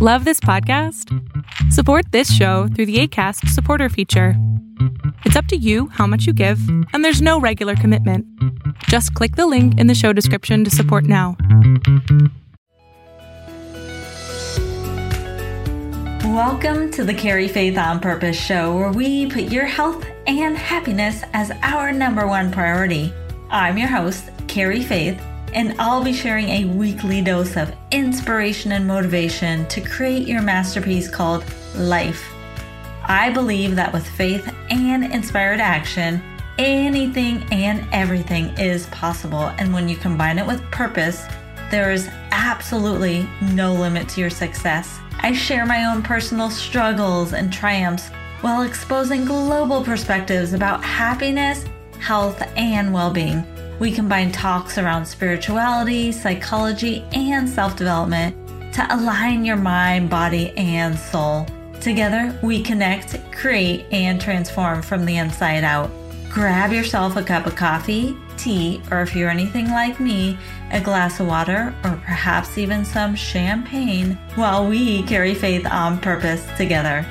Love 0.00 0.24
this 0.24 0.38
podcast? 0.38 1.12
Support 1.72 2.12
this 2.12 2.32
show 2.32 2.68
through 2.68 2.86
the 2.86 3.00
ACAST 3.00 3.48
supporter 3.48 3.88
feature. 3.88 4.34
It's 5.24 5.34
up 5.34 5.46
to 5.46 5.56
you 5.56 5.88
how 5.88 6.06
much 6.06 6.24
you 6.24 6.32
give, 6.32 6.60
and 6.92 7.04
there's 7.04 7.20
no 7.20 7.40
regular 7.40 7.74
commitment. 7.74 8.24
Just 8.84 9.12
click 9.14 9.34
the 9.34 9.48
link 9.48 9.76
in 9.76 9.88
the 9.88 9.96
show 9.96 10.12
description 10.12 10.62
to 10.62 10.70
support 10.70 11.02
now. 11.02 11.36
Welcome 16.22 16.92
to 16.92 17.02
the 17.02 17.14
Carry 17.18 17.48
Faith 17.48 17.76
on 17.76 17.98
Purpose 17.98 18.40
show, 18.40 18.76
where 18.76 18.92
we 18.92 19.28
put 19.28 19.50
your 19.50 19.66
health 19.66 20.06
and 20.28 20.56
happiness 20.56 21.24
as 21.32 21.50
our 21.62 21.90
number 21.90 22.24
one 22.24 22.52
priority. 22.52 23.12
I'm 23.50 23.76
your 23.76 23.88
host, 23.88 24.30
Carrie 24.46 24.84
Faith 24.84 25.20
and 25.52 25.74
I'll 25.80 26.02
be 26.02 26.12
sharing 26.12 26.48
a 26.48 26.64
weekly 26.64 27.22
dose 27.22 27.56
of 27.56 27.74
inspiration 27.90 28.72
and 28.72 28.86
motivation 28.86 29.66
to 29.68 29.80
create 29.80 30.26
your 30.26 30.42
masterpiece 30.42 31.08
called 31.08 31.44
life. 31.74 32.32
I 33.04 33.30
believe 33.30 33.76
that 33.76 33.92
with 33.92 34.06
faith 34.06 34.52
and 34.70 35.04
inspired 35.04 35.60
action, 35.60 36.22
anything 36.58 37.42
and 37.50 37.86
everything 37.92 38.46
is 38.58 38.86
possible. 38.86 39.52
And 39.58 39.72
when 39.72 39.88
you 39.88 39.96
combine 39.96 40.38
it 40.38 40.46
with 40.46 40.62
purpose, 40.70 41.24
there 41.70 41.90
is 41.90 42.08
absolutely 42.30 43.26
no 43.52 43.72
limit 43.72 44.08
to 44.10 44.20
your 44.20 44.30
success. 44.30 44.98
I 45.20 45.32
share 45.32 45.66
my 45.66 45.86
own 45.86 46.02
personal 46.02 46.50
struggles 46.50 47.32
and 47.32 47.52
triumphs 47.52 48.08
while 48.40 48.62
exposing 48.62 49.24
global 49.24 49.82
perspectives 49.82 50.52
about 50.52 50.84
happiness, 50.84 51.64
health, 51.98 52.40
and 52.56 52.92
well 52.92 53.10
being. 53.10 53.44
We 53.78 53.92
combine 53.92 54.32
talks 54.32 54.76
around 54.76 55.06
spirituality, 55.06 56.10
psychology, 56.10 57.04
and 57.12 57.48
self 57.48 57.76
development 57.76 58.36
to 58.74 58.86
align 58.94 59.44
your 59.44 59.56
mind, 59.56 60.10
body, 60.10 60.50
and 60.56 60.98
soul. 60.98 61.46
Together, 61.80 62.36
we 62.42 62.60
connect, 62.60 63.18
create, 63.30 63.86
and 63.92 64.20
transform 64.20 64.82
from 64.82 65.04
the 65.04 65.16
inside 65.16 65.62
out. 65.62 65.90
Grab 66.28 66.72
yourself 66.72 67.16
a 67.16 67.22
cup 67.22 67.46
of 67.46 67.54
coffee, 67.54 68.16
tea, 68.36 68.82
or 68.90 69.00
if 69.00 69.14
you're 69.14 69.30
anything 69.30 69.70
like 69.70 70.00
me, 70.00 70.36
a 70.72 70.80
glass 70.80 71.20
of 71.20 71.28
water, 71.28 71.72
or 71.84 72.00
perhaps 72.04 72.58
even 72.58 72.84
some 72.84 73.14
champagne 73.14 74.18
while 74.34 74.68
we 74.68 75.02
carry 75.04 75.34
faith 75.34 75.66
on 75.66 75.98
purpose 76.00 76.44
together. 76.56 77.06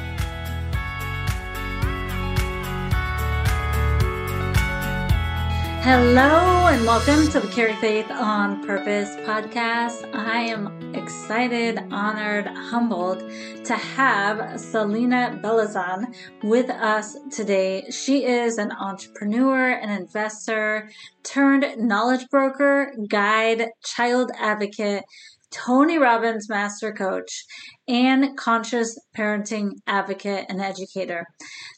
Hello 5.88 6.68
and 6.68 6.86
welcome 6.86 7.30
to 7.30 7.40
the 7.40 7.48
Carry 7.48 7.74
Faith 7.76 8.12
on 8.12 8.62
Purpose 8.68 9.16
podcast. 9.26 10.14
I 10.14 10.42
am 10.42 10.94
excited, 10.94 11.80
honored, 11.94 12.46
humbled 12.46 13.20
to 13.64 13.74
have 13.74 14.60
Selena 14.60 15.40
Belazan 15.42 16.14
with 16.44 16.70
us 16.70 17.16
today. 17.32 17.90
She 17.90 18.26
is 18.26 18.58
an 18.58 18.74
entrepreneur, 18.74 19.70
an 19.70 19.90
investor, 19.90 20.90
turned 21.24 21.66
knowledge 21.78 22.28
broker, 22.30 22.94
guide, 23.08 23.70
child 23.82 24.32
advocate, 24.38 25.06
Tony 25.52 25.98
Robbins 25.98 26.50
Master 26.50 26.92
Coach, 26.92 27.46
and 27.88 28.38
conscious 28.38 29.00
parenting 29.18 29.72
advocate 29.88 30.48
and 30.50 30.60
educator. 30.60 31.26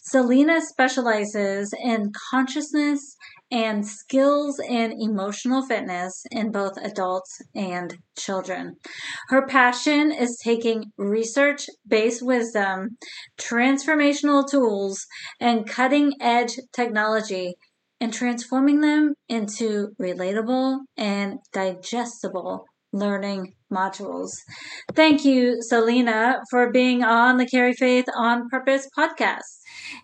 Selena 0.01 0.61
specializes 0.61 1.71
in 1.79 2.11
consciousness 2.31 3.16
and 3.52 3.88
skills 3.88 4.59
in 4.59 4.92
emotional 4.94 5.66
fitness 5.66 6.23
in 6.31 6.52
both 6.52 6.78
adults 6.78 7.42
and 7.56 7.97
children. 8.17 8.78
Her 9.30 9.45
passion 9.47 10.11
is 10.11 10.38
taking 10.44 10.91
research 10.97 11.67
based 11.88 12.22
wisdom, 12.22 12.97
transformational 13.39 14.50
tools, 14.50 15.06
and 15.39 15.67
cutting 15.67 16.14
edge 16.22 16.59
technology 16.73 17.56
and 18.02 18.14
transforming 18.14 18.81
them 18.81 19.13
into 19.29 19.90
relatable 20.00 20.79
and 20.97 21.40
digestible 21.53 22.66
learning 22.91 23.53
modules. 23.72 24.31
Thank 24.94 25.25
you, 25.25 25.62
Selena, 25.62 26.41
for 26.50 26.72
being 26.72 27.03
on 27.03 27.38
the 27.38 27.46
Carry 27.46 27.73
Faith 27.73 28.06
on 28.16 28.50
Purpose 28.50 28.88
podcast. 28.97 29.59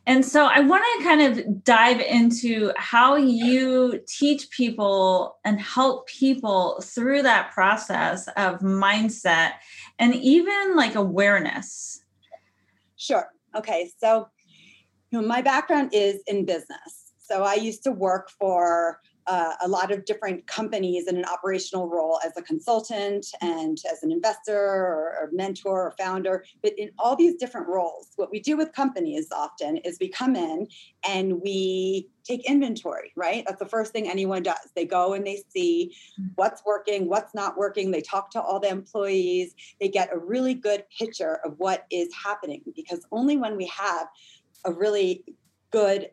And 0.07 0.25
so 0.25 0.45
I 0.45 0.59
want 0.59 0.83
to 0.97 1.03
kind 1.03 1.21
of 1.21 1.63
dive 1.63 1.99
into 1.99 2.71
how 2.77 3.15
you 3.15 4.01
teach 4.07 4.49
people 4.49 5.37
and 5.43 5.59
help 5.59 6.07
people 6.07 6.81
through 6.81 7.23
that 7.23 7.51
process 7.51 8.27
of 8.29 8.59
mindset 8.59 9.53
and 9.99 10.15
even 10.15 10.75
like 10.75 10.95
awareness. 10.95 12.03
Sure. 12.95 13.27
Okay. 13.55 13.91
So, 13.99 14.27
you 15.11 15.21
know, 15.21 15.27
my 15.27 15.41
background 15.41 15.91
is 15.93 16.21
in 16.27 16.45
business. 16.45 17.13
So 17.19 17.43
I 17.43 17.55
used 17.55 17.83
to 17.83 17.91
work 17.91 18.29
for 18.29 18.99
uh, 19.27 19.53
a 19.61 19.67
lot 19.67 19.91
of 19.91 20.05
different 20.05 20.45
companies 20.45 21.07
in 21.07 21.17
an 21.17 21.25
operational 21.25 21.89
role 21.89 22.19
as 22.23 22.33
a 22.37 22.41
consultant 22.41 23.25
and 23.41 23.79
as 23.91 24.03
an 24.03 24.11
investor 24.11 24.55
or, 24.55 25.17
or, 25.19 25.29
mentor 25.31 25.87
or 25.87 25.95
founder. 25.97 26.45
But 26.61 26.73
in 26.77 26.91
all 26.99 27.15
these 27.15 27.35
different 27.35 27.67
roles, 27.67 28.09
what 28.17 28.31
we 28.31 28.39
do 28.39 28.55
with 28.55 28.71
companies 28.73 29.27
often 29.31 29.77
is 29.77 29.97
we 29.99 30.09
come 30.09 30.35
in 30.35 30.67
and 31.07 31.41
we 31.41 32.09
take 32.23 32.47
inventory, 32.47 33.11
right? 33.15 33.43
That's 33.47 33.59
the 33.59 33.67
first 33.67 33.91
thing 33.91 34.07
anyone 34.07 34.43
does. 34.43 34.71
They 34.75 34.85
go 34.85 35.13
and 35.13 35.25
they 35.25 35.43
see 35.49 35.95
what's 36.35 36.63
working, 36.65 37.09
what's 37.09 37.33
not 37.33 37.57
working. 37.57 37.91
They 37.91 38.01
talk 38.01 38.29
to 38.31 38.41
all 38.41 38.59
the 38.59 38.69
employees. 38.69 39.55
They 39.79 39.89
get 39.89 40.13
a 40.13 40.17
really 40.19 40.53
good 40.53 40.83
picture 40.97 41.39
of 41.43 41.55
what 41.57 41.85
is 41.91 42.13
happening 42.13 42.61
because 42.75 43.05
only 43.11 43.37
when 43.37 43.57
we 43.57 43.65
have 43.67 44.07
a 44.65 44.71
really 44.71 45.23
good 45.71 46.09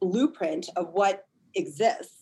blueprint 0.00 0.68
of 0.76 0.88
what 0.92 1.26
exists 1.54 2.19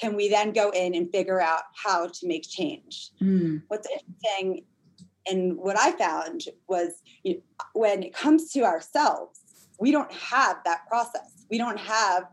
can 0.00 0.16
we 0.16 0.28
then 0.28 0.52
go 0.52 0.70
in 0.70 0.94
and 0.94 1.10
figure 1.12 1.40
out 1.40 1.62
how 1.74 2.06
to 2.06 2.26
make 2.26 2.48
change? 2.48 3.10
Mm. 3.20 3.62
What's 3.68 3.88
interesting 3.88 4.64
and 5.26 5.56
what 5.56 5.78
I 5.78 5.92
found 5.92 6.42
was 6.68 7.02
you 7.22 7.34
know, 7.34 7.40
when 7.74 8.02
it 8.02 8.14
comes 8.14 8.50
to 8.52 8.62
ourselves, 8.62 9.40
we 9.78 9.90
don't 9.90 10.12
have 10.12 10.58
that 10.64 10.86
process. 10.88 11.44
We 11.50 11.58
don't 11.58 11.78
have 11.78 12.24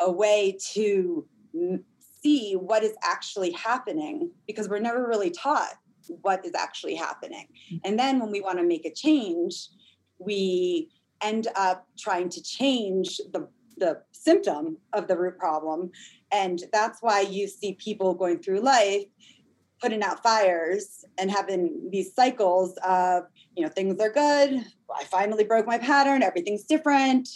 a 0.00 0.10
way 0.10 0.58
to 0.72 1.26
see 2.22 2.54
what 2.54 2.82
is 2.82 2.94
actually 3.02 3.52
happening 3.52 4.30
because 4.46 4.68
we're 4.68 4.78
never 4.78 5.06
really 5.06 5.30
taught 5.30 5.74
what 6.22 6.44
is 6.44 6.54
actually 6.54 6.94
happening. 6.94 7.46
Mm. 7.72 7.80
And 7.84 7.98
then 7.98 8.20
when 8.20 8.30
we 8.30 8.40
want 8.40 8.58
to 8.58 8.64
make 8.64 8.84
a 8.84 8.92
change, 8.92 9.68
we 10.18 10.90
end 11.22 11.48
up 11.56 11.86
trying 11.98 12.28
to 12.28 12.42
change 12.42 13.20
the 13.32 13.48
the 13.76 14.02
symptom 14.12 14.78
of 14.92 15.08
the 15.08 15.16
root 15.16 15.38
problem. 15.38 15.90
And 16.32 16.62
that's 16.72 17.00
why 17.00 17.20
you 17.20 17.48
see 17.48 17.74
people 17.74 18.14
going 18.14 18.40
through 18.40 18.60
life 18.60 19.04
putting 19.80 20.02
out 20.02 20.22
fires 20.22 21.04
and 21.18 21.30
having 21.30 21.90
these 21.92 22.14
cycles 22.14 22.78
of, 22.86 23.24
you 23.54 23.62
know, 23.62 23.68
things 23.68 24.00
are 24.00 24.10
good. 24.10 24.64
I 24.94 25.04
finally 25.04 25.44
broke 25.44 25.66
my 25.66 25.78
pattern. 25.78 26.22
Everything's 26.22 26.64
different. 26.64 27.28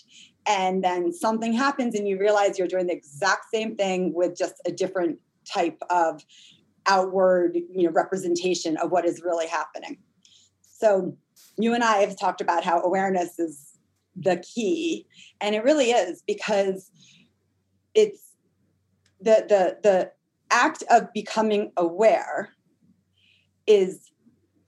And 0.49 0.83
then 0.83 1.13
something 1.13 1.53
happens 1.53 1.95
and 1.95 2.09
you 2.09 2.19
realize 2.19 2.59
you're 2.59 2.67
doing 2.67 2.87
the 2.87 2.95
exact 2.95 3.47
same 3.53 3.77
thing 3.77 4.15
with 4.15 4.37
just 4.37 4.55
a 4.67 4.73
different 4.73 5.19
type 5.53 5.79
of 5.91 6.25
outward, 6.87 7.57
you 7.57 7.87
know, 7.87 7.91
representation 7.91 8.79
of 8.79 8.91
what 8.91 9.05
is 9.05 9.21
really 9.23 9.47
happening. 9.47 9.99
So 10.63 11.17
you 11.59 11.75
and 11.75 11.85
I 11.85 11.99
have 11.99 12.19
talked 12.19 12.41
about 12.41 12.65
how 12.65 12.81
awareness 12.81 13.39
is 13.39 13.70
the 14.17 14.37
key 14.39 15.07
and 15.41 15.55
it 15.55 15.65
really 15.65 15.91
is 15.91 16.23
because 16.27 16.91
it's 17.95 18.35
the 19.21 19.45
the 19.49 19.79
the 19.83 20.13
act 20.51 20.83
of 20.91 21.13
becoming 21.13 21.71
aware 21.77 22.51
is 23.67 24.11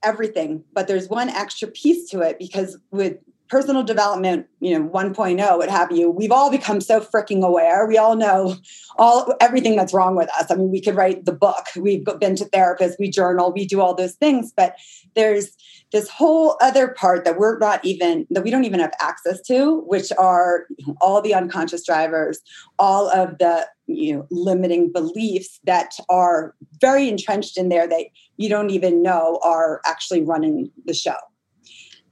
everything 0.03 0.63
but 0.73 0.87
there's 0.87 1.09
one 1.09 1.29
extra 1.29 1.67
piece 1.67 2.09
to 2.09 2.21
it 2.21 2.37
because 2.39 2.77
with 2.91 3.17
personal 3.53 3.83
development, 3.83 4.47
you 4.61 4.79
know, 4.79 4.89
1.0, 4.89 5.57
what 5.59 5.69
have 5.69 5.91
you, 5.91 6.09
we've 6.09 6.31
all 6.31 6.49
become 6.49 6.81
so 6.81 6.99
freaking 6.99 7.45
aware. 7.45 7.85
We 7.85 7.99
all 7.99 8.15
know 8.15 8.55
all 8.97 9.31
everything 9.39 9.75
that's 9.75 9.93
wrong 9.93 10.15
with 10.15 10.27
us. 10.33 10.49
I 10.49 10.55
mean, 10.55 10.71
we 10.71 10.81
could 10.81 10.95
write 10.95 11.25
the 11.25 11.33
book. 11.33 11.63
We've 11.75 12.03
been 12.19 12.35
to 12.37 12.45
therapists, 12.45 12.95
we 12.97 13.11
journal, 13.11 13.53
we 13.53 13.67
do 13.67 13.79
all 13.79 13.93
those 13.93 14.15
things, 14.15 14.51
but 14.57 14.73
there's 15.15 15.55
this 15.91 16.09
whole 16.09 16.57
other 16.61 16.87
part 16.87 17.25
that 17.25 17.37
we're 17.37 17.59
not 17.59 17.85
even 17.85 18.25
that 18.31 18.43
we 18.43 18.49
don't 18.49 18.65
even 18.65 18.79
have 18.79 18.93
access 18.99 19.39
to, 19.41 19.81
which 19.81 20.11
are 20.17 20.65
all 20.99 21.21
the 21.21 21.35
unconscious 21.35 21.85
drivers, 21.85 22.41
all 22.79 23.07
of 23.09 23.37
the 23.37 23.67
you 23.85 24.15
know 24.15 24.25
limiting 24.31 24.91
beliefs 24.91 25.59
that 25.65 25.91
are 26.09 26.55
very 26.81 27.07
entrenched 27.07 27.55
in 27.55 27.69
there 27.69 27.87
that 27.87 28.05
you 28.37 28.49
don't 28.49 28.71
even 28.71 29.03
know 29.03 29.39
are 29.43 29.79
actually 29.85 30.23
running 30.23 30.71
the 30.85 30.95
show. 30.95 31.17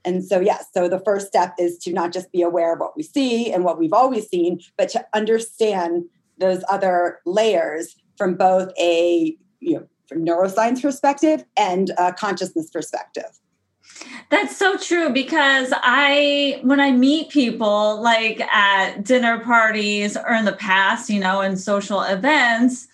And 0.04 0.24
so, 0.24 0.40
yes, 0.40 0.66
so 0.74 0.88
the 0.88 0.98
first 0.98 1.28
step 1.28 1.54
is 1.58 1.78
to 1.78 1.92
not 1.92 2.12
just 2.12 2.32
be 2.32 2.42
aware 2.42 2.72
of 2.72 2.80
what 2.80 2.96
we 2.96 3.02
see 3.02 3.52
and 3.52 3.64
what 3.64 3.78
we've 3.78 3.92
always 3.92 4.28
seen, 4.28 4.60
but 4.76 4.88
to 4.90 5.06
understand 5.14 6.04
those 6.38 6.64
other 6.68 7.20
layers 7.24 7.96
from 8.16 8.34
both 8.34 8.72
a 8.78 9.36
you 9.60 9.74
know 9.74 9.86
from 10.08 10.24
neuroscience 10.24 10.82
perspective 10.82 11.44
and 11.56 11.90
a 11.98 12.12
consciousness 12.12 12.70
perspective. 12.70 13.38
That's 14.30 14.56
so 14.56 14.78
true 14.78 15.10
because 15.10 15.72
I, 15.76 16.60
when 16.62 16.80
I 16.80 16.90
meet 16.90 17.28
people 17.28 18.00
like 18.00 18.40
at 18.40 19.04
dinner 19.04 19.38
parties 19.40 20.16
or 20.16 20.32
in 20.32 20.46
the 20.46 20.52
past, 20.52 21.10
you 21.10 21.20
know, 21.20 21.42
in 21.42 21.56
social 21.56 22.00
events, 22.02 22.88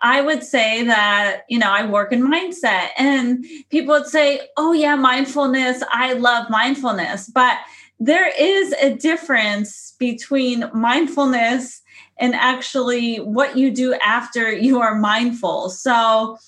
I 0.00 0.22
would 0.22 0.42
say 0.42 0.84
that, 0.84 1.42
you 1.48 1.58
know, 1.58 1.70
I 1.70 1.86
work 1.86 2.12
in 2.12 2.22
mindset 2.22 2.88
and 2.96 3.44
people 3.70 3.94
would 3.94 4.06
say, 4.06 4.40
oh, 4.56 4.72
yeah, 4.72 4.96
mindfulness. 4.96 5.82
I 5.92 6.14
love 6.14 6.48
mindfulness. 6.48 7.28
But 7.28 7.58
there 7.98 8.32
is 8.38 8.72
a 8.80 8.94
difference 8.94 9.94
between 9.98 10.64
mindfulness 10.72 11.82
and 12.18 12.34
actually 12.34 13.16
what 13.16 13.56
you 13.56 13.70
do 13.70 13.94
after 14.04 14.50
you 14.52 14.80
are 14.80 14.94
mindful. 14.94 15.68
So 15.70 16.38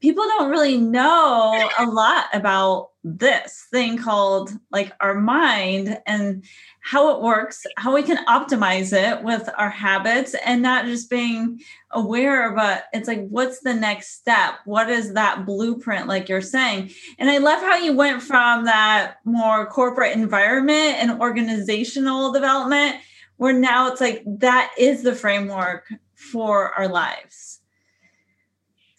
people 0.00 0.24
don't 0.24 0.50
really 0.50 0.76
know 0.76 1.70
a 1.78 1.86
lot 1.86 2.26
about 2.32 2.90
this 3.16 3.66
thing 3.70 3.96
called 3.96 4.50
like 4.70 4.92
our 5.00 5.14
mind 5.14 5.98
and 6.06 6.44
how 6.80 7.16
it 7.16 7.22
works, 7.22 7.64
how 7.76 7.94
we 7.94 8.02
can 8.02 8.24
optimize 8.26 8.92
it 8.92 9.22
with 9.22 9.48
our 9.56 9.70
habits 9.70 10.34
and 10.44 10.62
not 10.62 10.84
just 10.84 11.08
being 11.08 11.60
aware, 11.92 12.52
but 12.54 12.78
uh, 12.78 12.80
it's 12.92 13.08
like, 13.08 13.26
what's 13.28 13.60
the 13.60 13.74
next 13.74 14.18
step? 14.18 14.54
What 14.64 14.90
is 14.90 15.14
that 15.14 15.46
blueprint, 15.46 16.06
like 16.06 16.28
you're 16.28 16.40
saying? 16.42 16.90
And 17.18 17.30
I 17.30 17.38
love 17.38 17.60
how 17.60 17.76
you 17.76 17.94
went 17.94 18.22
from 18.22 18.64
that 18.66 19.16
more 19.24 19.66
corporate 19.66 20.16
environment 20.16 20.96
and 20.98 21.20
organizational 21.20 22.32
development, 22.32 22.96
where 23.36 23.52
now 23.52 23.88
it's 23.90 24.00
like 24.00 24.22
that 24.26 24.72
is 24.78 25.02
the 25.02 25.14
framework 25.14 25.86
for 26.14 26.72
our 26.72 26.88
lives. 26.88 27.57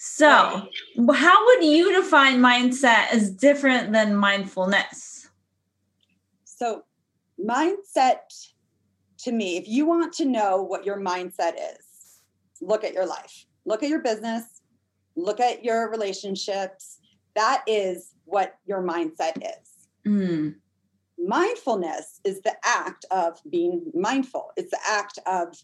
So, 0.02 0.70
how 1.14 1.46
would 1.46 1.64
you 1.66 1.94
define 2.02 2.40
mindset 2.40 3.12
as 3.12 3.30
different 3.30 3.92
than 3.92 4.16
mindfulness? 4.16 5.30
So, 6.46 6.86
mindset 7.38 8.20
to 9.20 9.34
me, 9.34 9.58
if 9.58 9.68
you 9.68 9.86
want 9.86 10.14
to 10.14 10.26
know 10.26 10.64
what 10.64 10.86
your 10.86 10.98
mindset 10.98 11.56
is, 11.56 12.22
look 12.62 12.86
at 12.86 12.94
your 12.94 13.06
life, 13.06 13.46
look 13.66 13.84
at 13.84 13.90
your 13.90 14.00
business, 14.00 14.62
look 15.18 15.42
at 15.42 15.66
your 15.66 15.92
relationships. 15.92 17.00
That 17.36 17.64
is 17.68 18.14
what 18.24 18.56
your 18.66 18.82
mindset 18.82 19.36
is. 19.36 19.90
Mm. 20.08 20.56
Mindfulness 21.18 22.22
is 22.24 22.40
the 22.40 22.56
act 22.64 23.04
of 23.12 23.38
being 23.50 23.92
mindful, 23.94 24.54
it's 24.56 24.72
the 24.72 24.80
act 24.88 25.20
of 25.26 25.58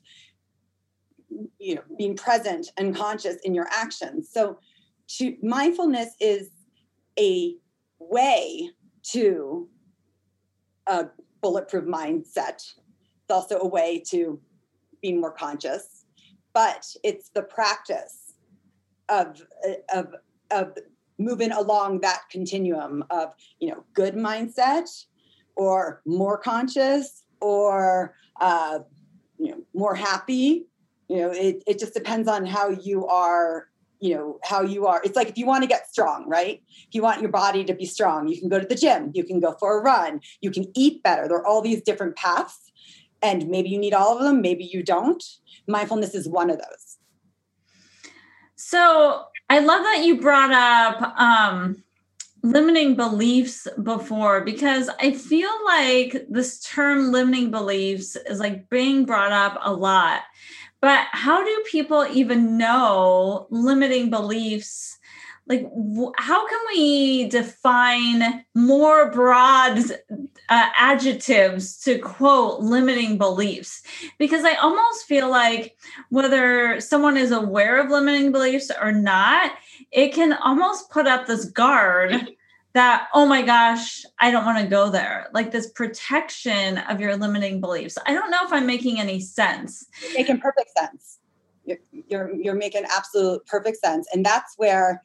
you 1.60 1.76
know 1.76 1.82
being 1.98 2.16
present 2.16 2.68
and 2.78 2.96
conscious 2.96 3.38
in 3.44 3.54
your 3.54 3.68
actions. 3.72 4.30
So 4.32 4.60
to 5.18 5.36
mindfulness 5.44 6.16
is 6.20 6.50
a 7.20 7.56
way 8.00 8.70
to 9.12 9.70
a 10.88 11.06
bulletproof 11.42 11.86
mindset. 11.86 12.56
It's 12.58 13.32
also 13.32 13.60
a 13.60 13.68
way 13.68 14.04
to 14.10 14.40
be 15.02 15.14
more 15.14 15.32
conscious 15.32 15.96
but 16.56 16.88
it's 17.04 17.30
the 17.30 17.44
practice 17.44 18.34
of 19.10 19.44
of 19.94 20.16
of 20.50 20.76
moving 21.20 21.52
along 21.52 22.00
that 22.00 22.22
continuum 22.32 23.04
of 23.12 23.34
you 23.60 23.70
know 23.70 23.84
good 23.94 24.16
mindset 24.16 24.90
or 25.56 26.02
more 26.08 26.38
conscious 26.38 27.26
or 27.42 28.16
uh, 28.42 28.80
you 29.38 29.52
know 29.52 29.62
more 29.76 29.94
happy 29.94 30.66
you 31.08 31.18
know 31.18 31.32
it, 31.32 31.64
it 31.68 31.80
just 31.80 31.94
depends 31.94 32.28
on 32.28 32.46
how 32.46 32.70
you 32.70 33.06
are 33.08 33.68
you 34.00 34.14
know 34.14 34.40
how 34.44 34.62
you 34.62 34.86
are. 34.88 35.02
It's 35.04 35.16
like 35.16 35.30
if 35.30 35.38
you 35.38 35.46
want 35.46 35.64
to 35.64 35.68
get 35.68 35.90
strong 35.90 36.26
right? 36.28 36.62
If 36.88 36.94
you 36.94 37.02
want 37.02 37.22
your 37.22 37.32
body 37.32 37.64
to 37.66 37.74
be 37.74 37.86
strong 37.86 38.28
you 38.28 38.40
can 38.40 38.50
go 38.50 38.60
to 38.60 38.68
the 38.68 38.76
gym 38.76 39.12
you 39.14 39.24
can 39.24 39.40
go 39.40 39.56
for 39.60 39.80
a 39.80 39.82
run 39.82 40.22
you 40.42 40.52
can 40.52 40.66
eat 40.76 41.04
better. 41.04 41.28
There 41.28 41.38
are 41.38 41.48
all 41.48 41.62
these 41.62 41.82
different 41.82 42.16
paths 42.16 42.72
and 43.22 43.48
maybe 43.48 43.70
you 43.70 43.80
need 43.80 43.94
all 43.94 44.18
of 44.18 44.24
them 44.24 44.42
maybe 44.42 44.66
you 44.66 44.84
don't. 44.84 45.24
Mindfulness 45.68 46.14
is 46.14 46.28
one 46.28 46.50
of 46.50 46.58
those. 46.58 46.98
So 48.56 49.26
i 49.48 49.60
love 49.60 49.84
that 49.84 50.04
you 50.04 50.20
brought 50.20 50.52
up 50.52 51.20
um 51.20 51.84
limiting 52.46 52.96
beliefs 52.96 53.68
before 53.82 54.42
because 54.42 54.90
I 55.00 55.14
feel 55.14 55.50
like 55.66 56.28
this 56.30 56.62
term 56.62 57.12
limiting 57.12 57.50
beliefs 57.50 58.16
is 58.16 58.40
like 58.40 58.70
being 58.70 59.06
brought 59.06 59.32
up 59.32 59.58
a 59.64 59.74
lot. 59.74 60.22
But 60.86 61.08
how 61.14 61.44
do 61.44 61.64
people 61.66 62.06
even 62.14 62.60
know 62.60 63.48
limiting 63.50 64.12
beliefs? 64.12 65.00
Like, 65.48 65.66
how 66.18 66.48
can 66.48 66.60
we 66.68 67.28
define 67.28 68.46
more 68.54 69.10
broad 69.10 69.80
uh, 69.80 70.70
adjectives 70.78 71.80
to 71.86 71.98
quote 71.98 72.60
limiting 72.60 73.18
beliefs? 73.18 73.82
Because 74.20 74.44
I 74.44 74.54
almost 74.58 75.08
feel 75.08 75.28
like 75.28 75.76
whether 76.12 76.80
someone 76.80 77.18
is 77.18 77.32
aware 77.32 77.84
of 77.84 77.90
limiting 77.90 78.32
beliefs 78.32 78.70
or 78.80 78.92
not, 78.92 79.54
it 79.92 80.14
can 80.14 80.34
almost 80.34 80.92
put 80.92 81.08
up 81.08 81.26
this 81.26 81.46
guard 81.46 82.30
that 82.76 83.08
oh 83.14 83.26
my 83.26 83.42
gosh 83.42 84.04
i 84.20 84.30
don't 84.30 84.46
want 84.46 84.60
to 84.60 84.68
go 84.68 84.90
there. 84.90 85.30
Like 85.34 85.52
this 85.52 85.72
protection 85.72 86.78
of 86.78 87.00
your 87.00 87.16
limiting 87.18 87.60
beliefs. 87.60 87.98
I 88.06 88.14
don't 88.14 88.30
know 88.30 88.46
if 88.46 88.54
i'm 88.54 88.68
making 88.68 89.00
any 89.00 89.20
sense. 89.20 89.88
You're 90.04 90.14
making 90.14 90.40
perfect 90.40 90.70
sense. 90.78 91.20
You're, 91.66 91.80
you're 91.92 92.36
you're 92.36 92.56
making 92.56 92.84
absolute 92.86 93.46
perfect 93.48 93.78
sense. 93.78 94.08
And 94.14 94.24
that's 94.24 94.54
where 94.58 95.02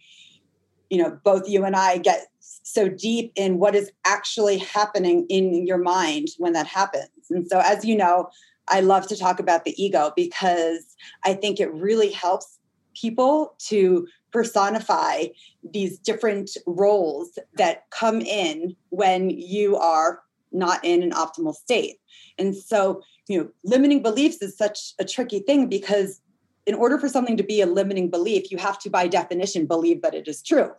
you 0.91 1.01
know 1.01 1.19
both 1.25 1.49
you 1.49 1.65
and 1.65 1.77
i 1.77 1.97
get 1.99 2.27
so 2.41 2.89
deep 2.89 3.33
in 3.37 3.59
what 3.59 3.75
is 3.75 3.91
actually 4.05 4.59
happening 4.59 5.25
in 5.29 5.67
your 5.67 5.79
mind 5.79 6.29
when 6.39 6.53
that 6.53 6.67
happens. 6.67 7.09
And 7.31 7.47
so 7.49 7.61
as 7.61 7.85
you 7.85 7.97
know 7.97 8.29
i 8.69 8.81
love 8.81 9.07
to 9.09 9.17
talk 9.17 9.41
about 9.41 9.65
the 9.65 9.75
ego 9.83 10.13
because 10.17 10.97
i 11.25 11.33
think 11.33 11.61
it 11.61 11.73
really 11.73 12.11
helps 12.11 12.59
people 12.95 13.55
to 13.59 14.07
personify 14.33 15.27
these 15.73 15.99
different 15.99 16.51
roles 16.67 17.39
that 17.55 17.91
come 17.91 18.21
in 18.21 18.77
when 18.91 19.31
you 19.31 19.77
are 19.77 20.21
not 20.53 20.85
in 20.85 21.03
an 21.03 21.13
optimal 21.13 21.55
state. 21.55 21.97
And 22.39 22.57
so, 22.57 23.03
you 23.29 23.39
know, 23.39 23.51
limiting 23.65 24.03
beliefs 24.03 24.43
is 24.43 24.57
such 24.57 24.95
a 24.99 25.05
tricky 25.05 25.41
thing 25.41 25.69
because 25.69 26.21
in 26.67 26.75
order 26.75 26.99
for 26.99 27.09
something 27.09 27.37
to 27.37 27.43
be 27.43 27.61
a 27.61 27.67
limiting 27.67 28.11
belief, 28.11 28.51
you 28.51 28.59
have 28.59 28.79
to, 28.81 28.91
by 28.91 29.09
definition, 29.09 29.67
believe 29.67 30.03
that 30.03 30.15
it 30.15 30.29
is 30.29 30.43
true. 30.43 30.71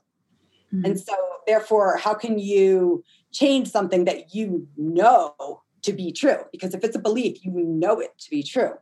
Mm-hmm. 0.74 0.86
And 0.86 1.00
so, 1.00 1.14
therefore, 1.48 1.98
how 1.98 2.14
can 2.14 2.40
you 2.40 3.04
change 3.32 3.70
something 3.70 4.06
that 4.06 4.34
you 4.36 4.68
know 4.78 5.64
to 5.82 5.94
be 5.94 6.12
true? 6.12 6.38
Because 6.52 6.74
if 6.74 6.84
it's 6.84 6.96
a 6.96 7.00
belief, 7.00 7.44
you 7.44 7.52
know 7.52 8.00
it 8.00 8.18
to 8.20 8.30
be 8.30 8.44
true. 8.44 8.74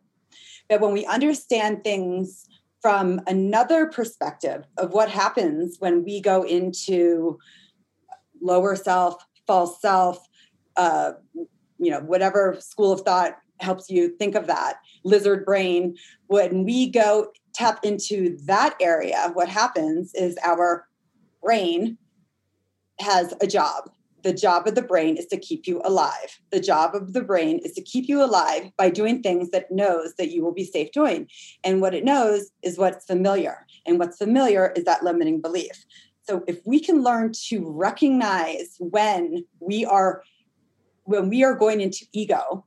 But 0.67 0.81
when 0.81 0.93
we 0.93 1.05
understand 1.05 1.83
things 1.83 2.45
from 2.81 3.21
another 3.27 3.87
perspective 3.87 4.65
of 4.77 4.91
what 4.91 5.09
happens 5.09 5.77
when 5.79 6.03
we 6.03 6.21
go 6.21 6.43
into 6.43 7.37
lower 8.41 8.75
self, 8.75 9.23
false 9.47 9.81
self, 9.81 10.25
uh, 10.77 11.13
you 11.33 11.91
know, 11.91 11.99
whatever 11.99 12.57
school 12.59 12.91
of 12.91 13.01
thought 13.01 13.37
helps 13.59 13.89
you 13.89 14.09
think 14.17 14.35
of 14.35 14.47
that, 14.47 14.75
lizard 15.03 15.45
brain. 15.45 15.95
When 16.27 16.63
we 16.63 16.89
go 16.89 17.31
tap 17.53 17.79
into 17.83 18.37
that 18.45 18.75
area, 18.79 19.31
what 19.33 19.49
happens 19.49 20.13
is 20.13 20.37
our 20.43 20.87
brain 21.41 21.97
has 22.99 23.33
a 23.41 23.47
job 23.47 23.89
the 24.23 24.33
job 24.33 24.67
of 24.67 24.75
the 24.75 24.81
brain 24.81 25.17
is 25.17 25.25
to 25.27 25.37
keep 25.37 25.67
you 25.67 25.81
alive. 25.83 26.39
The 26.51 26.59
job 26.59 26.95
of 26.95 27.13
the 27.13 27.21
brain 27.21 27.59
is 27.59 27.73
to 27.73 27.81
keep 27.81 28.07
you 28.07 28.23
alive 28.23 28.71
by 28.77 28.89
doing 28.89 29.21
things 29.21 29.49
that 29.51 29.71
knows 29.71 30.13
that 30.17 30.31
you 30.31 30.43
will 30.43 30.53
be 30.53 30.65
safe 30.65 30.91
doing. 30.91 31.27
And 31.63 31.81
what 31.81 31.93
it 31.93 32.03
knows 32.03 32.51
is 32.63 32.77
what's 32.77 33.05
familiar. 33.05 33.65
And 33.85 33.99
what's 33.99 34.17
familiar 34.17 34.73
is 34.75 34.83
that 34.85 35.03
limiting 35.03 35.41
belief. 35.41 35.85
So 36.23 36.43
if 36.47 36.59
we 36.65 36.79
can 36.79 37.01
learn 37.01 37.31
to 37.47 37.69
recognize 37.69 38.75
when 38.79 39.45
we 39.59 39.85
are 39.85 40.23
when 41.05 41.27
we 41.27 41.43
are 41.43 41.55
going 41.55 41.81
into 41.81 42.05
ego, 42.13 42.65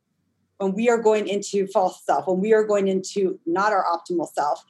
when 0.59 0.73
we 0.73 0.89
are 0.89 0.99
going 0.99 1.29
into 1.29 1.69
false 1.69 2.05
self, 2.05 2.27
when 2.27 2.41
we 2.41 2.53
are 2.53 2.65
going 2.65 2.89
into 2.89 3.39
not 3.47 3.73
our 3.73 3.85
optimal 3.85 4.33
self, 4.33 4.65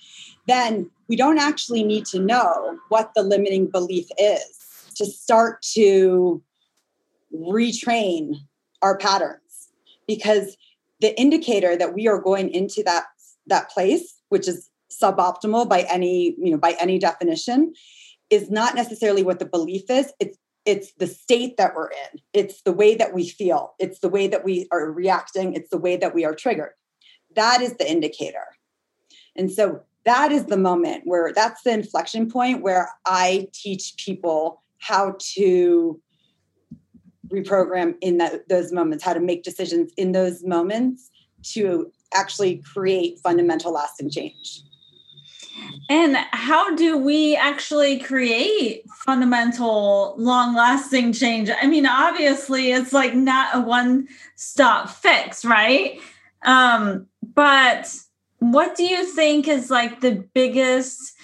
then 0.47 0.91
we 1.09 1.17
don't 1.17 1.39
actually 1.39 1.83
need 1.83 2.05
to 2.07 2.19
know 2.19 2.79
what 2.91 3.13
the 3.15 3.23
limiting 3.23 3.67
belief 3.67 4.09
is 4.19 4.91
to 4.95 5.07
start 5.07 5.63
to 5.63 6.43
retrain 7.35 8.35
our 8.81 8.97
patterns. 8.99 9.71
Because 10.07 10.57
the 11.01 11.19
indicator 11.19 11.77
that 11.77 11.95
we 11.95 12.09
are 12.09 12.21
going 12.21 12.51
into 12.51 12.83
that 12.85 13.05
that 13.49 13.69
place 13.71 14.21
which 14.29 14.47
is 14.47 14.71
suboptimal 14.91 15.69
by 15.69 15.81
any 15.91 16.37
you 16.39 16.53
know 16.53 16.59
by 16.59 16.77
any 16.79 16.99
definition 16.99 17.73
is 18.31 18.51
not 18.51 18.75
necessarily 18.75 19.23
what 19.23 19.39
the 19.39 19.47
belief 19.47 19.91
is. 19.91 20.13
It's 20.21 20.39
it's 20.65 20.93
the 20.95 21.09
state 21.09 21.57
that 21.57 21.75
we're 21.75 21.89
in. 21.89 22.21
It's 22.33 22.63
the 22.63 22.73
way 22.73 22.95
that 22.95 23.13
we 23.13 23.29
feel. 23.29 23.75
It's 23.81 23.99
the 23.99 24.09
way 24.09 24.29
that 24.29 24.45
we 24.45 24.69
are 24.71 24.93
reacting. 24.93 25.55
It's 25.55 25.71
the 25.71 25.79
way 25.79 25.97
that 25.97 26.15
we 26.15 26.25
are 26.25 26.35
triggered. 26.35 26.71
That 27.35 27.61
is 27.61 27.75
the 27.79 27.91
indicator. 27.91 28.47
And 29.35 29.51
so 29.51 29.83
that 30.05 30.33
is 30.33 30.47
the 30.47 30.57
moment 30.57 31.03
where 31.05 31.33
that's 31.33 31.63
the 31.63 31.73
inflection 31.73 32.31
point 32.31 32.63
where 32.63 32.91
i 33.07 33.49
teach 33.53 33.95
people 33.97 34.63
how 34.79 35.17
to 35.19 36.01
reprogram 37.33 37.97
in 38.01 38.19
that, 38.19 38.49
those 38.49 38.73
moments, 38.73 39.03
how 39.05 39.15
to 39.15 39.21
make 39.21 39.43
decisions 39.43 39.93
in 39.97 40.13
those 40.13 40.45
moments 40.45 41.11
to 41.43 41.91
actually 42.15 42.59
create 42.59 43.19
fundamental 43.19 43.73
lasting 43.73 44.11
change. 44.11 44.63
And 45.89 46.17
how 46.31 46.75
do 46.75 46.97
we 46.97 47.37
actually 47.37 47.99
create 47.99 48.85
fundamental, 49.05 50.15
long 50.17 50.55
lasting 50.55 51.13
change? 51.13 51.51
I 51.51 51.67
mean, 51.67 51.87
obviously, 51.87 52.73
it's 52.73 52.93
like 52.93 53.15
not 53.15 53.55
a 53.55 53.61
one 53.61 54.09
stop 54.37 54.89
fix, 54.89 55.45
right? 55.45 55.99
Um, 56.43 57.07
but 57.35 57.95
what 58.39 58.77
do 58.77 58.85
you 58.85 59.05
think 59.05 59.47
is 59.47 59.71
like 59.71 60.01
the 60.01 60.25
biggest 60.35 61.15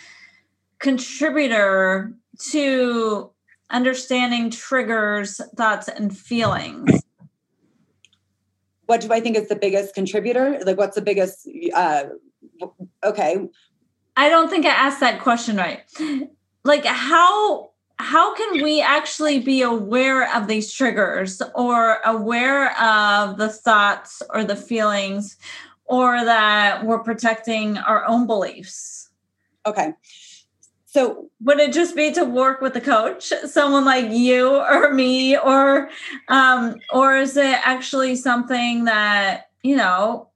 contributor 0.79 2.13
to 2.51 3.31
understanding 3.71 4.51
triggers, 4.51 5.41
thoughts, 5.57 5.89
and 5.89 6.17
feelings? 6.17 7.03
What 8.87 9.01
do 9.03 9.13
I 9.13 9.21
think 9.21 9.37
is 9.37 9.49
the 9.49 9.57
biggest 9.57 9.95
contributor? 9.95 10.59
Like, 10.65 10.79
what's 10.79 10.95
the 10.95 11.03
biggest? 11.03 11.47
Uh, 11.75 12.05
okay. 13.05 13.49
I 14.17 14.29
don't 14.29 14.49
think 14.49 14.65
I 14.65 14.71
asked 14.71 15.01
that 15.01 15.21
question 15.21 15.57
right. 15.57 15.81
Like, 16.65 16.85
how 16.85 17.71
how 17.99 18.35
can 18.35 18.63
we 18.63 18.81
actually 18.81 19.41
be 19.41 19.63
aware 19.63 20.35
of 20.37 20.47
these 20.47 20.73
triggers 20.73 21.43
or 21.55 21.99
aware 22.05 22.71
of 22.81 23.39
the 23.39 23.49
thoughts 23.49 24.23
or 24.31 24.45
the 24.45 24.57
feelings 24.57 25.37
or 25.85 26.25
that 26.25 26.85
we're 26.85 27.01
protecting 27.01 27.77
our 27.79 28.07
own 28.07 28.27
beliefs? 28.27 29.11
Okay. 29.67 29.95
So 30.91 31.29
would 31.43 31.61
it 31.61 31.75
just 31.75 31.95
be 31.95 32.13
to 32.13 32.25
work 32.25 32.63
with 32.63 32.75
a 32.75 32.81
coach, 32.81 33.31
someone 33.45 33.85
like 33.85 34.11
you 34.11 34.57
or 34.57 34.95
me, 34.95 35.37
or 35.37 35.91
um, 36.29 36.77
or 36.91 37.19
is 37.19 37.37
it 37.37 37.61
actually 37.63 38.17
something 38.17 38.85
that 38.85 39.51
you 39.63 39.77
know 39.77 40.31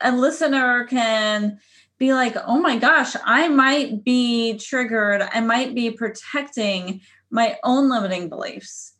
a 0.00 0.10
listener 0.10 0.84
can 0.86 1.60
be 1.98 2.12
like, 2.12 2.36
oh 2.44 2.60
my 2.60 2.76
gosh, 2.76 3.14
I 3.24 3.46
might 3.46 4.02
be 4.02 4.58
triggered. 4.58 5.22
I 5.32 5.40
might 5.40 5.76
be 5.76 5.92
protecting 5.92 7.00
my 7.30 7.56
own 7.62 7.88
limiting 7.88 8.28
beliefs. 8.28 8.94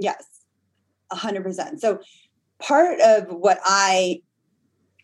Yes, 0.00 0.26
a 1.12 1.16
hundred 1.16 1.44
percent. 1.44 1.80
So 1.80 2.00
part 2.58 3.00
of 3.00 3.28
what 3.28 3.60
I 3.62 4.22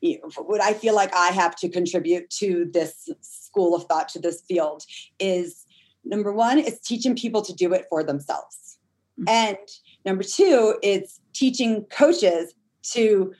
you 0.00 0.18
know, 0.20 0.42
what 0.42 0.60
I 0.60 0.74
feel 0.74 0.96
like 0.96 1.14
I 1.14 1.28
have 1.28 1.54
to 1.58 1.68
contribute 1.68 2.28
to 2.30 2.68
this 2.72 3.08
school 3.54 3.74
of 3.74 3.84
thought, 3.84 4.08
to 4.08 4.18
this 4.18 4.42
field, 4.42 4.82
is 5.18 5.64
number 6.04 6.32
one, 6.32 6.58
is 6.58 6.80
teaching 6.80 7.14
people 7.14 7.42
to 7.42 7.52
do 7.52 7.72
it 7.72 7.86
for 7.88 8.02
themselves. 8.02 8.78
Mm-hmm. 9.20 9.28
And 9.28 9.58
number 10.04 10.24
two, 10.24 10.78
it's 10.82 11.20
teaching 11.32 11.84
coaches 11.90 12.54
to 12.92 13.32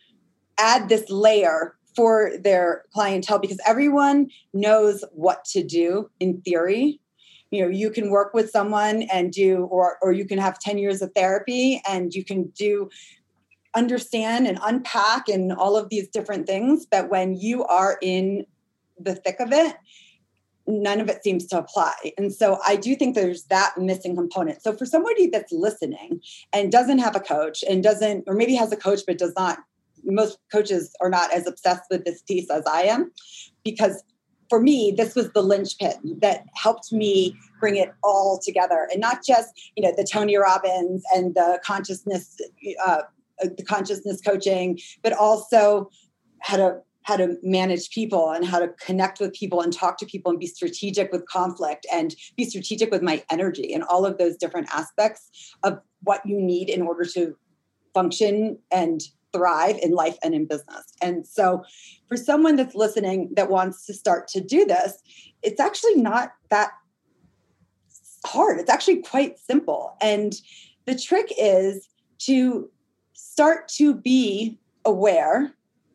add 0.59 0.89
this 0.89 1.11
layer 1.11 1.77
for 1.97 2.33
their 2.43 2.85
clientele 2.93 3.39
because 3.39 3.61
everyone 3.67 4.29
knows 4.53 5.05
what 5.13 5.45
to 5.45 5.63
do 5.63 6.11
in 6.21 6.41
theory 6.43 7.01
you 7.51 7.63
know 7.63 7.69
you 7.69 7.89
can 7.91 8.11
work 8.11 8.35
with 8.35 8.51
someone 8.51 9.03
and 9.13 9.33
do 9.33 9.69
or 9.71 9.97
or 10.03 10.13
you 10.13 10.25
can 10.25 10.39
have 10.39 10.59
10 10.59 10.79
years 10.79 11.03
of 11.03 11.13
therapy 11.15 11.81
and 11.89 12.13
you 12.13 12.25
can 12.25 12.51
do 12.57 12.89
understand 13.77 14.47
and 14.47 14.59
unpack 14.63 15.29
and 15.29 15.53
all 15.53 15.77
of 15.77 15.89
these 15.89 16.09
different 16.09 16.47
things 16.47 16.85
but 16.85 17.11
when 17.11 17.35
you 17.35 17.65
are 17.65 17.97
in 18.03 18.45
the 18.99 19.15
thick 19.15 19.39
of 19.39 19.53
it 19.53 19.77
none 20.67 21.01
of 21.01 21.09
it 21.09 21.23
seems 21.23 21.47
to 21.47 21.59
apply. 21.59 21.95
And 22.17 22.33
so 22.33 22.59
i 22.67 22.77
do 22.77 22.97
think 22.97 23.15
there's 23.15 23.45
that 23.45 23.75
missing 23.79 24.17
component. 24.17 24.63
So 24.63 24.75
for 24.75 24.87
somebody 24.87 25.29
that's 25.29 25.53
listening 25.53 26.21
and 26.53 26.73
doesn't 26.73 26.99
have 26.99 27.17
a 27.17 27.21
coach 27.21 27.63
and 27.69 27.83
doesn't 27.83 28.25
or 28.27 28.35
maybe 28.35 28.55
has 28.55 28.73
a 28.73 28.77
coach 28.77 29.01
but 29.07 29.19
does 29.19 29.35
not 29.37 29.59
most 30.07 30.39
coaches 30.53 30.95
are 31.01 31.09
not 31.09 31.33
as 31.33 31.47
obsessed 31.47 31.85
with 31.91 32.05
this 32.05 32.21
piece 32.23 32.51
as 32.51 32.63
i 32.71 32.83
am 32.83 33.11
because 33.65 34.03
for 34.51 34.61
me 34.61 34.93
this 34.95 35.15
was 35.15 35.33
the 35.33 35.41
linchpin 35.43 36.19
that 36.21 36.45
helped 36.55 36.93
me 36.93 37.35
bring 37.61 37.77
it 37.77 37.93
all 38.03 38.39
together. 38.45 38.87
And 38.93 39.01
not 39.01 39.25
just 39.25 39.49
you 39.77 39.83
know 39.83 39.93
the 39.97 40.05
tony 40.05 40.37
robbins 40.37 41.03
and 41.15 41.35
the 41.35 41.61
consciousness 41.65 42.37
uh, 42.85 43.03
the 43.41 43.65
consciousness 43.65 44.21
coaching, 44.21 44.79
but 45.03 45.13
also 45.13 45.91
how 46.41 46.57
to 46.57 46.79
how 47.05 47.17
to 47.17 47.37
manage 47.43 47.91
people 47.91 48.31
and 48.31 48.45
how 48.45 48.59
to 48.59 48.69
connect 48.81 49.21
with 49.21 49.33
people 49.33 49.61
and 49.61 49.73
talk 49.73 49.99
to 49.99 50.07
people 50.07 50.31
and 50.31 50.41
be 50.41 50.47
strategic 50.47 51.13
with 51.13 51.27
conflict 51.27 51.87
and 51.93 52.15
be 52.37 52.45
strategic 52.45 52.91
with 52.91 53.03
my 53.03 53.23
energy 53.31 53.73
and 53.73 53.85
all 53.85 54.05
of 54.05 54.19
those 54.19 54.37
different 54.37 54.69
aspects 54.73 55.55
of 55.63 55.79
what 56.03 56.21
you 56.25 56.41
need 56.41 56.69
in 56.69 56.83
order 56.83 57.05
to 57.05 57.37
function 57.93 58.59
and 58.71 59.03
thrive 59.33 59.77
in 59.83 59.91
life 59.91 60.17
and 60.23 60.35
in 60.35 60.47
business. 60.47 60.95
And 61.03 61.27
so 61.27 61.63
for 62.09 62.17
someone 62.17 62.57
that's 62.57 62.75
listening 62.75 63.31
that 63.37 63.51
wants 63.51 63.85
to 63.87 63.95
start 63.95 64.29
to 64.29 64.41
do 64.41 64.65
this, 64.65 65.03
it's 65.43 65.61
actually 65.61 65.97
not 65.97 66.33
that 66.51 66.71
hard. 68.25 68.59
It's 68.59 68.71
actually 68.71 69.03
quite 69.03 69.39
simple. 69.39 69.97
And 70.01 70.35
the 70.87 70.99
trick 70.99 71.33
is 71.39 71.89
to 72.21 72.71
start 73.13 73.69
to 73.77 73.95
be 73.95 74.59
aware 74.85 75.55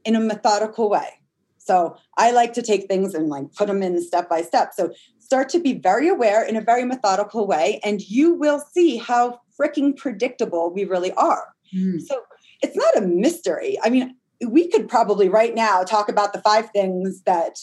in 0.10 0.16
a 0.16 0.20
methodical 0.20 0.89
way. 0.89 1.20
So 1.60 1.96
I 2.18 2.32
like 2.32 2.54
to 2.54 2.63
take 2.63 2.88
things 2.88 3.13
and 3.13 3.30
like 3.30 3.54
put 3.54 3.68
them 3.68 3.84
in 3.84 4.01
step 4.01 4.28
by 4.28 4.42
step. 4.42 4.74
So 4.74 4.92
start 5.20 5.50
to 5.50 5.60
be 5.60 5.74
very 5.74 6.08
aware 6.08 6.44
in 6.44 6.56
a 6.56 6.62
very 6.62 6.84
methodical 6.84 7.46
way, 7.46 7.80
and 7.84 8.01
you 8.01 8.34
will 8.34 8.60
see 8.74 8.98
how 8.98 9.39
freaking 9.60 9.96
predictable 9.96 10.74
we 10.74 10.84
really 10.86 11.12
are. 11.13 11.54
Mm. 11.75 12.01
So 12.01 12.24
it's 12.63 12.75
not 12.75 12.98
a 12.98 13.01
mystery. 13.01 13.78
I 13.84 13.89
mean, 13.92 14.16
we 14.48 14.68
could 14.68 14.89
probably 14.89 15.30
right 15.30 15.54
now 15.54 15.84
talk 15.84 16.10
about 16.10 16.34
the 16.34 16.42
five 16.42 16.72
things 16.72 17.22
that 17.24 17.60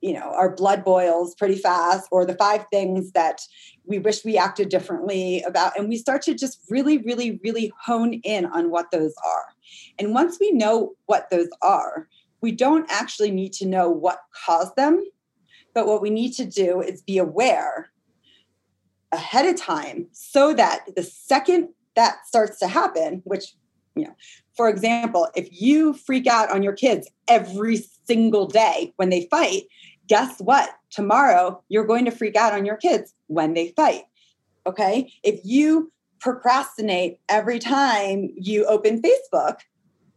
you 0.00 0.14
know 0.14 0.32
our 0.34 0.54
blood 0.54 0.82
boils 0.82 1.34
pretty 1.34 1.56
fast 1.56 2.08
or 2.10 2.24
the 2.24 2.36
five 2.36 2.64
things 2.72 3.12
that 3.12 3.40
we 3.84 3.98
wish 3.98 4.24
we 4.24 4.38
acted 4.38 4.68
differently 4.68 5.42
about 5.42 5.76
and 5.78 5.88
we 5.88 5.96
start 5.96 6.20
to 6.22 6.34
just 6.34 6.60
really 6.68 6.98
really 6.98 7.40
really 7.42 7.72
hone 7.86 8.14
in 8.22 8.44
on 8.44 8.70
what 8.70 8.90
those 8.90 9.14
are 9.24 9.53
and 9.98 10.14
once 10.14 10.38
we 10.40 10.50
know 10.50 10.92
what 11.06 11.28
those 11.30 11.48
are 11.62 12.08
we 12.40 12.52
don't 12.52 12.90
actually 12.90 13.30
need 13.30 13.52
to 13.52 13.66
know 13.66 13.88
what 13.88 14.20
caused 14.44 14.76
them 14.76 15.02
but 15.74 15.86
what 15.86 16.02
we 16.02 16.10
need 16.10 16.32
to 16.32 16.44
do 16.44 16.80
is 16.80 17.02
be 17.02 17.18
aware 17.18 17.90
ahead 19.12 19.46
of 19.46 19.60
time 19.60 20.06
so 20.12 20.52
that 20.54 20.84
the 20.96 21.02
second 21.02 21.68
that 21.96 22.26
starts 22.26 22.58
to 22.58 22.66
happen 22.66 23.22
which 23.24 23.54
you 23.94 24.04
know 24.04 24.14
for 24.56 24.68
example 24.68 25.28
if 25.34 25.48
you 25.50 25.94
freak 25.94 26.26
out 26.26 26.50
on 26.50 26.62
your 26.62 26.72
kids 26.72 27.08
every 27.28 27.84
single 28.06 28.46
day 28.46 28.92
when 28.96 29.10
they 29.10 29.26
fight 29.30 29.62
guess 30.08 30.38
what? 30.40 30.70
Tomorrow 30.90 31.62
you're 31.68 31.86
going 31.86 32.04
to 32.04 32.10
freak 32.10 32.36
out 32.36 32.52
on 32.52 32.64
your 32.64 32.76
kids 32.76 33.14
when 33.26 33.54
they 33.54 33.72
fight. 33.76 34.02
Okay. 34.66 35.12
If 35.22 35.40
you 35.44 35.92
procrastinate 36.20 37.18
every 37.28 37.58
time 37.58 38.30
you 38.36 38.64
open 38.66 39.02
Facebook, 39.02 39.58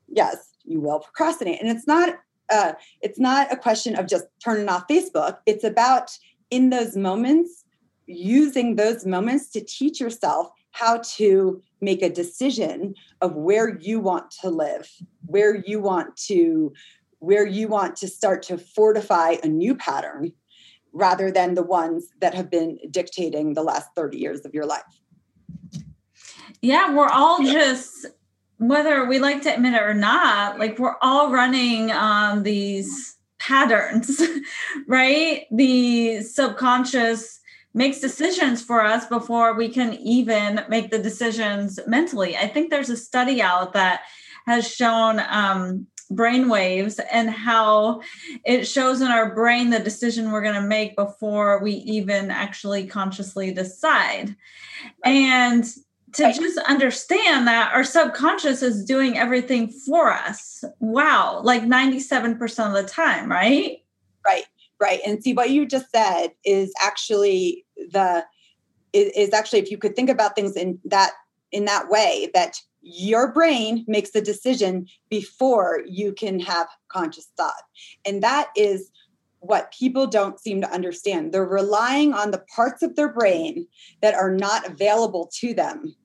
yes, 0.07 0.53
you 0.63 0.79
will 0.79 0.99
procrastinate. 0.99 1.61
And 1.61 1.69
it's 1.69 1.87
not 1.87 2.17
uh, 2.49 2.73
it's 3.01 3.19
not 3.19 3.51
a 3.51 3.57
question 3.57 3.95
of 3.95 4.07
just 4.07 4.25
turning 4.43 4.69
off 4.69 4.87
Facebook. 4.87 5.37
It's 5.45 5.63
about 5.63 6.17
in 6.49 6.69
those 6.69 6.95
moments, 6.95 7.65
using 8.05 8.75
those 8.75 9.05
moments 9.05 9.49
to 9.49 9.61
teach 9.61 9.99
yourself 9.99 10.49
how 10.71 10.99
to 11.17 11.61
make 11.81 12.01
a 12.01 12.09
decision 12.09 12.93
of 13.21 13.35
where 13.35 13.77
you 13.79 13.99
want 13.99 14.31
to 14.41 14.49
live, 14.49 14.89
where 15.25 15.55
you 15.55 15.79
want 15.79 16.15
to 16.15 16.73
where 17.19 17.45
you 17.45 17.67
want 17.67 17.95
to 17.95 18.07
start 18.07 18.43
to 18.43 18.57
fortify 18.57 19.35
a 19.43 19.47
new 19.47 19.73
pattern 19.75 20.31
rather 20.93 21.31
than 21.31 21.55
the 21.55 21.63
ones 21.63 22.09
that 22.21 22.33
have 22.33 22.49
been 22.49 22.77
dictating 22.91 23.55
the 23.55 23.63
last 23.63 23.89
30 23.95 24.17
years 24.17 24.45
of 24.45 24.53
your 24.53 24.65
life. 24.65 24.83
Yeah, 26.61 26.93
we're 26.93 27.09
all 27.09 27.43
just 27.43 28.05
whether 28.57 29.05
we 29.05 29.19
like 29.19 29.41
to 29.43 29.53
admit 29.53 29.73
it 29.73 29.81
or 29.81 29.93
not, 29.93 30.59
like 30.59 30.79
we're 30.79 30.95
all 31.01 31.31
running 31.31 31.91
on 31.91 32.43
these 32.43 33.17
patterns, 33.39 34.21
right? 34.87 35.45
The 35.51 36.21
subconscious 36.21 37.39
makes 37.73 37.99
decisions 37.99 38.63
for 38.63 38.83
us 38.83 39.05
before 39.05 39.53
we 39.53 39.69
can 39.69 39.93
even 39.93 40.61
make 40.67 40.89
the 40.89 40.97
decisions 40.97 41.79
mentally. 41.85 42.35
I 42.35 42.47
think 42.47 42.69
there's 42.69 42.89
a 42.89 42.97
study 42.97 43.41
out 43.41 43.73
that 43.73 44.01
has 44.47 44.67
shown 44.67 45.21
um, 45.29 45.85
brain 46.09 46.49
waves 46.49 46.99
and 47.11 47.29
how 47.29 48.01
it 48.45 48.65
shows 48.65 49.01
in 49.01 49.07
our 49.07 49.35
brain 49.35 49.69
the 49.69 49.79
decision 49.79 50.31
we're 50.31 50.41
going 50.41 50.59
to 50.59 50.67
make 50.67 50.95
before 50.95 51.61
we 51.61 51.73
even 51.73 52.31
actually 52.31 52.87
consciously 52.87 53.51
decide. 53.51 54.35
Right. 55.05 55.11
And 55.11 55.65
to 56.13 56.23
right. 56.23 56.35
just 56.35 56.57
understand 56.59 57.47
that 57.47 57.73
our 57.73 57.83
subconscious 57.83 58.61
is 58.61 58.85
doing 58.85 59.17
everything 59.17 59.69
for 59.69 60.11
us. 60.11 60.63
Wow, 60.79 61.41
like 61.43 61.63
97% 61.63 62.67
of 62.67 62.73
the 62.73 62.83
time, 62.83 63.29
right? 63.29 63.83
Right, 64.25 64.45
right. 64.79 64.99
And 65.05 65.21
see 65.21 65.33
what 65.33 65.49
you 65.49 65.65
just 65.65 65.91
said 65.91 66.29
is 66.45 66.73
actually 66.83 67.65
the 67.91 68.25
is, 68.93 69.33
actually 69.33 69.59
if 69.59 69.69
you 69.69 69.77
could 69.77 69.95
think 69.95 70.09
about 70.09 70.35
things 70.35 70.55
in 70.55 70.79
that 70.85 71.11
in 71.51 71.65
that 71.65 71.89
way 71.89 72.31
that 72.33 72.57
your 72.81 73.31
brain 73.31 73.83
makes 73.87 74.15
a 74.15 74.21
decision 74.21 74.87
before 75.09 75.81
you 75.85 76.13
can 76.13 76.39
have 76.39 76.67
conscious 76.89 77.27
thought. 77.35 77.63
And 78.05 78.23
that 78.23 78.49
is 78.55 78.89
what 79.39 79.71
people 79.71 80.07
don't 80.07 80.39
seem 80.39 80.61
to 80.61 80.71
understand. 80.71 81.31
They're 81.31 81.45
relying 81.45 82.13
on 82.13 82.31
the 82.31 82.43
parts 82.55 82.81
of 82.81 82.95
their 82.95 83.11
brain 83.11 83.67
that 84.01 84.15
are 84.15 84.31
not 84.31 84.67
available 84.67 85.29
to 85.39 85.53
them 85.53 85.95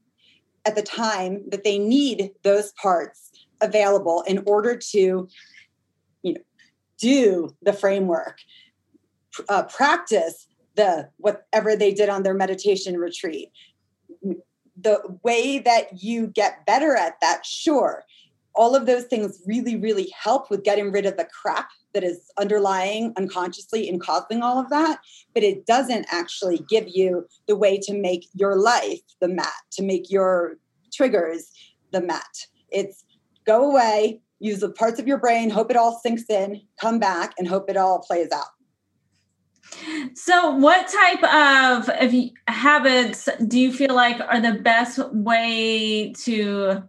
at 0.64 0.74
the 0.74 0.82
time 0.82 1.42
that 1.48 1.64
they 1.64 1.78
need 1.78 2.30
those 2.42 2.72
parts 2.72 3.30
available 3.60 4.22
in 4.26 4.42
order 4.46 4.76
to 4.76 5.28
you 6.22 6.34
know 6.34 6.40
do 6.98 7.54
the 7.62 7.72
framework 7.72 8.38
uh, 9.48 9.62
practice 9.64 10.46
the 10.74 11.08
whatever 11.16 11.76
they 11.76 11.92
did 11.92 12.08
on 12.08 12.22
their 12.22 12.34
meditation 12.34 12.96
retreat 12.96 13.50
the 14.80 15.00
way 15.22 15.58
that 15.58 16.02
you 16.02 16.26
get 16.26 16.64
better 16.66 16.96
at 16.96 17.20
that 17.20 17.44
sure 17.44 18.04
all 18.54 18.76
of 18.76 18.87
those 18.87 19.04
things 19.04 19.40
really 19.47 19.76
really 19.76 20.12
help 20.18 20.50
with 20.50 20.64
getting 20.64 20.92
rid 20.92 21.06
of 21.06 21.16
the 21.16 21.26
crap 21.26 21.71
that 21.94 22.04
is 22.04 22.30
underlying 22.38 23.12
unconsciously 23.16 23.88
and 23.88 24.00
causing 24.00 24.42
all 24.42 24.59
of 24.59 24.68
that 24.71 24.99
but 25.35 25.42
it 25.42 25.66
doesn't 25.66 26.06
actually 26.11 26.59
give 26.68 26.87
you 26.88 27.26
the 27.47 27.56
way 27.56 27.78
to 27.78 27.94
make 27.94 28.26
your 28.35 28.56
life 28.56 29.00
the 29.21 29.28
mat 29.28 29.52
to 29.71 29.82
make 29.82 30.11
your 30.11 30.56
triggers 30.92 31.50
the 31.92 32.00
mat. 32.00 32.47
It's 32.71 33.04
go 33.47 33.71
away 33.71 34.21
use 34.38 34.61
the 34.61 34.71
parts 34.71 34.99
of 34.99 35.06
your 35.06 35.18
brain 35.18 35.50
hope 35.50 35.71
it 35.71 35.76
all 35.76 36.00
sinks 36.00 36.25
in 36.28 36.61
come 36.80 36.99
back 36.99 37.32
and 37.38 37.47
hope 37.47 37.71
it 37.71 37.76
all 37.76 38.00
plays 38.00 38.28
out. 38.32 38.47
So, 40.14 40.50
what 40.56 40.88
type 40.88 41.23
of, 41.23 41.88
habits 42.47 43.28
do 43.49 43.59
you 43.59 43.73
feel 43.73 43.94
like 43.94 44.21
are 44.21 44.40
the 44.40 44.61
best 44.61 44.99
way 45.12 46.12
to 46.25 46.82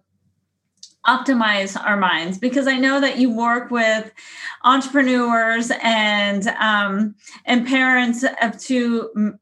optimize 1.05 1.79
our 1.81 1.97
minds? 1.97 2.37
Because 2.37 2.67
I 2.67 2.77
know 2.77 2.99
that 3.01 3.17
you 3.17 3.31
work 3.31 3.71
with 3.71 4.11
entrepreneurs 4.63 5.71
and 5.81 6.47
um, 6.59 7.15
and 7.45 7.67
parents 7.67 8.23
of 8.41 8.59
two 8.59 9.39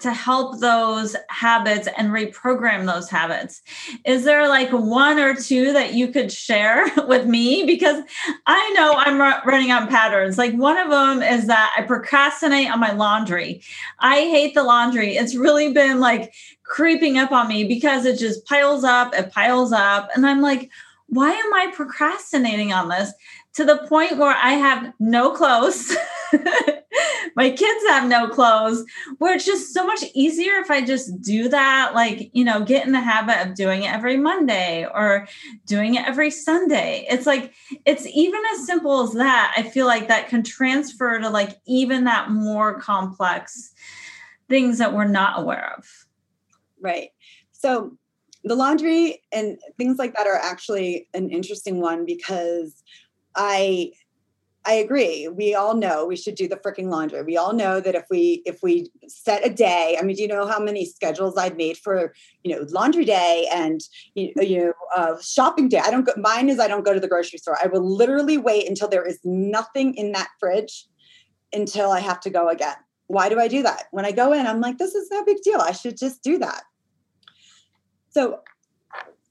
to 0.00 0.12
help 0.12 0.60
those 0.60 1.16
habits 1.28 1.88
and 1.96 2.10
reprogram 2.10 2.86
those 2.86 3.10
habits. 3.10 3.62
Is 4.04 4.24
there 4.24 4.48
like 4.48 4.70
one 4.70 5.18
or 5.18 5.34
two 5.34 5.72
that 5.72 5.94
you 5.94 6.08
could 6.08 6.30
share 6.30 6.86
with 7.08 7.26
me? 7.26 7.64
Because 7.64 8.02
I 8.46 8.70
know 8.70 8.94
I'm 8.96 9.18
running 9.46 9.72
on 9.72 9.88
patterns. 9.88 10.38
Like 10.38 10.54
one 10.54 10.78
of 10.78 10.90
them 10.90 11.22
is 11.22 11.46
that 11.46 11.74
I 11.76 11.82
procrastinate 11.82 12.70
on 12.70 12.80
my 12.80 12.92
laundry. 12.92 13.62
I 13.98 14.20
hate 14.20 14.54
the 14.54 14.62
laundry. 14.62 15.16
It's 15.16 15.34
really 15.34 15.72
been 15.72 16.00
like 16.00 16.32
creeping 16.62 17.18
up 17.18 17.32
on 17.32 17.48
me 17.48 17.64
because 17.64 18.04
it 18.04 18.18
just 18.18 18.46
piles 18.46 18.84
up, 18.84 19.14
it 19.14 19.32
piles 19.32 19.72
up. 19.72 20.10
And 20.14 20.26
I'm 20.26 20.40
like, 20.40 20.70
why 21.08 21.30
am 21.30 21.54
I 21.54 21.72
procrastinating 21.74 22.72
on 22.72 22.88
this? 22.88 23.12
To 23.54 23.64
the 23.64 23.78
point 23.88 24.18
where 24.18 24.36
I 24.36 24.52
have 24.52 24.92
no 25.00 25.32
clothes. 25.32 25.96
my 27.36 27.50
kids 27.50 27.86
have 27.86 28.08
no 28.08 28.28
clothes 28.28 28.84
where 29.18 29.34
it's 29.34 29.46
just 29.46 29.72
so 29.72 29.86
much 29.86 30.02
easier 30.14 30.54
if 30.54 30.70
i 30.70 30.84
just 30.84 31.20
do 31.22 31.48
that 31.48 31.92
like 31.94 32.30
you 32.32 32.44
know 32.44 32.64
get 32.64 32.84
in 32.84 32.92
the 32.92 33.00
habit 33.00 33.46
of 33.46 33.54
doing 33.54 33.84
it 33.84 33.92
every 33.92 34.16
monday 34.16 34.86
or 34.92 35.26
doing 35.66 35.94
it 35.94 36.06
every 36.06 36.30
sunday 36.30 37.06
it's 37.08 37.26
like 37.26 37.54
it's 37.84 38.06
even 38.06 38.40
as 38.52 38.66
simple 38.66 39.02
as 39.02 39.12
that 39.12 39.54
i 39.56 39.62
feel 39.62 39.86
like 39.86 40.08
that 40.08 40.28
can 40.28 40.42
transfer 40.42 41.18
to 41.18 41.30
like 41.30 41.58
even 41.66 42.04
that 42.04 42.30
more 42.30 42.80
complex 42.80 43.72
things 44.48 44.78
that 44.78 44.92
we're 44.92 45.04
not 45.04 45.38
aware 45.38 45.74
of 45.78 46.06
right 46.80 47.10
so 47.52 47.96
the 48.44 48.54
laundry 48.54 49.22
and 49.32 49.58
things 49.76 49.98
like 49.98 50.14
that 50.14 50.26
are 50.26 50.36
actually 50.36 51.08
an 51.14 51.30
interesting 51.30 51.80
one 51.80 52.04
because 52.04 52.82
i 53.34 53.92
I 54.68 54.74
agree. 54.74 55.28
We 55.28 55.54
all 55.54 55.74
know 55.74 56.04
we 56.04 56.14
should 56.14 56.34
do 56.34 56.46
the 56.46 56.56
freaking 56.56 56.90
laundry. 56.90 57.22
We 57.22 57.38
all 57.38 57.54
know 57.54 57.80
that 57.80 57.94
if 57.94 58.04
we 58.10 58.42
if 58.44 58.62
we 58.62 58.90
set 59.06 59.46
a 59.46 59.48
day, 59.48 59.96
I 59.98 60.02
mean, 60.02 60.16
do 60.16 60.20
you 60.20 60.28
know 60.28 60.46
how 60.46 60.60
many 60.60 60.84
schedules 60.84 61.38
I've 61.38 61.56
made 61.56 61.78
for 61.78 62.12
you 62.44 62.54
know 62.54 62.66
laundry 62.68 63.06
day 63.06 63.48
and 63.50 63.80
you 64.14 64.32
know 64.36 64.72
uh, 64.94 65.14
shopping 65.22 65.70
day? 65.70 65.78
I 65.78 65.90
don't 65.90 66.04
go. 66.04 66.12
Mine 66.18 66.50
is 66.50 66.60
I 66.60 66.68
don't 66.68 66.84
go 66.84 66.92
to 66.92 67.00
the 67.00 67.08
grocery 67.08 67.38
store. 67.38 67.56
I 67.62 67.68
will 67.68 67.80
literally 67.80 68.36
wait 68.36 68.68
until 68.68 68.88
there 68.88 69.06
is 69.06 69.18
nothing 69.24 69.94
in 69.94 70.12
that 70.12 70.28
fridge 70.38 70.86
until 71.54 71.90
I 71.90 72.00
have 72.00 72.20
to 72.20 72.30
go 72.30 72.48
again. 72.48 72.76
Why 73.06 73.30
do 73.30 73.40
I 73.40 73.48
do 73.48 73.62
that? 73.62 73.84
When 73.90 74.04
I 74.04 74.12
go 74.12 74.34
in, 74.34 74.46
I'm 74.46 74.60
like, 74.60 74.76
this 74.76 74.94
is 74.94 75.08
no 75.10 75.24
big 75.24 75.40
deal. 75.40 75.60
I 75.60 75.72
should 75.72 75.96
just 75.96 76.22
do 76.22 76.36
that. 76.40 76.64
So 78.10 78.40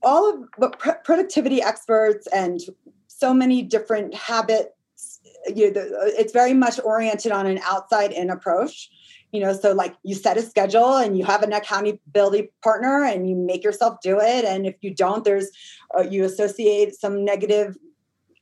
all 0.04 0.34
of 0.34 0.44
what 0.58 0.80
productivity 1.04 1.62
experts 1.62 2.28
and 2.28 2.62
so 3.08 3.34
many 3.34 3.64
different 3.64 4.14
habits, 4.14 5.20
you 5.54 5.68
know, 5.68 5.74
the, 5.74 6.14
it's 6.18 6.34
very 6.34 6.54
much 6.54 6.80
oriented 6.84 7.32
on 7.32 7.46
an 7.46 7.60
outside 7.64 8.12
in 8.12 8.30
approach. 8.30 8.90
You 9.32 9.42
know 9.42 9.54
so 9.54 9.74
like 9.74 9.94
you 10.04 10.16
set 10.16 10.38
a 10.38 10.42
schedule 10.42 10.96
and 10.96 11.18
you 11.18 11.26
have 11.26 11.44
an 11.44 11.52
accountability 11.52 12.50
partner 12.64 13.04
and 13.04 13.30
you 13.30 13.36
make 13.36 13.64
yourself 13.64 14.00
do 14.02 14.20
it. 14.22 14.46
And 14.46 14.66
if 14.66 14.76
you 14.82 14.94
don't 14.94 15.26
there's 15.26 15.50
uh, 15.98 16.04
you 16.04 16.24
associate 16.24 16.96
some 16.96 17.26
negative 17.26 17.76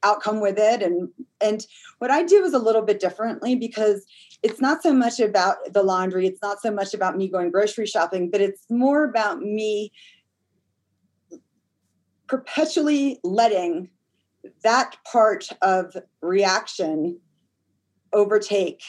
outcome 0.04 0.42
with 0.42 0.60
it. 0.60 0.84
And 0.84 1.10
and 1.42 1.66
what 1.98 2.12
i 2.12 2.22
do 2.22 2.44
is 2.44 2.54
a 2.54 2.60
little 2.60 2.84
bit 2.84 3.00
differently 3.00 3.56
because 3.56 4.06
it's 4.44 4.62
not 4.62 4.84
so 4.84 4.94
much 4.94 5.20
about 5.20 5.58
the 5.74 5.82
laundry. 5.82 6.28
It's 6.28 6.42
not 6.44 6.62
so 6.62 6.70
much 6.70 6.94
about 6.94 7.18
me 7.18 7.30
going 7.30 7.50
grocery 7.50 7.88
shopping 7.88 8.30
but 8.30 8.42
it's 8.42 8.66
more 8.70 9.06
about 9.06 9.40
me 9.40 9.92
perpetually 12.28 13.20
letting 13.24 13.90
that 14.64 14.98
part 15.12 15.48
of 15.62 15.96
reaction 16.22 17.20
overtake 18.14 18.82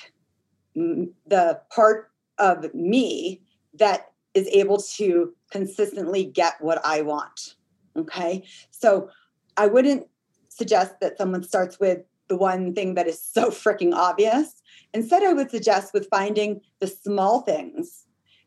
the 0.75 1.61
part 1.75 2.11
of 2.39 2.73
me 2.75 3.41
that 3.75 4.13
is 4.35 4.47
able 4.49 4.79
to 4.79 5.35
consistently 5.51 6.25
get 6.25 6.55
what 6.61 6.85
I 6.85 7.01
want. 7.03 7.55
Okay. 7.97 8.45
So 8.71 9.09
I 9.57 9.67
wouldn't 9.67 10.07
suggest 10.49 11.01
that 11.01 11.17
someone 11.17 11.43
starts 11.43 11.81
with 11.81 12.01
the 12.29 12.37
one 12.37 12.75
thing 12.75 12.95
that 12.95 13.07
is 13.07 13.23
so 13.23 13.51
freaking 13.51 13.95
obvious. 13.95 14.63
Instead, 14.93 15.23
I 15.23 15.33
would 15.33 15.51
suggest 15.51 15.95
with 15.95 16.09
finding 16.11 16.61
the 16.81 16.87
small 16.87 17.41
things 17.41 18.05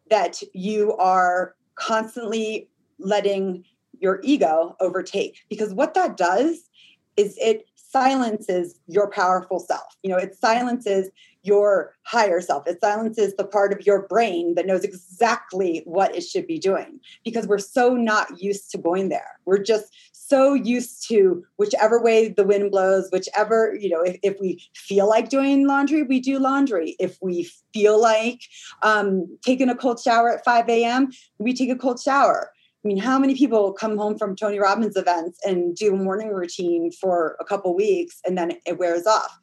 that 0.10 0.42
you 0.54 0.96
are 0.98 1.56
constantly 1.76 2.70
letting 3.00 3.64
your 4.00 4.20
ego 4.24 4.76
overtake. 4.80 5.40
Because 5.50 5.74
what 5.74 5.94
that 5.94 6.18
does 6.18 6.70
is 7.18 7.38
it 7.40 7.66
silences 7.76 8.80
your 8.88 9.10
powerful 9.10 9.60
self. 9.60 9.98
You 10.04 10.12
know, 10.12 10.18
it 10.18 10.36
silences 10.36 11.10
your 11.42 11.96
higher 12.04 12.42
self. 12.42 12.68
It 12.68 12.80
silences 12.82 13.36
the 13.36 13.46
part 13.46 13.74
of 13.74 13.86
your 13.86 14.08
brain 14.08 14.56
that 14.56 14.68
knows 14.68 14.84
exactly 14.84 15.82
what 15.86 16.16
it 16.16 16.22
should 16.22 16.46
be 16.46 16.60
doing 16.60 17.00
because 17.24 17.48
we're 17.48 17.58
so 17.58 17.96
not 17.96 18.42
used 18.42 18.70
to 18.72 18.78
going 18.78 19.10
there. 19.10 19.40
We're 19.46 19.64
just 19.64 19.86
so 20.12 20.54
used 20.54 21.08
to 21.10 21.44
whichever 21.58 22.02
way 22.02 22.28
the 22.30 22.44
wind 22.44 22.70
blows, 22.70 23.10
whichever, 23.12 23.76
you 23.80 23.90
know, 23.90 24.02
if, 24.02 24.20
if 24.22 24.40
we 24.40 24.62
feel 24.76 25.10
like 25.10 25.30
doing 25.30 25.66
laundry, 25.66 26.04
we 26.04 26.20
do 26.20 26.38
laundry. 26.38 26.96
If 27.00 27.18
we 27.22 27.50
feel 27.74 28.00
like 28.00 28.42
um, 28.84 29.26
taking 29.44 29.70
a 29.70 29.76
cold 29.76 30.00
shower 30.00 30.30
at 30.30 30.46
5 30.46 30.70
a.m., 30.70 31.10
we 31.40 31.54
take 31.54 31.72
a 31.72 31.76
cold 31.76 32.00
shower. 32.00 32.52
I 32.84 32.88
mean, 32.88 32.98
how 32.98 33.20
many 33.20 33.36
people 33.36 33.74
come 33.74 33.98
home 33.98 34.18
from 34.18 34.36
Tony 34.36 34.58
Robbins 34.58 34.96
events 34.96 35.40
and 35.44 35.76
do 35.76 35.94
a 35.94 35.98
morning 35.98 36.30
routine 36.30 36.92
for 36.92 37.36
a 37.40 37.46
couple 37.46 37.76
weeks 37.76 38.22
and 38.26 38.38
then 38.38 38.54
it 38.66 38.80
wears 38.80 39.06
off? 39.06 39.38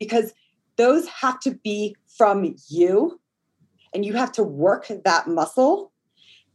Because 0.00 0.32
those 0.76 1.06
have 1.08 1.38
to 1.40 1.52
be 1.52 1.94
from 2.16 2.56
you 2.68 3.20
and 3.94 4.04
you 4.04 4.14
have 4.14 4.32
to 4.32 4.42
work 4.42 4.88
that 5.04 5.28
muscle 5.28 5.92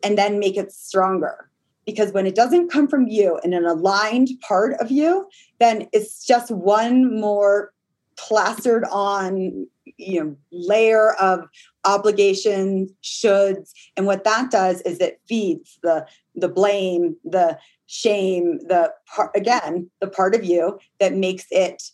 and 0.04 0.18
then 0.18 0.40
make 0.40 0.58
it 0.58 0.72
stronger. 0.72 1.50
Because 1.86 2.12
when 2.12 2.28
it 2.28 2.36
doesn't 2.36 2.70
come 2.70 2.90
from 2.90 3.08
you 3.08 3.40
and 3.44 3.54
an 3.54 3.66
aligned 3.66 4.30
part 4.42 4.74
of 4.82 4.92
you, 4.92 5.30
then 5.60 5.88
it's 5.94 6.26
just 6.26 6.52
one 6.52 7.18
more 7.20 7.72
plastered 8.18 8.84
on 8.92 9.68
you 9.98 10.20
know 10.20 10.36
layer 10.52 11.14
of 11.14 11.48
obligations 11.88 12.92
shoulds 13.04 13.72
and 13.96 14.06
what 14.06 14.24
that 14.24 14.52
does 14.52 14.82
is 14.82 15.00
it 15.00 15.20
feeds 15.28 15.80
the 15.82 16.06
the 16.36 16.48
blame 16.48 17.16
the 17.24 17.58
shame 17.88 18.60
the 18.68 18.94
part 19.08 19.32
again 19.36 19.90
the 20.00 20.08
part 20.08 20.36
of 20.36 20.44
you 20.44 20.78
that 21.00 21.14
makes 21.14 21.46
it 21.50 21.92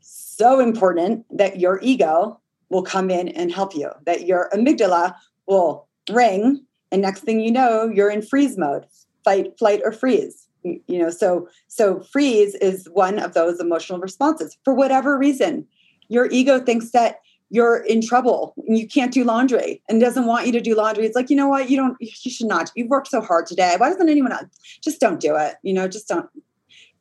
so 0.00 0.60
important 0.60 1.24
that 1.36 1.58
your 1.58 1.80
ego 1.82 2.38
will 2.68 2.82
come 2.82 3.10
in 3.10 3.28
and 3.28 3.50
help 3.50 3.74
you 3.74 3.90
that 4.06 4.26
your 4.26 4.48
amygdala 4.52 5.14
will 5.48 5.88
ring 6.10 6.64
and 6.92 7.02
next 7.02 7.20
thing 7.20 7.40
you 7.40 7.50
know 7.50 7.90
you're 7.92 8.10
in 8.10 8.22
freeze 8.22 8.56
mode 8.56 8.86
fight 9.24 9.58
flight 9.58 9.80
or 9.84 9.92
freeze. 9.92 10.48
You 10.64 10.98
know 10.98 11.10
so 11.10 11.48
so 11.66 12.00
freeze 12.00 12.54
is 12.56 12.88
one 12.92 13.18
of 13.18 13.34
those 13.34 13.58
emotional 13.60 13.98
responses. 13.98 14.56
For 14.64 14.74
whatever 14.74 15.18
reason 15.18 15.66
your 16.08 16.28
ego 16.30 16.60
thinks 16.60 16.90
that 16.90 17.16
you're 17.52 17.76
in 17.76 18.00
trouble 18.00 18.54
and 18.66 18.78
you 18.78 18.88
can't 18.88 19.12
do 19.12 19.24
laundry 19.24 19.82
and 19.86 20.00
doesn't 20.00 20.24
want 20.24 20.46
you 20.46 20.52
to 20.52 20.60
do 20.60 20.74
laundry. 20.74 21.04
It's 21.04 21.14
like, 21.14 21.28
you 21.28 21.36
know 21.36 21.48
what? 21.48 21.68
You 21.68 21.76
don't, 21.76 21.98
you 22.00 22.30
should 22.30 22.46
not. 22.46 22.72
You've 22.74 22.88
worked 22.88 23.08
so 23.08 23.20
hard 23.20 23.44
today. 23.46 23.74
Why 23.76 23.90
doesn't 23.90 24.08
anyone 24.08 24.32
else? 24.32 24.46
Just 24.82 25.00
don't 25.00 25.20
do 25.20 25.36
it. 25.36 25.56
You 25.62 25.74
know, 25.74 25.86
just 25.86 26.08
don't, 26.08 26.30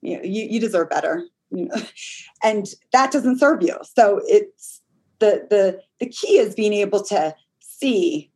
you 0.02 0.18
know, 0.18 0.24
you, 0.24 0.44
you 0.44 0.60
deserve 0.60 0.90
better. 0.90 1.24
You 1.52 1.68
know, 1.68 1.82
and 2.44 2.68
that 2.92 3.14
doesn't 3.14 3.40
serve 3.40 3.64
you. 3.64 3.78
So 3.96 4.20
it's 4.26 4.82
the, 5.20 5.48
the, 5.50 5.80
the 6.02 6.08
key 6.08 6.38
is 6.38 6.54
being 6.54 6.74
able 6.74 7.02
to 7.06 7.34
see 7.62 8.30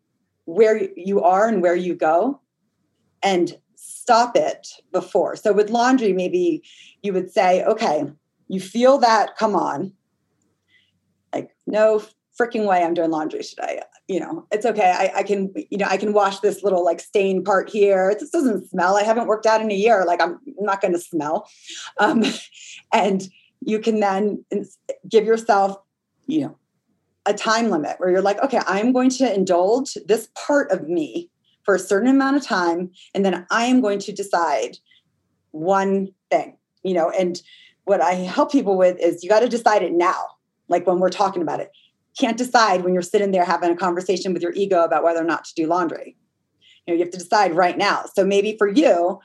where 0.46 0.90
you 0.96 1.22
are 1.22 1.50
and 1.50 1.62
where 1.62 1.76
you 1.76 1.96
go 1.96 2.40
and 3.24 3.58
stop 3.76 4.38
it 4.38 4.70
before. 4.94 5.36
So 5.36 5.52
with 5.52 5.70
laundry, 5.70 6.14
maybe 6.14 6.64
you 7.04 7.12
would 7.12 7.30
say, 7.30 7.62
okay, 7.66 8.06
you 8.48 8.62
feel 8.62 9.00
that 9.00 9.36
come 9.36 9.54
on 9.54 9.92
like 11.36 11.56
no 11.68 12.04
freaking 12.40 12.66
way 12.66 12.84
i'm 12.84 12.94
doing 12.94 13.12
laundry 13.12 13.44
today. 13.44 13.82
You 14.08 14.20
know 14.20 14.46
it's 14.52 14.66
okay. 14.66 14.92
I, 14.92 15.20
I, 15.20 15.24
can 15.24 15.52
you 15.72 15.78
know 15.78 15.88
i 15.90 15.98
can 15.98 16.14
wash 16.14 16.40
this 16.40 16.64
little 16.64 16.84
like 16.84 17.00
stain 17.00 17.44
part 17.44 17.70
here. 17.70 18.10
It 18.10 18.20
just 18.20 18.34
doesn't 18.34 18.70
smell. 18.70 18.98
I 18.98 19.04
haven't 19.04 19.28
worked 19.28 19.46
out 19.46 19.62
in 19.62 19.72
a 19.72 19.76
year. 19.76 20.06
Like 20.06 20.22
i'm 20.22 20.40
not 20.60 20.82
going 20.82 20.94
to 20.94 21.00
smell. 21.00 21.50
Um, 22.00 22.24
and 22.94 23.28
you 23.62 23.80
can 23.80 24.00
then 24.00 24.46
give 25.10 25.26
yourself 25.26 25.78
you 26.28 26.42
know 26.42 26.58
a 27.26 27.34
time 27.34 27.70
limit 27.70 27.96
where 27.98 28.12
you're 28.12 28.22
like 28.22 28.40
okay 28.44 28.62
i'm 28.68 28.92
going 28.92 29.10
to 29.10 29.34
indulge 29.34 29.96
this 30.06 30.30
part 30.36 30.72
of 30.72 30.88
me 30.88 31.30
for 31.64 31.74
a 31.74 31.80
certain 31.80 32.10
amount 32.10 32.36
of 32.36 32.44
time 32.44 32.92
and 33.16 33.26
then 33.26 33.46
i 33.50 33.66
am 33.66 33.82
going 33.82 33.98
to 33.98 34.12
decide 34.12 34.78
one 35.52 36.10
thing 36.30 36.58
you 36.86 36.94
know? 36.94 37.10
And 37.10 37.42
what 37.84 38.02
i 38.02 38.14
help 38.14 38.52
people 38.52 38.78
with 38.78 38.98
is 39.00 39.24
you 39.24 39.30
got 39.30 39.42
to 39.42 39.50
decide 39.50 39.84
it 39.84 39.92
now 39.92 40.35
like 40.68 40.88
when 40.88 41.00
we're 41.00 41.10
talking 41.10 41.42
about 41.42 41.60
it. 41.60 41.72
Can't 42.20 42.38
decide 42.38 42.84
when 42.84 42.94
you're 42.94 43.04
sitting 43.04 43.32
there 43.32 43.46
having 43.46 43.72
a 43.72 43.76
conversation 43.76 44.34
with 44.34 44.42
your 44.42 44.54
ego 44.54 44.84
about 44.84 45.04
whether 45.04 45.22
or 45.22 45.26
not 45.26 45.46
to 45.46 45.54
do 45.56 45.68
laundry. 45.68 46.16
You 46.86 46.94
know, 46.94 46.98
you 46.98 47.04
have 47.04 47.12
to 47.12 47.20
decide 47.20 47.56
right 47.56 47.78
now. 47.78 48.06
So 48.14 48.26
maybe 48.26 48.56
for 48.58 48.68
you, 48.68 49.20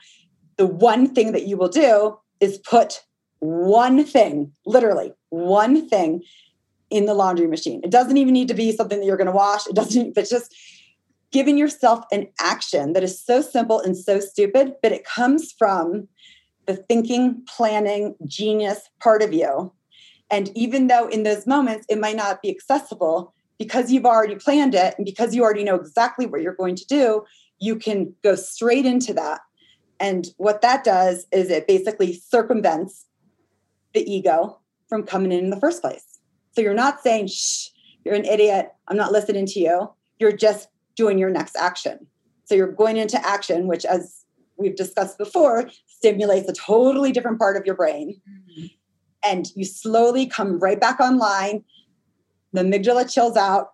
the 0.57 0.67
one 0.67 1.13
thing 1.13 1.31
that 1.31 1.47
you 1.47 1.57
will 1.57 1.69
do 1.69 2.17
is 2.39 2.57
put 2.57 3.03
one 3.39 4.03
thing, 4.03 4.51
literally 4.65 5.13
one 5.29 5.87
thing 5.87 6.21
in 6.89 7.05
the 7.05 7.13
laundry 7.13 7.47
machine. 7.47 7.81
It 7.83 7.91
doesn't 7.91 8.17
even 8.17 8.33
need 8.33 8.49
to 8.49 8.53
be 8.53 8.71
something 8.71 8.99
that 8.99 9.05
you're 9.05 9.17
going 9.17 9.27
to 9.27 9.31
wash. 9.31 9.65
It 9.67 9.75
doesn't, 9.75 10.13
but 10.13 10.29
just 10.29 10.53
giving 11.31 11.57
yourself 11.57 12.03
an 12.11 12.27
action 12.39 12.93
that 12.93 13.03
is 13.03 13.19
so 13.19 13.41
simple 13.41 13.79
and 13.79 13.97
so 13.97 14.19
stupid, 14.19 14.73
but 14.83 14.91
it 14.91 15.05
comes 15.05 15.53
from 15.57 16.07
the 16.65 16.75
thinking, 16.75 17.41
planning, 17.47 18.15
genius 18.27 18.81
part 18.99 19.21
of 19.21 19.33
you 19.33 19.71
and 20.31 20.49
even 20.55 20.87
though 20.87 21.07
in 21.07 21.23
those 21.23 21.45
moments 21.45 21.85
it 21.89 21.99
might 21.99 22.15
not 22.15 22.41
be 22.41 22.49
accessible, 22.49 23.33
because 23.59 23.91
you've 23.91 24.05
already 24.05 24.35
planned 24.35 24.73
it 24.73 24.95
and 24.97 25.05
because 25.05 25.35
you 25.35 25.43
already 25.43 25.63
know 25.63 25.75
exactly 25.75 26.25
what 26.25 26.41
you're 26.41 26.55
going 26.55 26.75
to 26.75 26.85
do, 26.85 27.23
you 27.59 27.75
can 27.75 28.11
go 28.23 28.33
straight 28.33 28.87
into 28.87 29.13
that. 29.13 29.41
And 29.99 30.25
what 30.37 30.61
that 30.61 30.83
does 30.83 31.27
is 31.31 31.51
it 31.51 31.67
basically 31.67 32.13
circumvents 32.13 33.05
the 33.93 34.01
ego 34.11 34.59
from 34.89 35.03
coming 35.03 35.31
in 35.31 35.43
in 35.43 35.49
the 35.51 35.59
first 35.59 35.81
place. 35.81 36.19
So 36.53 36.61
you're 36.61 36.73
not 36.73 37.01
saying, 37.01 37.27
shh, 37.27 37.67
you're 38.03 38.15
an 38.15 38.25
idiot. 38.25 38.71
I'm 38.87 38.97
not 38.97 39.11
listening 39.11 39.45
to 39.45 39.59
you. 39.59 39.91
You're 40.17 40.35
just 40.35 40.67
doing 40.95 41.19
your 41.19 41.29
next 41.29 41.55
action. 41.55 42.07
So 42.45 42.55
you're 42.55 42.71
going 42.71 42.97
into 42.97 43.23
action, 43.23 43.67
which, 43.67 43.85
as 43.85 44.25
we've 44.57 44.75
discussed 44.75 45.19
before, 45.19 45.69
stimulates 45.85 46.49
a 46.49 46.53
totally 46.53 47.11
different 47.11 47.37
part 47.37 47.57
of 47.57 47.65
your 47.67 47.75
brain. 47.75 48.19
Mm-hmm 48.27 48.65
and 49.25 49.47
you 49.55 49.65
slowly 49.65 50.25
come 50.25 50.59
right 50.59 50.79
back 50.79 50.99
online. 50.99 51.63
The 52.53 52.61
amygdala 52.61 53.11
chills 53.11 53.37
out, 53.37 53.71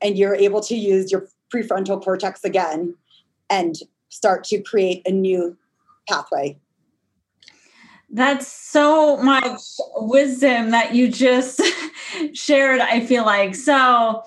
and 0.00 0.18
you're 0.18 0.34
able 0.34 0.60
to 0.62 0.76
use 0.76 1.12
your 1.12 1.28
prefrontal 1.52 2.02
cortex 2.02 2.44
again 2.44 2.94
and 3.50 3.76
start 4.08 4.44
to 4.44 4.60
create 4.60 5.06
a 5.06 5.10
new 5.10 5.56
pathway. 6.08 6.58
That's 8.10 8.46
so 8.46 9.16
much 9.16 9.60
wisdom 9.96 10.70
that 10.70 10.94
you 10.94 11.08
just 11.08 11.60
shared, 12.32 12.80
I 12.80 13.00
feel 13.00 13.24
like. 13.24 13.54
So, 13.54 14.22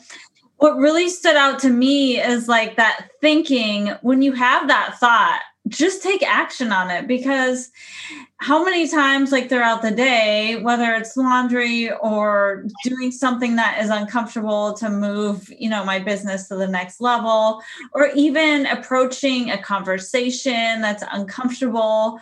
what 0.57 0.75
really 0.77 1.07
stood 1.07 1.35
out 1.35 1.59
to 1.59 1.69
me 1.69 2.19
is 2.19 2.47
like 2.47 2.77
that 2.77 3.09
thinking 3.21 3.93
when 4.01 4.21
you 4.21 4.33
have 4.33 4.67
that 4.67 4.97
thought, 4.99 5.41
just 5.67 6.03
take 6.03 6.23
action 6.23 6.71
on 6.71 6.89
it 6.89 7.07
because 7.07 7.71
how 8.37 8.63
many 8.63 8.87
times 8.87 9.31
like 9.31 9.49
throughout 9.49 9.81
the 9.81 9.91
day 9.91 10.61
whether 10.61 10.93
it's 10.93 11.17
laundry 11.17 11.91
or 11.91 12.65
doing 12.83 13.11
something 13.11 13.55
that 13.55 13.81
is 13.81 13.89
uncomfortable 13.89 14.73
to 14.73 14.89
move 14.89 15.51
you 15.57 15.69
know 15.69 15.83
my 15.83 15.97
business 15.97 16.47
to 16.47 16.55
the 16.55 16.67
next 16.67 17.01
level 17.01 17.61
or 17.93 18.07
even 18.15 18.65
approaching 18.67 19.49
a 19.49 19.57
conversation 19.57 20.81
that's 20.81 21.03
uncomfortable 21.11 22.19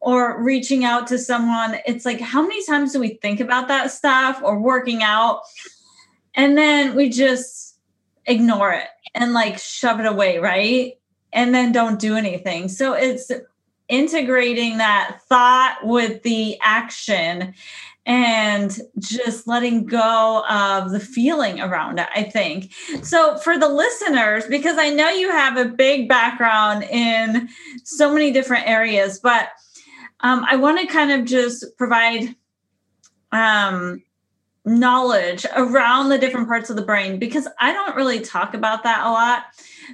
or 0.00 0.42
reaching 0.42 0.84
out 0.84 1.06
to 1.06 1.18
someone 1.18 1.76
it's 1.86 2.04
like 2.04 2.20
how 2.20 2.42
many 2.42 2.64
times 2.66 2.92
do 2.92 3.00
we 3.00 3.14
think 3.22 3.40
about 3.40 3.68
that 3.68 3.90
stuff 3.90 4.40
or 4.42 4.58
working 4.58 5.02
out? 5.02 5.42
And 6.34 6.58
then 6.58 6.94
we 6.94 7.10
just 7.10 7.78
ignore 8.26 8.72
it 8.72 8.88
and 9.14 9.32
like 9.32 9.58
shove 9.58 10.00
it 10.00 10.06
away 10.06 10.38
right 10.38 10.94
and 11.34 11.54
then 11.54 11.72
don't 11.72 11.98
do 11.98 12.16
anything. 12.16 12.68
So 12.68 12.94
it's 12.94 13.30
integrating 13.88 14.78
that 14.78 15.18
thought 15.28 15.78
with 15.82 16.22
the 16.22 16.58
action 16.62 17.52
and 18.06 18.78
just 18.98 19.46
letting 19.46 19.86
go 19.86 20.44
of 20.48 20.90
the 20.90 21.00
feeling 21.00 21.60
around 21.60 21.98
it, 21.98 22.08
I 22.14 22.22
think. 22.22 22.72
So, 23.02 23.38
for 23.38 23.58
the 23.58 23.68
listeners, 23.68 24.44
because 24.46 24.76
I 24.78 24.90
know 24.90 25.08
you 25.08 25.30
have 25.30 25.56
a 25.56 25.64
big 25.64 26.06
background 26.06 26.84
in 26.84 27.48
so 27.82 28.12
many 28.12 28.30
different 28.30 28.68
areas, 28.68 29.18
but 29.18 29.48
um, 30.20 30.44
I 30.50 30.56
want 30.56 30.80
to 30.80 30.86
kind 30.86 31.12
of 31.12 31.24
just 31.24 31.64
provide 31.78 32.34
um, 33.32 34.02
knowledge 34.66 35.46
around 35.56 36.10
the 36.10 36.18
different 36.18 36.46
parts 36.46 36.68
of 36.68 36.76
the 36.76 36.82
brain 36.82 37.18
because 37.18 37.48
I 37.58 37.72
don't 37.72 37.96
really 37.96 38.20
talk 38.20 38.54
about 38.54 38.82
that 38.84 39.06
a 39.06 39.10
lot. 39.10 39.44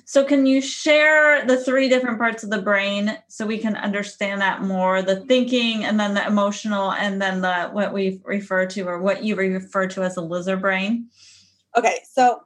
So, 0.04 0.24
can 0.24 0.46
you 0.46 0.60
share 0.60 1.44
the 1.46 1.56
three 1.56 1.88
different 1.88 2.18
parts 2.18 2.42
of 2.42 2.50
the 2.50 2.62
brain 2.62 3.18
so 3.28 3.46
we 3.46 3.58
can 3.58 3.76
understand 3.76 4.40
that 4.40 4.62
more 4.62 5.02
the 5.02 5.20
thinking, 5.26 5.84
and 5.84 5.98
then 5.98 6.14
the 6.14 6.26
emotional, 6.26 6.92
and 6.92 7.20
then 7.20 7.40
the 7.40 7.68
what 7.72 7.92
we 7.92 8.20
refer 8.24 8.66
to 8.66 8.82
or 8.82 9.00
what 9.00 9.24
you 9.24 9.36
refer 9.36 9.86
to 9.88 10.02
as 10.02 10.16
a 10.16 10.20
lizard 10.20 10.60
brain? 10.60 11.08
Okay, 11.76 11.98
so 12.10 12.40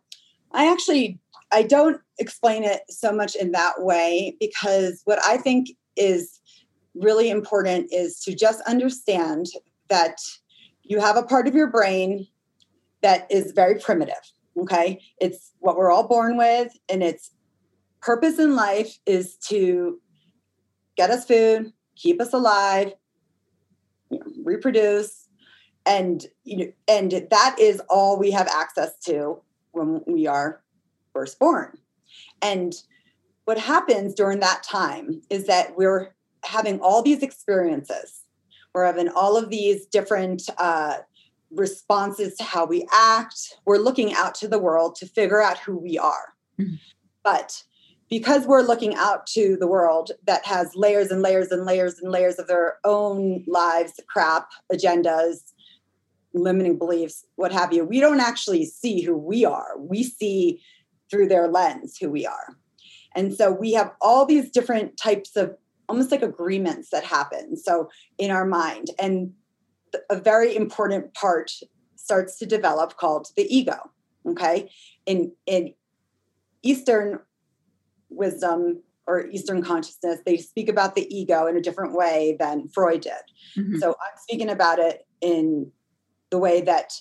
I 0.52 0.70
actually 0.70 1.18
I 1.52 1.62
don't 1.62 2.00
explain 2.18 2.64
it 2.64 2.82
so 2.88 3.12
much 3.12 3.36
in 3.36 3.52
that 3.52 3.82
way 3.82 4.36
because 4.40 5.02
what 5.04 5.18
I 5.24 5.36
think 5.36 5.68
is 5.96 6.40
really 6.94 7.30
important 7.30 7.92
is 7.92 8.20
to 8.20 8.34
just 8.34 8.60
understand 8.62 9.46
that 9.88 10.16
you 10.82 11.00
have 11.00 11.16
a 11.16 11.22
part 11.22 11.46
of 11.48 11.54
your 11.54 11.68
brain 11.68 12.26
that 13.02 13.26
is 13.30 13.52
very 13.52 13.78
primitive 13.78 14.14
okay 14.58 15.00
it's 15.20 15.52
what 15.58 15.76
we're 15.76 15.90
all 15.90 16.06
born 16.06 16.36
with 16.36 16.72
and 16.88 17.02
its 17.02 17.30
purpose 18.04 18.38
in 18.38 18.54
life 18.54 18.98
is 19.06 19.36
to 19.36 20.00
get 20.96 21.10
us 21.10 21.24
food 21.24 21.72
keep 21.96 22.20
us 22.20 22.32
alive 22.32 22.92
you 24.10 24.18
know, 24.18 24.26
reproduce 24.44 25.28
and 25.86 26.26
you 26.44 26.56
know 26.56 26.72
and 26.88 27.26
that 27.30 27.56
is 27.58 27.80
all 27.88 28.18
we 28.18 28.30
have 28.30 28.48
access 28.48 28.98
to 28.98 29.40
when 29.72 30.02
we 30.06 30.26
are 30.26 30.62
first 31.12 31.38
born 31.38 31.78
and 32.42 32.74
what 33.44 33.58
happens 33.58 34.14
during 34.14 34.40
that 34.40 34.62
time 34.62 35.20
is 35.30 35.46
that 35.46 35.76
we're 35.76 36.14
having 36.44 36.80
all 36.80 37.02
these 37.02 37.22
experiences 37.22 38.24
we're 38.74 38.84
having 38.84 39.08
all 39.10 39.36
of 39.36 39.50
these 39.50 39.86
different 39.86 40.42
uh, 40.58 40.98
responses 41.52 42.36
to 42.36 42.44
how 42.44 42.66
we 42.66 42.86
act. 42.92 43.54
We're 43.64 43.78
looking 43.78 44.12
out 44.14 44.34
to 44.36 44.48
the 44.48 44.58
world 44.58 44.96
to 44.96 45.06
figure 45.06 45.40
out 45.40 45.58
who 45.58 45.78
we 45.78 45.96
are. 45.96 46.34
Mm-hmm. 46.60 46.74
But 47.22 47.62
because 48.18 48.46
we're 48.46 48.62
looking 48.62 48.94
out 48.94 49.26
to 49.26 49.56
the 49.58 49.66
world 49.66 50.12
that 50.24 50.46
has 50.46 50.76
layers 50.76 51.10
and 51.10 51.20
layers 51.20 51.50
and 51.50 51.64
layers 51.64 51.98
and 51.98 52.12
layers 52.12 52.38
of 52.38 52.46
their 52.46 52.78
own 52.84 53.42
lives, 53.48 53.98
crap, 54.08 54.50
agendas, 54.72 55.52
limiting 56.32 56.78
beliefs, 56.78 57.26
what 57.34 57.50
have 57.50 57.72
you, 57.72 57.84
we 57.84 57.98
don't 57.98 58.20
actually 58.20 58.64
see 58.66 59.00
who 59.00 59.16
we 59.16 59.44
are. 59.44 59.76
We 59.78 60.04
see 60.04 60.60
through 61.10 61.26
their 61.26 61.48
lens 61.48 61.96
who 61.96 62.08
we 62.08 62.24
are. 62.24 62.56
And 63.16 63.34
so 63.34 63.50
we 63.50 63.72
have 63.72 63.90
all 64.00 64.24
these 64.24 64.48
different 64.48 64.96
types 64.96 65.34
of 65.34 65.56
almost 65.88 66.12
like 66.12 66.22
agreements 66.22 66.90
that 66.90 67.02
happen. 67.02 67.56
So 67.56 67.90
in 68.16 68.30
our 68.30 68.46
mind, 68.46 68.90
and 69.00 69.32
a 70.08 70.20
very 70.20 70.54
important 70.54 71.14
part 71.14 71.50
starts 71.96 72.38
to 72.38 72.46
develop 72.46 72.96
called 72.96 73.26
the 73.36 73.52
ego. 73.52 73.90
Okay, 74.26 74.70
in 75.04 75.32
in 75.46 75.74
Eastern 76.62 77.18
wisdom 78.14 78.82
or 79.06 79.28
Eastern 79.28 79.62
consciousness, 79.62 80.20
they 80.24 80.36
speak 80.36 80.68
about 80.68 80.94
the 80.94 81.14
ego 81.14 81.46
in 81.46 81.56
a 81.56 81.60
different 81.60 81.94
way 81.94 82.36
than 82.38 82.68
Freud 82.68 83.02
did. 83.02 83.12
Mm-hmm. 83.56 83.76
So 83.76 83.90
I'm 83.90 84.18
speaking 84.22 84.48
about 84.48 84.78
it 84.78 85.06
in 85.20 85.70
the 86.30 86.38
way 86.38 86.62
that 86.62 86.92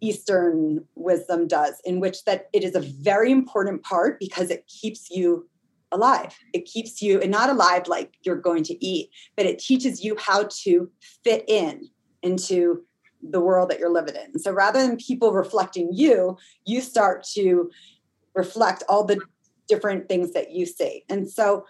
Eastern 0.00 0.84
wisdom 0.96 1.46
does, 1.46 1.80
in 1.84 2.00
which 2.00 2.24
that 2.24 2.48
it 2.52 2.64
is 2.64 2.74
a 2.74 2.80
very 2.80 3.30
important 3.30 3.82
part 3.84 4.18
because 4.18 4.50
it 4.50 4.66
keeps 4.66 5.08
you 5.10 5.48
alive. 5.92 6.36
It 6.52 6.64
keeps 6.64 7.00
you, 7.00 7.20
and 7.20 7.30
not 7.30 7.50
alive 7.50 7.86
like 7.86 8.14
you're 8.22 8.34
going 8.34 8.64
to 8.64 8.84
eat, 8.84 9.10
but 9.36 9.46
it 9.46 9.60
teaches 9.60 10.02
you 10.02 10.16
how 10.18 10.48
to 10.64 10.90
fit 11.22 11.44
in 11.46 11.88
into 12.22 12.82
the 13.22 13.40
world 13.40 13.70
that 13.70 13.78
you're 13.78 13.92
living 13.92 14.16
in. 14.16 14.38
So 14.40 14.50
rather 14.50 14.84
than 14.84 14.96
people 14.96 15.32
reflecting 15.32 15.90
you, 15.92 16.36
you 16.64 16.80
start 16.80 17.24
to 17.34 17.70
reflect 18.34 18.82
all 18.88 19.04
the 19.04 19.20
different 19.68 20.08
things 20.08 20.32
that 20.32 20.50
you 20.50 20.66
see. 20.66 21.04
And 21.08 21.30
so 21.30 21.64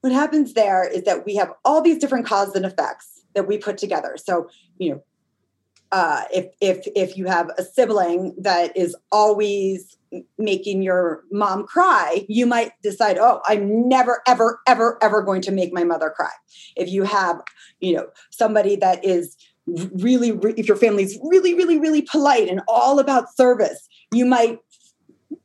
what 0.00 0.12
happens 0.12 0.54
there 0.54 0.86
is 0.86 1.02
that 1.04 1.24
we 1.24 1.34
have 1.36 1.52
all 1.64 1.80
these 1.80 1.98
different 1.98 2.26
causes 2.26 2.54
and 2.54 2.66
effects 2.66 3.22
that 3.34 3.48
we 3.48 3.58
put 3.58 3.78
together. 3.78 4.16
So, 4.16 4.48
you 4.78 4.90
know, 4.90 5.02
uh, 5.92 6.24
if 6.32 6.46
if 6.60 6.86
if 6.96 7.16
you 7.16 7.26
have 7.26 7.50
a 7.56 7.62
sibling 7.62 8.34
that 8.38 8.76
is 8.76 8.96
always 9.12 9.96
making 10.38 10.82
your 10.82 11.24
mom 11.30 11.66
cry, 11.66 12.24
you 12.28 12.46
might 12.46 12.72
decide, 12.82 13.18
oh, 13.18 13.40
I'm 13.46 13.88
never, 13.88 14.22
ever, 14.26 14.60
ever, 14.66 14.98
ever 15.02 15.22
going 15.22 15.42
to 15.42 15.52
make 15.52 15.72
my 15.72 15.84
mother 15.84 16.10
cry. 16.10 16.30
If 16.76 16.88
you 16.88 17.04
have, 17.04 17.40
you 17.80 17.94
know, 17.94 18.06
somebody 18.30 18.76
that 18.76 19.04
is 19.04 19.36
really, 19.66 20.38
if 20.56 20.68
your 20.68 20.76
family's 20.76 21.18
really, 21.22 21.54
really, 21.54 21.78
really 21.78 22.02
polite 22.02 22.48
and 22.48 22.60
all 22.68 22.98
about 22.98 23.34
service, 23.34 23.88
you 24.12 24.24
might 24.24 24.58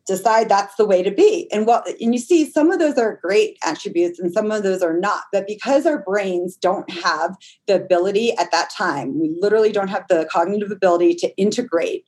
decide 0.09 0.49
that's 0.49 0.75
the 0.75 0.85
way 0.85 1.03
to 1.03 1.11
be. 1.11 1.47
And 1.51 1.67
what 1.67 1.87
and 2.01 2.13
you 2.13 2.19
see 2.19 2.49
some 2.49 2.71
of 2.71 2.79
those 2.79 2.97
are 2.97 3.19
great 3.21 3.57
attributes 3.63 4.19
and 4.19 4.33
some 4.33 4.51
of 4.51 4.63
those 4.63 4.81
are 4.81 4.99
not. 4.99 5.23
But 5.31 5.47
because 5.47 5.85
our 5.85 5.99
brains 5.99 6.55
don't 6.55 6.89
have 6.89 7.37
the 7.67 7.75
ability 7.75 8.33
at 8.37 8.51
that 8.51 8.71
time, 8.71 9.19
we 9.19 9.33
literally 9.39 9.71
don't 9.71 9.87
have 9.87 10.05
the 10.09 10.27
cognitive 10.31 10.71
ability 10.71 11.13
to 11.15 11.37
integrate 11.37 12.05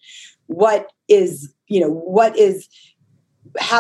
what 0.48 0.92
is, 1.08 1.54
you 1.68 1.80
know, 1.80 1.92
what 1.92 2.36
is 2.38 2.68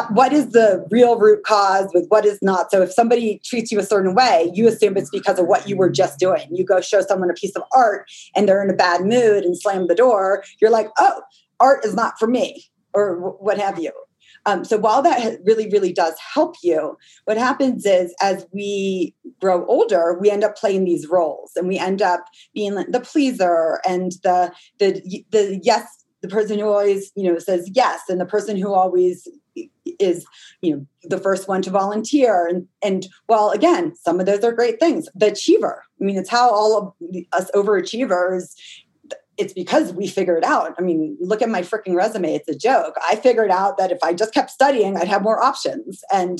what 0.09 0.33
is 0.33 0.51
the 0.51 0.85
real 0.91 1.17
root 1.17 1.43
cause 1.43 1.89
with 1.93 2.05
what 2.09 2.25
is 2.25 2.39
not 2.41 2.71
so 2.71 2.81
if 2.81 2.91
somebody 2.91 3.39
treats 3.45 3.71
you 3.71 3.79
a 3.79 3.83
certain 3.83 4.13
way 4.13 4.51
you 4.53 4.67
assume 4.67 4.97
it's 4.97 5.09
because 5.11 5.39
of 5.39 5.45
what 5.45 5.69
you 5.69 5.77
were 5.77 5.89
just 5.89 6.19
doing 6.19 6.45
you 6.51 6.65
go 6.65 6.81
show 6.81 6.99
someone 6.99 7.29
a 7.29 7.33
piece 7.33 7.55
of 7.55 7.63
art 7.73 8.09
and 8.35 8.49
they're 8.49 8.61
in 8.61 8.69
a 8.69 8.75
bad 8.75 9.01
mood 9.01 9.45
and 9.45 9.57
slam 9.57 9.87
the 9.87 9.95
door 9.95 10.43
you're 10.59 10.71
like 10.71 10.89
oh 10.97 11.21
art 11.61 11.85
is 11.85 11.93
not 11.93 12.19
for 12.19 12.27
me 12.27 12.65
or 12.93 13.31
what 13.39 13.57
have 13.57 13.79
you 13.79 13.93
um, 14.45 14.65
so 14.65 14.77
while 14.77 15.01
that 15.03 15.39
really, 15.45 15.69
really 15.69 15.93
does 15.93 16.15
help 16.33 16.55
you, 16.63 16.97
what 17.25 17.37
happens 17.37 17.85
is 17.85 18.13
as 18.21 18.45
we 18.51 19.15
grow 19.39 19.65
older, 19.67 20.17
we 20.19 20.31
end 20.31 20.43
up 20.43 20.57
playing 20.57 20.85
these 20.85 21.07
roles, 21.07 21.51
and 21.55 21.67
we 21.67 21.77
end 21.77 22.01
up 22.01 22.25
being 22.53 22.75
the 22.75 23.01
pleaser 23.01 23.79
and 23.87 24.13
the 24.23 24.51
the 24.79 25.23
the 25.31 25.59
yes, 25.63 26.03
the 26.21 26.27
person 26.27 26.57
who 26.57 26.67
always 26.67 27.11
you 27.15 27.31
know 27.31 27.37
says 27.37 27.69
yes, 27.73 28.01
and 28.09 28.19
the 28.19 28.25
person 28.25 28.57
who 28.57 28.73
always 28.73 29.27
is 29.99 30.25
you 30.61 30.75
know 30.75 30.85
the 31.03 31.19
first 31.19 31.47
one 31.47 31.61
to 31.61 31.69
volunteer. 31.69 32.47
And 32.47 32.67
and 32.83 33.07
well 33.27 33.51
again 33.51 33.93
some 33.95 34.19
of 34.19 34.25
those 34.25 34.43
are 34.43 34.51
great 34.51 34.79
things 34.79 35.07
the 35.13 35.27
achiever. 35.27 35.83
I 35.99 36.03
mean 36.03 36.17
it's 36.17 36.29
how 36.29 36.49
all 36.49 36.77
of 36.77 37.07
us 37.33 37.51
overachievers 37.51 38.55
it's 39.41 39.53
because 39.53 39.91
we 39.91 40.07
figured 40.07 40.43
out. 40.43 40.75
I 40.77 40.83
mean, 40.83 41.17
look 41.19 41.41
at 41.41 41.49
my 41.49 41.61
freaking 41.61 41.95
resume. 41.95 42.35
It's 42.35 42.47
a 42.47 42.55
joke. 42.55 42.95
I 43.09 43.15
figured 43.15 43.49
out 43.49 43.79
that 43.79 43.91
if 43.91 43.97
I 44.03 44.13
just 44.13 44.35
kept 44.35 44.51
studying, 44.51 44.95
I'd 44.95 45.07
have 45.07 45.23
more 45.23 45.41
options. 45.41 46.03
And 46.13 46.39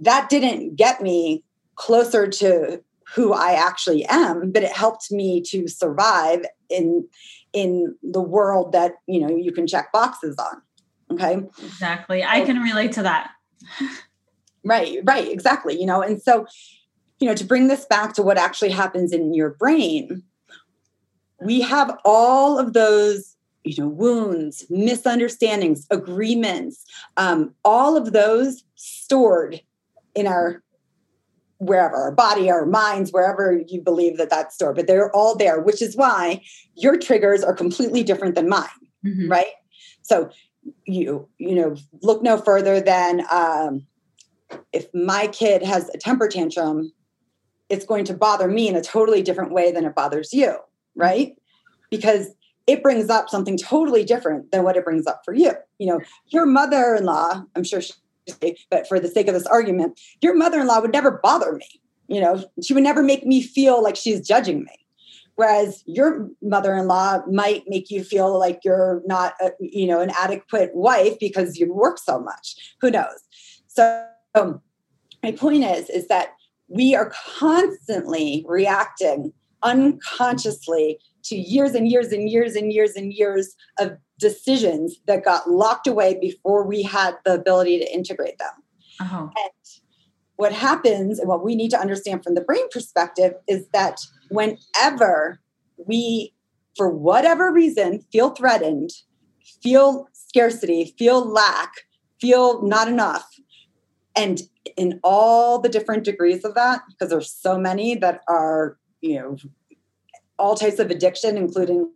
that 0.00 0.30
didn't 0.30 0.76
get 0.76 1.02
me 1.02 1.44
closer 1.74 2.26
to 2.26 2.82
who 3.14 3.34
I 3.34 3.52
actually 3.52 4.06
am, 4.06 4.52
but 4.52 4.62
it 4.62 4.72
helped 4.72 5.12
me 5.12 5.42
to 5.48 5.68
survive 5.68 6.46
in 6.70 7.06
in 7.52 7.94
the 8.02 8.22
world 8.22 8.72
that, 8.72 8.94
you 9.06 9.20
know, 9.20 9.28
you 9.28 9.52
can 9.52 9.66
check 9.66 9.92
boxes 9.92 10.36
on. 10.38 10.62
Okay? 11.12 11.46
Exactly. 11.62 12.24
I 12.24 12.40
can 12.40 12.58
relate 12.58 12.92
to 12.92 13.02
that. 13.02 13.30
right, 14.64 14.98
right, 15.04 15.30
exactly, 15.30 15.78
you 15.78 15.86
know. 15.86 16.02
And 16.02 16.20
so, 16.20 16.46
you 17.20 17.28
know, 17.28 17.34
to 17.34 17.44
bring 17.44 17.68
this 17.68 17.84
back 17.84 18.14
to 18.14 18.22
what 18.22 18.38
actually 18.38 18.70
happens 18.70 19.12
in 19.12 19.34
your 19.34 19.50
brain, 19.50 20.24
we 21.40 21.60
have 21.60 21.96
all 22.04 22.58
of 22.58 22.72
those 22.72 23.36
you 23.64 23.82
know 23.82 23.88
wounds 23.88 24.66
misunderstandings 24.68 25.86
agreements 25.90 26.84
um, 27.16 27.54
all 27.64 27.96
of 27.96 28.12
those 28.12 28.62
stored 28.74 29.60
in 30.14 30.26
our 30.26 30.62
wherever 31.58 31.96
our 31.96 32.12
body 32.12 32.50
our 32.50 32.66
minds 32.66 33.10
wherever 33.10 33.62
you 33.68 33.80
believe 33.80 34.18
that 34.18 34.30
that's 34.30 34.54
stored 34.54 34.76
but 34.76 34.86
they're 34.86 35.14
all 35.14 35.34
there 35.34 35.60
which 35.60 35.80
is 35.80 35.96
why 35.96 36.40
your 36.74 36.96
triggers 36.96 37.42
are 37.42 37.54
completely 37.54 38.02
different 38.02 38.34
than 38.34 38.48
mine 38.48 38.68
mm-hmm. 39.04 39.30
right 39.30 39.54
so 40.02 40.30
you 40.84 41.26
you 41.38 41.54
know 41.54 41.74
look 42.02 42.22
no 42.22 42.36
further 42.36 42.80
than 42.80 43.24
um, 43.30 43.86
if 44.72 44.92
my 44.94 45.26
kid 45.28 45.62
has 45.62 45.88
a 45.94 45.98
temper 45.98 46.28
tantrum 46.28 46.92
it's 47.70 47.86
going 47.86 48.04
to 48.04 48.14
bother 48.14 48.48
me 48.48 48.68
in 48.68 48.76
a 48.76 48.82
totally 48.82 49.22
different 49.22 49.52
way 49.52 49.72
than 49.72 49.86
it 49.86 49.94
bothers 49.94 50.34
you 50.34 50.56
right? 50.94 51.36
Because 51.90 52.28
it 52.66 52.82
brings 52.82 53.10
up 53.10 53.28
something 53.28 53.58
totally 53.58 54.04
different 54.04 54.50
than 54.50 54.64
what 54.64 54.76
it 54.76 54.84
brings 54.84 55.06
up 55.06 55.22
for 55.24 55.34
you. 55.34 55.52
You 55.78 55.86
know, 55.86 56.00
your 56.28 56.46
mother-in-law, 56.46 57.44
I'm 57.54 57.64
sure 57.64 57.80
she, 57.80 57.92
but 58.70 58.88
for 58.88 58.98
the 58.98 59.08
sake 59.08 59.28
of 59.28 59.34
this 59.34 59.46
argument, 59.46 60.00
your 60.22 60.34
mother-in-law 60.34 60.80
would 60.80 60.92
never 60.92 61.20
bother 61.22 61.52
me. 61.52 61.68
You 62.08 62.20
know, 62.20 62.44
she 62.62 62.74
would 62.74 62.82
never 62.82 63.02
make 63.02 63.26
me 63.26 63.42
feel 63.42 63.82
like 63.82 63.96
she's 63.96 64.26
judging 64.26 64.64
me. 64.64 64.86
Whereas 65.36 65.82
your 65.86 66.30
mother-in-law 66.42 67.24
might 67.30 67.64
make 67.66 67.90
you 67.90 68.04
feel 68.04 68.38
like 68.38 68.60
you're 68.64 69.02
not, 69.04 69.34
a, 69.40 69.50
you 69.58 69.86
know, 69.86 70.00
an 70.00 70.12
adequate 70.16 70.70
wife 70.74 71.18
because 71.18 71.58
you 71.58 71.72
work 71.72 71.98
so 71.98 72.20
much. 72.20 72.76
Who 72.80 72.90
knows? 72.90 73.20
So 73.66 74.06
um, 74.34 74.60
my 75.22 75.32
point 75.32 75.64
is, 75.64 75.90
is 75.90 76.06
that 76.08 76.28
we 76.68 76.94
are 76.94 77.12
constantly 77.38 78.44
reacting 78.46 79.32
unconsciously 79.64 80.98
to 81.24 81.36
years 81.36 81.74
and 81.74 81.88
years 81.90 82.12
and 82.12 82.28
years 82.28 82.54
and 82.54 82.72
years 82.72 82.94
and 82.94 83.12
years 83.12 83.54
of 83.78 83.96
decisions 84.20 84.96
that 85.06 85.24
got 85.24 85.50
locked 85.50 85.86
away 85.86 86.18
before 86.20 86.66
we 86.66 86.82
had 86.82 87.14
the 87.24 87.34
ability 87.34 87.78
to 87.78 87.92
integrate 87.92 88.38
them. 88.38 88.52
Uh-huh. 89.00 89.22
And 89.22 89.82
what 90.36 90.52
happens, 90.52 91.18
and 91.18 91.28
what 91.28 91.44
we 91.44 91.54
need 91.54 91.70
to 91.70 91.80
understand 91.80 92.22
from 92.22 92.34
the 92.34 92.40
brain 92.40 92.68
perspective, 92.70 93.32
is 93.48 93.66
that 93.72 94.00
whenever 94.30 95.40
we, 95.76 96.34
for 96.76 96.88
whatever 96.88 97.52
reason, 97.52 98.04
feel 98.12 98.30
threatened, 98.30 98.90
feel 99.62 100.08
scarcity, 100.12 100.94
feel 100.98 101.24
lack, 101.24 101.72
feel 102.20 102.62
not 102.62 102.88
enough, 102.88 103.28
and 104.16 104.42
in 104.76 105.00
all 105.02 105.58
the 105.58 105.68
different 105.68 106.04
degrees 106.04 106.44
of 106.44 106.54
that, 106.54 106.80
because 106.88 107.10
there's 107.10 107.32
so 107.32 107.58
many 107.58 107.94
that 107.96 108.20
are 108.28 108.78
you 109.04 109.18
know 109.18 109.36
all 110.38 110.54
types 110.56 110.78
of 110.78 110.90
addiction 110.90 111.36
including 111.36 111.90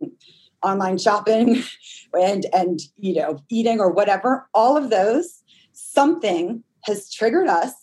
online 0.61 0.97
shopping 0.97 1.63
and 2.13 2.45
and 2.53 2.79
you 2.97 3.13
know 3.13 3.39
eating 3.49 3.79
or 3.79 3.91
whatever 3.91 4.47
all 4.53 4.77
of 4.77 4.89
those 4.89 5.43
something 5.73 6.63
has 6.83 7.11
triggered 7.11 7.47
us 7.47 7.73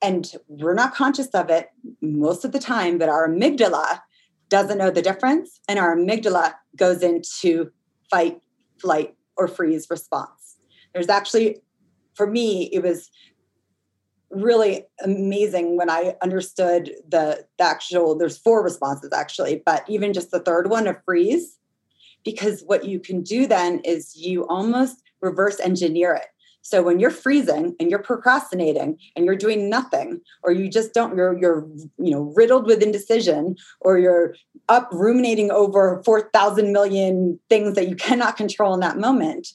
and 0.00 0.32
we're 0.46 0.74
not 0.74 0.94
conscious 0.94 1.28
of 1.28 1.50
it 1.50 1.70
most 2.00 2.44
of 2.44 2.52
the 2.52 2.58
time 2.58 2.98
but 2.98 3.08
our 3.08 3.28
amygdala 3.28 4.00
doesn't 4.48 4.78
know 4.78 4.90
the 4.90 5.02
difference 5.02 5.60
and 5.68 5.78
our 5.78 5.96
amygdala 5.96 6.54
goes 6.76 7.02
into 7.02 7.70
fight 8.10 8.40
flight 8.80 9.14
or 9.36 9.48
freeze 9.48 9.86
response. 9.90 10.56
There's 10.92 11.08
actually 11.08 11.58
for 12.14 12.26
me 12.26 12.70
it 12.72 12.82
was 12.82 13.10
really 14.30 14.84
amazing 15.02 15.76
when 15.76 15.90
I 15.90 16.14
understood 16.22 16.92
the, 17.08 17.46
the 17.58 17.64
actual, 17.64 18.16
there's 18.16 18.38
four 18.38 18.62
responses 18.62 19.12
actually, 19.12 19.62
but 19.64 19.88
even 19.88 20.12
just 20.12 20.30
the 20.30 20.40
third 20.40 20.70
one 20.70 20.86
of 20.86 20.96
freeze, 21.04 21.58
because 22.24 22.62
what 22.66 22.84
you 22.84 23.00
can 23.00 23.22
do 23.22 23.46
then 23.46 23.80
is 23.84 24.16
you 24.16 24.46
almost 24.48 25.02
reverse 25.20 25.58
engineer 25.60 26.14
it. 26.14 26.26
So 26.60 26.82
when 26.82 27.00
you're 27.00 27.10
freezing 27.10 27.74
and 27.80 27.88
you're 27.88 28.02
procrastinating 28.02 28.98
and 29.16 29.24
you're 29.24 29.36
doing 29.36 29.70
nothing, 29.70 30.20
or 30.42 30.52
you 30.52 30.68
just 30.68 30.92
don't, 30.92 31.16
you're 31.16 31.38
you're 31.38 31.66
you 31.96 32.10
know 32.10 32.32
riddled 32.36 32.66
with 32.66 32.82
indecision, 32.82 33.56
or 33.80 33.98
you're 33.98 34.34
up 34.68 34.90
ruminating 34.92 35.50
over 35.50 36.02
four 36.04 36.28
thousand 36.34 36.72
million 36.74 37.40
things 37.48 37.74
that 37.74 37.88
you 37.88 37.96
cannot 37.96 38.36
control 38.36 38.74
in 38.74 38.80
that 38.80 38.98
moment. 38.98 39.48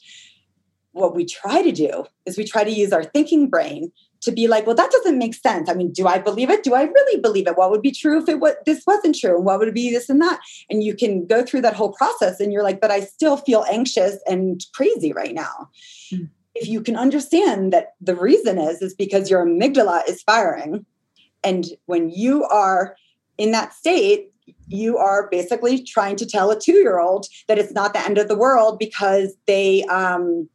What 0.93 1.15
we 1.15 1.25
try 1.25 1.61
to 1.61 1.71
do 1.71 2.05
is 2.25 2.35
we 2.35 2.45
try 2.45 2.63
to 2.63 2.71
use 2.71 2.91
our 2.91 3.03
thinking 3.03 3.47
brain 3.47 3.91
to 4.23 4.31
be 4.31 4.47
like, 4.47 4.65
well, 4.65 4.75
that 4.75 4.91
doesn't 4.91 5.17
make 5.17 5.35
sense. 5.35 5.69
I 5.69 5.73
mean, 5.73 5.91
do 5.91 6.07
I 6.07 6.17
believe 6.17 6.49
it? 6.49 6.63
Do 6.63 6.73
I 6.73 6.83
really 6.83 7.21
believe 7.21 7.47
it? 7.47 7.57
What 7.57 7.71
would 7.71 7.81
be 7.81 7.91
true 7.91 8.21
if 8.21 8.29
it 8.29 8.39
was 8.39 8.55
this 8.65 8.83
wasn't 8.87 9.17
true? 9.17 9.35
And 9.35 9.45
what 9.45 9.59
would 9.59 9.73
be 9.73 9.91
this 9.91 10.09
and 10.09 10.21
that? 10.21 10.39
And 10.69 10.83
you 10.83 10.95
can 10.95 11.25
go 11.25 11.43
through 11.43 11.61
that 11.61 11.75
whole 11.75 11.93
process 11.93 12.39
and 12.39 12.51
you're 12.51 12.63
like, 12.63 12.81
but 12.81 12.91
I 12.91 13.01
still 13.01 13.37
feel 13.37 13.65
anxious 13.69 14.17
and 14.27 14.63
crazy 14.73 15.13
right 15.13 15.33
now. 15.33 15.69
Mm. 16.11 16.29
If 16.55 16.67
you 16.67 16.81
can 16.81 16.95
understand 16.95 17.73
that 17.73 17.93
the 17.99 18.15
reason 18.15 18.57
is 18.57 18.81
is 18.81 18.93
because 18.93 19.29
your 19.29 19.45
amygdala 19.45 20.07
is 20.07 20.21
firing. 20.23 20.85
And 21.43 21.65
when 21.87 22.09
you 22.09 22.43
are 22.45 22.95
in 23.37 23.51
that 23.51 23.73
state, 23.73 24.31
you 24.67 24.97
are 24.97 25.29
basically 25.29 25.83
trying 25.83 26.15
to 26.17 26.25
tell 26.25 26.51
a 26.51 26.59
two 26.59 26.73
year 26.73 26.99
old 26.99 27.27
that 27.47 27.57
it's 27.57 27.73
not 27.73 27.93
the 27.93 28.03
end 28.03 28.17
of 28.17 28.27
the 28.27 28.37
world 28.37 28.79
because 28.79 29.35
they, 29.47 29.83
um, 29.83 30.49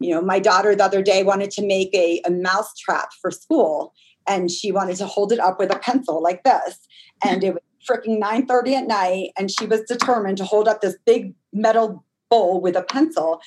you 0.00 0.14
know, 0.14 0.22
my 0.22 0.38
daughter 0.38 0.74
the 0.74 0.84
other 0.84 1.02
day 1.02 1.22
wanted 1.22 1.50
to 1.52 1.66
make 1.66 1.94
a, 1.94 2.22
a 2.26 2.30
mouse 2.30 2.74
trap 2.74 3.10
for 3.20 3.30
school 3.30 3.92
and 4.26 4.50
she 4.50 4.72
wanted 4.72 4.96
to 4.96 5.06
hold 5.06 5.32
it 5.32 5.38
up 5.38 5.58
with 5.58 5.74
a 5.74 5.78
pencil 5.78 6.22
like 6.22 6.42
this. 6.42 6.78
And 7.24 7.44
it 7.44 7.54
was 7.54 7.62
freaking 7.88 8.18
9 8.18 8.46
30 8.46 8.74
at 8.74 8.86
night. 8.86 9.30
And 9.38 9.50
she 9.50 9.66
was 9.66 9.82
determined 9.82 10.38
to 10.38 10.44
hold 10.44 10.68
up 10.68 10.80
this 10.80 10.96
big 11.04 11.34
metal 11.52 12.04
bowl 12.30 12.60
with 12.60 12.76
a 12.76 12.82
pencil 12.82 13.40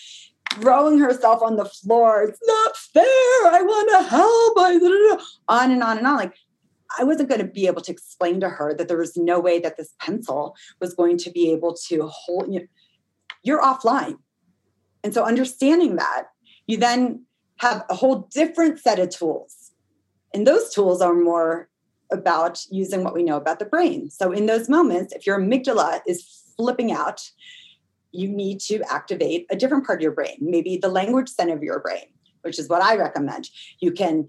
throwing 0.53 0.99
herself 0.99 1.41
on 1.41 1.55
the 1.55 1.65
floor. 1.65 2.23
It's 2.23 2.39
not 2.45 2.77
fair. 2.77 3.03
I 3.03 3.61
want 3.63 3.89
to 3.89 4.09
help. 4.09 4.53
I, 4.57 5.17
on 5.49 5.71
and 5.71 5.83
on 5.83 5.97
and 5.97 6.05
on. 6.05 6.17
Like, 6.17 6.35
I 6.99 7.03
wasn't 7.03 7.29
going 7.29 7.41
to 7.41 7.47
be 7.47 7.65
able 7.65 7.81
to 7.81 7.91
explain 7.91 8.39
to 8.41 8.49
her 8.49 8.75
that 8.75 8.87
there 8.87 8.97
was 8.97 9.17
no 9.17 9.39
way 9.39 9.57
that 9.59 9.77
this 9.77 9.95
pencil 9.99 10.55
was 10.79 10.93
going 10.93 11.17
to 11.19 11.31
be 11.31 11.51
able 11.51 11.73
to 11.87 12.07
hold 12.07 12.53
you. 12.53 12.67
You're 13.41 13.61
offline. 13.61 14.17
And 15.03 15.13
so 15.13 15.23
understanding 15.23 15.95
that, 15.95 16.27
you 16.67 16.77
then 16.77 17.25
have 17.57 17.85
a 17.89 17.95
whole 17.95 18.27
different 18.33 18.79
set 18.79 18.99
of 18.99 19.09
tools. 19.09 19.71
And 20.33 20.47
those 20.47 20.73
tools 20.73 21.01
are 21.01 21.13
more 21.13 21.69
about 22.11 22.63
using 22.69 23.03
what 23.03 23.13
we 23.13 23.23
know 23.23 23.37
about 23.37 23.59
the 23.59 23.65
brain. 23.65 24.09
So 24.09 24.31
in 24.31 24.45
those 24.45 24.69
moments, 24.69 25.13
if 25.13 25.25
your 25.25 25.39
amygdala 25.39 26.01
is 26.07 26.43
flipping 26.57 26.91
out, 26.91 27.21
you 28.11 28.27
need 28.27 28.59
to 28.61 28.81
activate 28.91 29.47
a 29.49 29.55
different 29.55 29.85
part 29.85 29.99
of 29.99 30.03
your 30.03 30.11
brain, 30.11 30.37
maybe 30.39 30.77
the 30.77 30.87
language 30.87 31.29
center 31.29 31.55
of 31.55 31.63
your 31.63 31.79
brain, 31.79 32.05
which 32.41 32.59
is 32.59 32.69
what 32.69 32.81
I 32.81 32.95
recommend. 32.95 33.49
You 33.79 33.91
can 33.91 34.27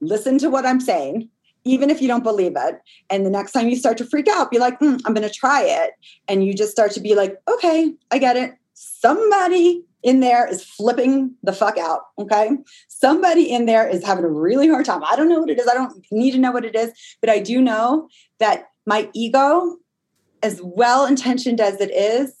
listen 0.00 0.38
to 0.38 0.50
what 0.50 0.66
I'm 0.66 0.80
saying, 0.80 1.28
even 1.64 1.90
if 1.90 2.02
you 2.02 2.08
don't 2.08 2.24
believe 2.24 2.54
it. 2.56 2.80
And 3.08 3.24
the 3.24 3.30
next 3.30 3.52
time 3.52 3.68
you 3.68 3.76
start 3.76 3.98
to 3.98 4.04
freak 4.04 4.26
out, 4.28 4.50
be 4.50 4.58
like, 4.58 4.80
mm, 4.80 5.00
I'm 5.04 5.14
going 5.14 5.28
to 5.28 5.34
try 5.34 5.62
it. 5.62 5.92
And 6.26 6.44
you 6.44 6.54
just 6.54 6.72
start 6.72 6.90
to 6.92 7.00
be 7.00 7.14
like, 7.14 7.36
okay, 7.48 7.92
I 8.10 8.18
get 8.18 8.36
it. 8.36 8.54
Somebody 8.74 9.84
in 10.02 10.20
there 10.20 10.46
is 10.48 10.64
flipping 10.64 11.34
the 11.42 11.52
fuck 11.52 11.76
out. 11.78 12.02
Okay. 12.18 12.50
Somebody 12.88 13.50
in 13.50 13.66
there 13.66 13.86
is 13.86 14.04
having 14.04 14.24
a 14.24 14.30
really 14.30 14.68
hard 14.68 14.86
time. 14.86 15.02
I 15.04 15.16
don't 15.16 15.28
know 15.28 15.40
what 15.40 15.50
it 15.50 15.58
is. 15.58 15.68
I 15.68 15.74
don't 15.74 16.04
need 16.10 16.32
to 16.32 16.38
know 16.38 16.52
what 16.52 16.64
it 16.64 16.74
is, 16.74 16.92
but 17.20 17.30
I 17.30 17.38
do 17.38 17.60
know 17.60 18.08
that 18.38 18.70
my 18.86 19.10
ego, 19.14 19.76
as 20.42 20.60
well 20.62 21.06
intentioned 21.06 21.60
as 21.60 21.80
it 21.80 21.90
is, 21.90 22.34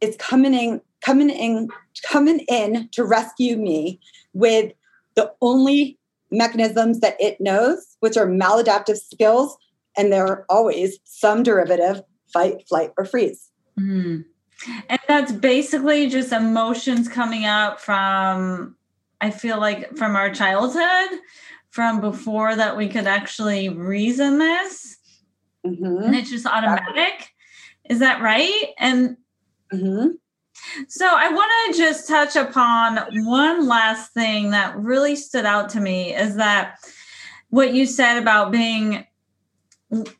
is 0.00 0.16
coming 0.16 0.54
in, 0.54 0.80
coming 1.02 1.30
in, 1.30 1.68
coming 2.10 2.40
in 2.40 2.88
to 2.92 3.04
rescue 3.04 3.56
me 3.56 4.00
with 4.32 4.72
the 5.14 5.32
only 5.42 5.98
mechanisms 6.30 7.00
that 7.00 7.16
it 7.20 7.40
knows, 7.40 7.96
which 8.00 8.16
are 8.16 8.26
maladaptive 8.26 8.96
skills, 8.96 9.56
and 9.96 10.12
they're 10.12 10.44
always 10.50 10.98
some 11.04 11.42
derivative 11.42 12.02
fight, 12.32 12.66
flight, 12.68 12.90
or 12.98 13.04
freeze. 13.04 13.50
Mm. 13.78 14.24
And 14.88 15.00
that's 15.08 15.32
basically 15.32 16.08
just 16.08 16.32
emotions 16.32 17.08
coming 17.08 17.44
up 17.44 17.80
from, 17.80 18.76
I 19.20 19.30
feel 19.30 19.58
like, 19.58 19.96
from 19.96 20.16
our 20.16 20.32
childhood, 20.32 21.20
from 21.70 22.00
before 22.00 22.54
that 22.56 22.76
we 22.76 22.88
could 22.88 23.06
actually 23.06 23.68
reason 23.68 24.38
this. 24.38 24.96
Mm-hmm. 25.66 26.04
And 26.04 26.14
it's 26.14 26.30
just 26.30 26.46
automatic. 26.46 27.30
Is 27.88 27.98
that 27.98 28.22
right? 28.22 28.68
And 28.78 29.16
mm-hmm. 29.72 30.08
So 30.88 31.06
I 31.06 31.30
want 31.30 31.50
to 31.74 31.78
just 31.78 32.08
touch 32.08 32.36
upon 32.36 32.98
one 33.24 33.66
last 33.66 34.12
thing 34.12 34.50
that 34.50 34.76
really 34.76 35.16
stood 35.16 35.44
out 35.44 35.68
to 35.70 35.80
me 35.80 36.14
is 36.14 36.36
that 36.36 36.76
what 37.50 37.74
you 37.74 37.86
said 37.86 38.18
about 38.18 38.50
being 38.50 39.06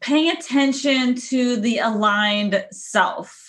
paying 0.01 0.31
attention 0.31 1.15
to 1.17 1.57
the 1.57 1.79
aligned 1.79 2.65
self 2.71 3.44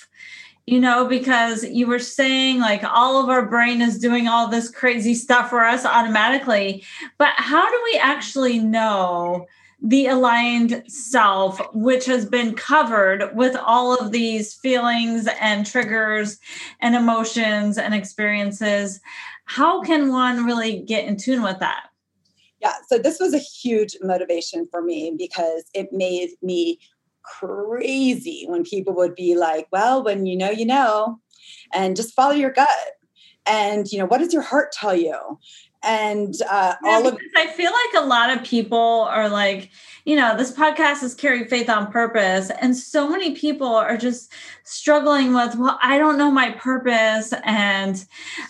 you 0.67 0.79
know, 0.79 1.05
because 1.05 1.63
you 1.63 1.85
were 1.85 1.99
saying 1.99 2.59
like 2.59 2.83
all 2.83 3.21
of 3.21 3.29
our 3.29 3.45
brain 3.45 3.81
is 3.81 3.99
doing 3.99 4.27
all 4.27 4.47
this 4.47 4.69
crazy 4.69 5.13
stuff 5.13 5.49
for 5.49 5.63
us 5.63 5.85
automatically. 5.85 6.83
But 7.17 7.33
how 7.37 7.69
do 7.69 7.81
we 7.85 7.99
actually 7.99 8.59
know 8.59 9.45
the 9.81 10.07
aligned 10.07 10.83
self, 10.87 11.61
which 11.73 12.05
has 12.05 12.25
been 12.25 12.55
covered 12.55 13.35
with 13.35 13.55
all 13.55 13.93
of 13.95 14.11
these 14.11 14.55
feelings 14.55 15.27
and 15.39 15.65
triggers 15.65 16.39
and 16.79 16.95
emotions 16.95 17.77
and 17.77 17.93
experiences? 17.93 18.99
How 19.45 19.83
can 19.83 20.11
one 20.11 20.45
really 20.45 20.79
get 20.79 21.05
in 21.05 21.17
tune 21.17 21.43
with 21.43 21.59
that? 21.59 21.89
Yeah, 22.59 22.73
so 22.87 22.97
this 22.97 23.19
was 23.19 23.35
a 23.35 23.39
huge 23.39 23.95
motivation 24.01 24.65
for 24.71 24.81
me 24.81 25.13
because 25.15 25.65
it 25.75 25.89
made 25.91 26.29
me 26.41 26.79
crazy 27.39 28.45
when 28.47 28.63
people 28.63 28.93
would 28.95 29.15
be 29.15 29.35
like, 29.35 29.67
well, 29.71 30.03
when 30.03 30.25
you 30.25 30.37
know, 30.37 30.49
you 30.49 30.65
know, 30.65 31.19
and 31.73 31.95
just 31.95 32.13
follow 32.13 32.33
your 32.33 32.51
gut. 32.51 32.69
And, 33.47 33.91
you 33.91 33.99
know, 33.99 34.05
what 34.05 34.19
does 34.19 34.33
your 34.33 34.41
heart 34.41 34.71
tell 34.71 34.95
you? 34.95 35.39
And 35.85 36.33
uh, 36.49 36.75
yeah, 36.83 36.89
all 36.89 37.07
of 37.07 37.17
I 37.35 37.47
feel 37.47 37.71
like 37.71 38.03
a 38.03 38.07
lot 38.07 38.35
of 38.35 38.43
people 38.43 39.07
are 39.09 39.29
like, 39.29 39.69
you 40.03 40.15
know, 40.15 40.35
this 40.35 40.51
podcast 40.51 41.03
is 41.03 41.13
carry 41.13 41.45
faith 41.45 41.69
on 41.69 41.91
purpose, 41.91 42.51
and 42.61 42.75
so 42.75 43.07
many 43.07 43.35
people 43.35 43.67
are 43.67 43.97
just 43.97 44.33
struggling 44.63 45.33
with, 45.33 45.55
well, 45.55 45.79
I 45.81 45.97
don't 45.97 46.17
know 46.17 46.31
my 46.31 46.51
purpose, 46.51 47.33
and 47.43 48.03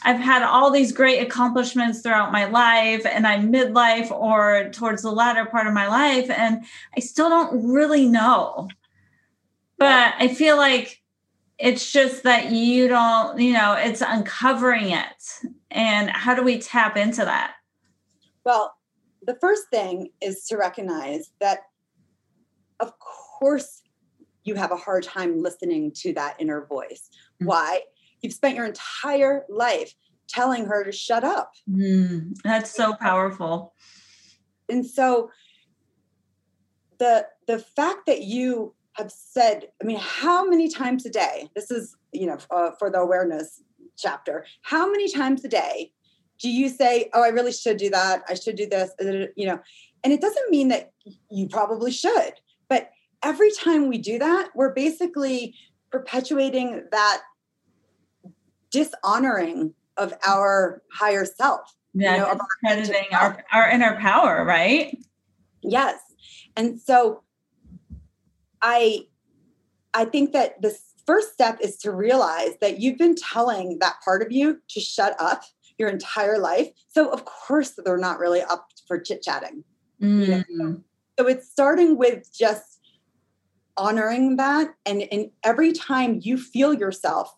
I've 0.04 0.20
had 0.20 0.44
all 0.44 0.72
these 0.72 0.92
great 0.92 1.20
accomplishments 1.20 2.02
throughout 2.02 2.32
my 2.32 2.46
life, 2.46 3.06
and 3.06 3.28
I'm 3.28 3.52
midlife 3.52 4.12
or 4.12 4.70
towards 4.72 5.02
the 5.02 5.12
latter 5.12 5.46
part 5.46 5.68
of 5.68 5.74
my 5.74 5.88
life, 5.88 6.30
and 6.30 6.66
I 6.96 7.02
still 7.02 7.30
don't 7.30 7.72
really 7.72 8.08
know. 8.08 8.70
But 9.78 10.16
I 10.18 10.30
feel 10.30 10.56
like 10.56 11.02
it's 11.58 11.92
just 11.92 12.24
that 12.24 12.52
you 12.52 12.88
don't, 12.88 13.40
you 13.40 13.54
know, 13.54 13.74
it's 13.74 14.02
uncovering 14.02 14.92
it 14.92 15.42
and 15.76 16.10
how 16.10 16.34
do 16.34 16.42
we 16.42 16.58
tap 16.58 16.96
into 16.96 17.26
that? 17.26 17.56
Well, 18.46 18.76
the 19.22 19.36
first 19.42 19.64
thing 19.70 20.10
is 20.22 20.46
to 20.46 20.58
recognize 20.58 21.32
that, 21.42 21.60
of 22.80 22.94
course, 23.00 23.84
you 24.46 24.56
have 24.56 24.72
a 24.72 24.78
hard 24.78 25.04
time 25.04 25.42
listening 25.42 25.92
to 25.98 26.14
that 26.14 26.38
inner 26.40 26.66
voice. 26.66 27.10
Mm-hmm. 27.36 27.48
Why? 27.48 27.82
You've 28.22 28.34
spent 28.34 28.56
your 28.56 28.66
entire 28.66 29.44
life 29.50 29.94
telling 30.30 30.66
her 30.66 30.84
to 30.84 30.92
shut 30.92 31.24
up. 31.24 31.52
Mm, 31.70 32.36
that's 32.44 32.72
so 32.72 32.94
powerful. 32.94 33.74
And 34.70 34.86
so 34.86 35.30
the 37.00 37.28
the 37.48 37.60
fact 37.60 38.06
that 38.08 38.22
you 38.22 38.74
have 38.94 39.12
said, 39.12 39.68
I 39.82 39.86
mean, 39.86 40.00
how 40.00 40.48
many 40.48 40.70
times 40.70 41.06
a 41.06 41.10
day? 41.10 41.50
This 41.54 41.70
is, 41.70 41.96
you 42.14 42.28
know, 42.28 42.38
uh, 42.50 42.72
for 42.80 42.90
the 42.90 43.00
awareness 43.00 43.62
chapter. 43.98 44.46
How 44.62 44.90
many 44.90 45.12
times 45.12 45.44
a 45.46 45.48
day 45.48 45.92
do 46.40 46.50
you 46.50 46.70
say 46.70 47.10
oh 47.14 47.24
i 47.24 47.30
really 47.30 47.52
should 47.52 47.78
do 47.78 47.90
that. 47.90 48.24
I 48.28 48.34
should 48.34 48.56
do 48.56 48.68
this 48.68 48.92
uh, 49.02 49.28
you 49.36 49.48
know? 49.48 49.60
And 50.04 50.14
it 50.14 50.22
doesn't 50.22 50.52
mean 50.52 50.68
that 50.70 50.92
you 51.32 51.48
probably 51.48 51.92
should 51.92 52.34
but 52.70 52.90
every 53.24 53.52
time 53.52 53.88
we 53.88 53.98
do 53.98 54.20
that 54.20 54.50
we're 54.56 54.74
basically 54.74 55.56
perpetuating 55.92 56.84
that 56.92 57.22
dishonoring 58.72 59.74
of 59.98 60.14
our 60.26 60.82
higher 60.92 61.26
self 61.26 61.76
yeah 61.94 62.16
you 62.16 62.22
know, 62.22 62.40
crediting 62.60 63.08
our, 63.14 63.44
our 63.52 63.70
inner 63.70 63.98
power 64.00 64.44
right? 64.46 64.98
Yes. 65.62 66.00
And 66.56 66.80
so 66.80 67.24
i 68.62 69.00
i 69.94 70.06
think 70.06 70.34
that 70.34 70.62
this 70.62 70.95
first 71.06 71.34
step 71.34 71.60
is 71.62 71.78
to 71.78 71.92
realize 71.92 72.52
that 72.62 72.80
you've 72.80 72.98
been 72.98 73.16
telling 73.16 73.78
that 73.80 73.96
part 74.04 74.22
of 74.22 74.32
you 74.32 74.60
to 74.70 74.80
shut 74.80 75.16
up 75.20 75.44
your 75.78 75.90
entire 75.90 76.38
life. 76.38 76.70
So, 76.88 77.10
of 77.10 77.26
course, 77.26 77.78
they're 77.84 77.98
not 77.98 78.20
really 78.20 78.42
up 78.42 78.68
for 78.88 79.00
chit 79.00 79.22
chatting. 79.22 79.64
Mm. 80.02 80.28
You 80.28 80.28
know? 80.50 80.66
Mm. 80.66 80.84
So, 81.20 81.28
it's 81.28 81.50
starting 81.50 81.98
with 81.98 82.34
just 82.34 82.80
honoring 83.78 84.38
that. 84.38 84.74
And, 84.86 85.04
and 85.12 85.32
every 85.44 85.74
time 85.74 86.20
you 86.22 86.38
feel 86.38 86.74
yourself 86.74 87.36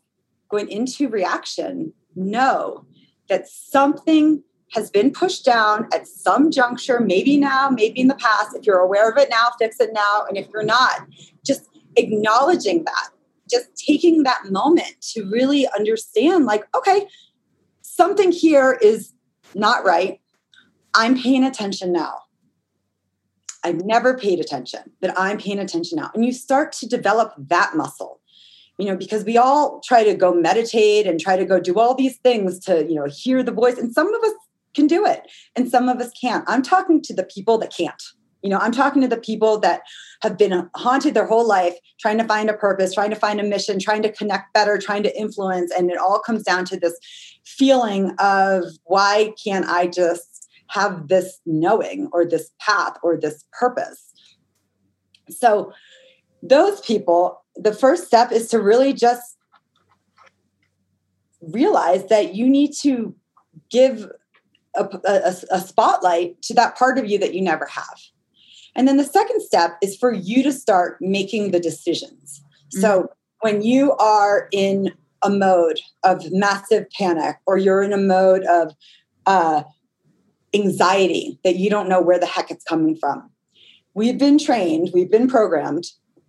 going 0.50 0.70
into 0.70 1.10
reaction, 1.10 1.94
know 2.16 2.86
that 3.30 3.48
something 3.48 4.44
has 4.74 4.90
been 4.90 5.12
pushed 5.12 5.46
down 5.46 5.88
at 5.94 6.08
some 6.08 6.52
juncture, 6.52 7.00
maybe 7.00 7.38
now, 7.38 7.70
maybe 7.70 8.02
in 8.02 8.08
the 8.08 8.16
past. 8.16 8.56
If 8.56 8.66
you're 8.66 8.80
aware 8.80 9.10
of 9.10 9.18
it 9.18 9.30
now, 9.30 9.48
fix 9.58 9.80
it 9.80 9.92
now. 9.94 10.26
And 10.28 10.38
if 10.38 10.48
you're 10.54 10.64
not, 10.64 11.08
just 11.46 11.70
acknowledging 11.96 12.84
that 12.84 13.10
just 13.50 13.76
taking 13.76 14.24
that 14.24 14.46
moment 14.50 14.96
to 15.14 15.24
really 15.30 15.68
understand 15.78 16.46
like 16.46 16.66
okay 16.76 17.08
something 17.82 18.32
here 18.32 18.78
is 18.82 19.14
not 19.56 19.84
right. 19.84 20.20
I'm 20.94 21.20
paying 21.20 21.44
attention 21.44 21.92
now. 21.92 22.14
I've 23.64 23.84
never 23.84 24.18
paid 24.18 24.40
attention 24.40 24.82
but 25.02 25.18
i'm 25.18 25.38
paying 25.38 25.60
attention 25.60 25.98
now. 25.98 26.12
And 26.14 26.26
you 26.26 26.32
start 26.32 26.72
to 26.74 26.88
develop 26.88 27.34
that 27.38 27.76
muscle 27.76 28.22
you 28.78 28.86
know 28.86 28.96
because 28.96 29.26
we 29.26 29.38
all 29.38 29.82
try 29.84 30.04
to 30.04 30.14
go 30.14 30.34
meditate 30.34 31.08
and 31.08 31.20
try 31.20 31.36
to 31.36 31.46
go 31.46 31.60
do 31.60 31.80
all 31.80 31.96
these 31.96 32.18
things 32.18 32.60
to 32.66 32.86
you 32.88 32.96
know 32.96 33.06
hear 33.06 33.44
the 33.44 33.52
voice 33.52 33.78
and 33.78 33.92
some 33.92 34.14
of 34.14 34.24
us 34.24 34.34
can 34.78 34.88
do 34.88 35.06
it 35.06 35.24
and 35.56 35.70
some 35.70 35.90
of 35.90 35.98
us 36.00 36.12
can't. 36.22 36.46
I'm 36.48 36.62
talking 36.62 37.02
to 37.02 37.14
the 37.14 37.24
people 37.24 37.58
that 37.58 37.74
can't 37.76 38.02
You 38.48 38.54
know, 38.54 38.60
I'm 38.60 38.72
talking 38.72 39.02
to 39.02 39.10
the 39.10 39.18
people 39.18 39.60
that 39.60 39.82
have 40.22 40.38
been 40.38 40.70
haunted 40.74 41.14
their 41.14 41.28
whole 41.28 41.46
life, 41.46 41.76
trying 42.00 42.18
to 42.18 42.24
find 42.24 42.50
a 42.50 42.54
purpose, 42.54 42.94
trying 42.94 43.10
to 43.10 43.18
find 43.18 43.42
a 43.42 43.44
mission, 43.44 43.78
trying 43.78 44.02
to 44.04 44.12
connect 44.14 44.54
better, 44.54 44.78
trying 44.78 45.04
to 45.04 45.20
influence. 45.20 45.70
And 45.78 45.92
it 45.92 45.98
all 45.98 46.20
comes 46.20 46.44
down 46.44 46.64
to 46.68 46.80
this 46.80 46.98
feeling 47.44 48.16
of 48.20 48.64
why 48.86 49.34
can't 49.44 49.66
I 49.66 49.88
just 49.88 50.48
have 50.68 51.10
this 51.10 51.42
knowing 51.46 52.08
or 52.14 52.24
this 52.24 52.52
path 52.62 52.96
or 53.04 53.18
this 53.18 53.44
purpose? 53.52 54.14
So, 55.30 55.74
those 56.42 56.80
people, 56.80 57.44
the 57.58 57.74
first 57.74 58.08
step 58.08 58.32
is 58.32 58.48
to 58.52 58.62
really 58.62 58.94
just 58.94 59.36
realize 61.42 62.06
that 62.06 62.34
you 62.34 62.48
need 62.48 62.72
to 62.84 63.14
give 63.70 64.10
a, 64.74 64.88
a, 65.04 65.36
a, 65.52 65.60
spotlight 65.60 66.42
to 66.44 66.54
that 66.54 66.78
part 66.78 66.98
of 66.98 67.10
you 67.10 67.18
that 67.18 67.34
you 67.34 67.42
never 67.42 67.66
have. 67.66 68.00
And 68.78 68.88
then 68.88 68.98
the 68.98 69.04
second 69.04 69.42
step 69.42 69.78
is 69.82 69.98
for 69.98 70.14
you 70.14 70.44
to 70.44 70.54
start 70.54 70.98
making 71.02 71.52
the 71.52 71.60
decisions. 71.60 72.42
Mm-hmm. 72.42 72.82
So 72.82 73.10
when 73.42 73.64
you 73.64 73.94
are 73.94 74.48
in 74.52 74.94
a 75.24 75.30
mode 75.30 75.80
of 76.04 76.32
massive 76.32 76.86
panic 76.92 77.38
or 77.48 77.58
you're 77.58 77.82
in 77.82 77.92
a 77.92 77.98
mode 77.98 78.44
of 78.44 78.74
uh, 79.26 79.64
anxiety 80.54 81.40
that 81.44 81.56
you 81.56 81.70
don't 81.70 81.90
know 81.90 82.02
where 82.02 82.20
the 82.20 82.28
heck 82.28 82.52
it's 82.52 82.64
coming 82.64 82.96
from, 82.96 83.30
we've 83.96 84.20
been 84.20 84.38
trained, 84.38 84.92
we've 84.94 85.12
been 85.12 85.28
programmed. 85.28 85.86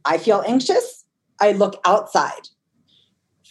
I 0.06 0.16
feel 0.16 0.42
anxious, 0.46 1.04
I 1.40 1.52
look 1.52 1.80
outside. 1.84 2.48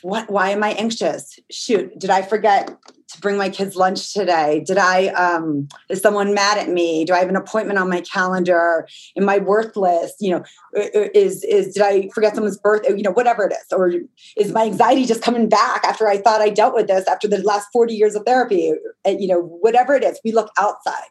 What, 0.02 0.30
why 0.30 0.50
am 0.52 0.64
I 0.64 0.72
anxious? 0.72 1.39
Shoot, 1.50 1.98
did 1.98 2.10
I 2.10 2.22
forget 2.22 2.68
to 2.68 3.22
bring 3.22 3.38
my 3.38 3.50
kids 3.50 3.76
lunch 3.76 4.14
today? 4.14 4.64
Did 4.66 4.78
I, 4.78 5.08
um, 5.08 5.68
is 5.89 6.02
someone 6.02 6.34
mad 6.34 6.58
at 6.58 6.70
me? 6.70 7.06
Do 7.06 7.14
I 7.14 7.20
have 7.20 7.30
an 7.30 7.36
appointment 7.36 7.80
on 7.80 7.89
my 7.89 8.02
calendar? 8.02 8.88
Am 9.18 9.28
I 9.28 9.39
worthless? 9.39 10.14
You 10.20 10.32
know, 10.32 10.43
is, 10.76 11.43
is, 11.43 11.74
did 11.74 11.84
I 11.84 12.10
forget 12.10 12.36
someone's 12.36 12.58
birthday? 12.58 12.95
You 12.95 13.04
know, 13.04 13.12
whatever 13.12 13.45
it 13.45 13.54
is. 13.54 13.66
Or 13.72 13.91
is 14.36 14.52
my 14.52 14.66
anxiety 14.66 15.06
just 15.06 15.24
coming 15.24 15.50
back 15.50 15.84
after 15.84 16.08
I 16.08 16.18
thought 16.18 16.41
I 16.41 16.50
dealt 16.50 16.76
with 16.76 16.88
this 16.88 17.08
after 17.08 17.28
the 17.28 17.39
last 17.39 17.68
40 17.74 17.93
years 17.93 18.16
of 18.16 18.24
therapy? 18.24 18.74
Uh, 19.06 19.12
you 19.18 19.28
know, 19.28 19.41
whatever 19.41 19.95
it 19.95 20.04
is, 20.04 20.20
we 20.24 20.32
look 20.32 20.52
outside. 20.60 21.08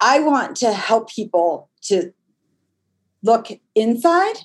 I 0.00 0.20
want 0.20 0.56
to 0.56 0.72
help 0.72 1.10
people 1.10 1.70
to 1.82 2.12
look 3.22 3.48
inside 3.74 4.36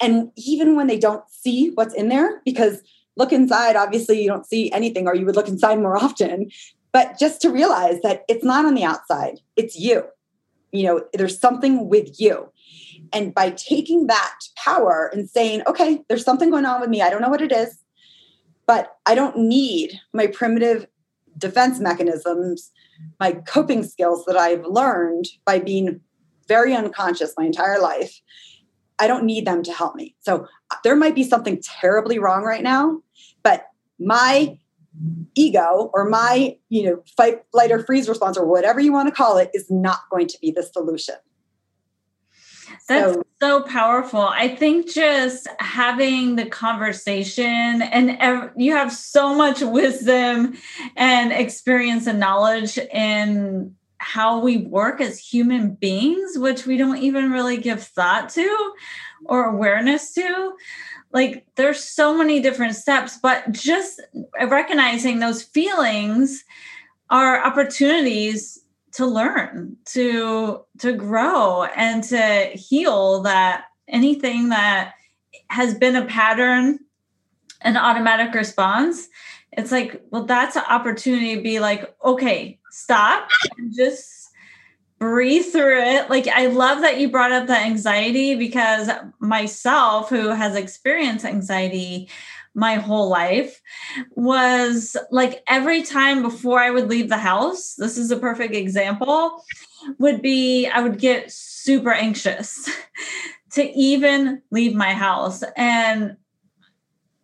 and 0.00 0.30
even 0.36 0.76
when 0.76 0.86
they 0.86 0.98
don't 0.98 1.28
see 1.28 1.70
what's 1.74 1.94
in 1.94 2.08
there 2.08 2.40
because 2.44 2.82
look 3.16 3.32
inside, 3.32 3.76
obviously 3.76 4.22
you 4.22 4.28
don't 4.28 4.46
see 4.46 4.72
anything, 4.72 5.06
or 5.06 5.14
you 5.14 5.26
would 5.26 5.36
look 5.36 5.48
inside 5.48 5.78
more 5.78 5.96
often. 6.02 6.50
But 6.92 7.18
just 7.18 7.40
to 7.42 7.50
realize 7.50 8.00
that 8.02 8.24
it's 8.28 8.44
not 8.44 8.64
on 8.64 8.74
the 8.74 8.84
outside, 8.84 9.40
it's 9.56 9.76
you. 9.76 10.04
You 10.72 10.84
know, 10.84 11.04
there's 11.12 11.38
something 11.38 11.88
with 11.88 12.20
you. 12.20 12.50
And 13.12 13.34
by 13.34 13.50
taking 13.50 14.06
that 14.06 14.38
power 14.56 15.10
and 15.12 15.28
saying, 15.28 15.62
okay, 15.66 16.02
there's 16.08 16.24
something 16.24 16.50
going 16.50 16.64
on 16.64 16.80
with 16.80 16.90
me, 16.90 17.02
I 17.02 17.10
don't 17.10 17.20
know 17.20 17.28
what 17.28 17.42
it 17.42 17.52
is, 17.52 17.78
but 18.66 18.96
I 19.06 19.14
don't 19.14 19.36
need 19.36 19.98
my 20.12 20.28
primitive 20.28 20.86
defense 21.36 21.80
mechanisms, 21.80 22.70
my 23.18 23.32
coping 23.32 23.82
skills 23.82 24.24
that 24.26 24.36
I've 24.36 24.64
learned 24.64 25.26
by 25.44 25.58
being 25.58 26.00
very 26.46 26.74
unconscious 26.74 27.34
my 27.36 27.44
entire 27.44 27.80
life. 27.80 28.20
I 29.00 29.06
don't 29.06 29.24
need 29.24 29.46
them 29.46 29.62
to 29.62 29.72
help 29.72 29.94
me. 29.94 30.14
So 30.20 30.46
uh, 30.70 30.76
there 30.84 30.94
might 30.94 31.14
be 31.14 31.24
something 31.24 31.60
terribly 31.62 32.18
wrong 32.18 32.42
right 32.42 32.62
now, 32.62 33.00
but 33.42 33.66
my 33.98 34.58
ego 35.34 35.90
or 35.94 36.08
my 36.08 36.56
you 36.68 36.84
know 36.84 37.02
fight 37.16 37.42
flight 37.52 37.70
or 37.70 37.84
freeze 37.84 38.08
response 38.08 38.36
or 38.36 38.44
whatever 38.44 38.80
you 38.80 38.92
want 38.92 39.08
to 39.08 39.14
call 39.14 39.36
it 39.38 39.50
is 39.54 39.70
not 39.70 40.00
going 40.10 40.26
to 40.26 40.36
be 40.40 40.50
the 40.50 40.62
solution 40.62 41.14
that's 42.88 43.14
so, 43.14 43.22
so 43.40 43.62
powerful 43.62 44.20
i 44.20 44.48
think 44.48 44.90
just 44.90 45.46
having 45.60 46.34
the 46.34 46.44
conversation 46.44 47.82
and 47.82 48.16
ev- 48.18 48.50
you 48.56 48.72
have 48.72 48.92
so 48.92 49.32
much 49.32 49.60
wisdom 49.60 50.54
and 50.96 51.32
experience 51.32 52.08
and 52.08 52.18
knowledge 52.18 52.76
in 52.76 53.74
how 54.00 54.40
we 54.40 54.56
work 54.56 54.98
as 55.00 55.18
human 55.18 55.74
beings 55.74 56.38
which 56.38 56.66
we 56.66 56.78
don't 56.78 56.96
even 56.96 57.30
really 57.30 57.58
give 57.58 57.82
thought 57.82 58.30
to 58.30 58.72
or 59.26 59.44
awareness 59.44 60.14
to. 60.14 60.54
Like 61.12 61.44
there's 61.56 61.84
so 61.84 62.16
many 62.16 62.40
different 62.40 62.74
steps 62.74 63.18
but 63.22 63.52
just 63.52 64.00
recognizing 64.40 65.18
those 65.18 65.42
feelings 65.42 66.42
are 67.10 67.44
opportunities 67.44 68.64
to 68.92 69.04
learn 69.04 69.76
to 69.84 70.64
to 70.78 70.92
grow 70.94 71.64
and 71.76 72.02
to 72.04 72.50
heal 72.54 73.20
that 73.22 73.64
anything 73.86 74.48
that 74.48 74.94
has 75.50 75.74
been 75.74 75.94
a 75.94 76.06
pattern 76.06 76.78
an 77.62 77.76
automatic 77.76 78.32
response. 78.34 79.08
It's 79.52 79.70
like 79.70 80.00
well 80.10 80.24
that's 80.24 80.56
an 80.56 80.64
opportunity 80.70 81.36
to 81.36 81.42
be 81.42 81.60
like 81.60 81.94
okay 82.02 82.59
stop 82.70 83.28
and 83.58 83.74
just 83.74 84.30
breathe 84.98 85.46
through 85.46 85.80
it. 85.80 86.10
Like, 86.10 86.28
I 86.28 86.46
love 86.46 86.82
that 86.82 87.00
you 87.00 87.10
brought 87.10 87.32
up 87.32 87.46
the 87.46 87.56
anxiety 87.56 88.34
because 88.34 88.90
myself, 89.18 90.10
who 90.10 90.28
has 90.28 90.54
experienced 90.54 91.24
anxiety 91.24 92.08
my 92.54 92.74
whole 92.74 93.08
life, 93.08 93.60
was 94.10 94.96
like 95.10 95.42
every 95.46 95.82
time 95.82 96.22
before 96.22 96.60
I 96.60 96.70
would 96.70 96.90
leave 96.90 97.08
the 97.08 97.18
house, 97.18 97.74
this 97.76 97.96
is 97.96 98.10
a 98.10 98.18
perfect 98.18 98.54
example, 98.54 99.42
would 99.98 100.20
be 100.20 100.66
I 100.66 100.80
would 100.82 100.98
get 100.98 101.32
super 101.32 101.92
anxious 101.92 102.68
to 103.52 103.64
even 103.70 104.42
leave 104.50 104.74
my 104.74 104.92
house. 104.92 105.42
And 105.56 106.16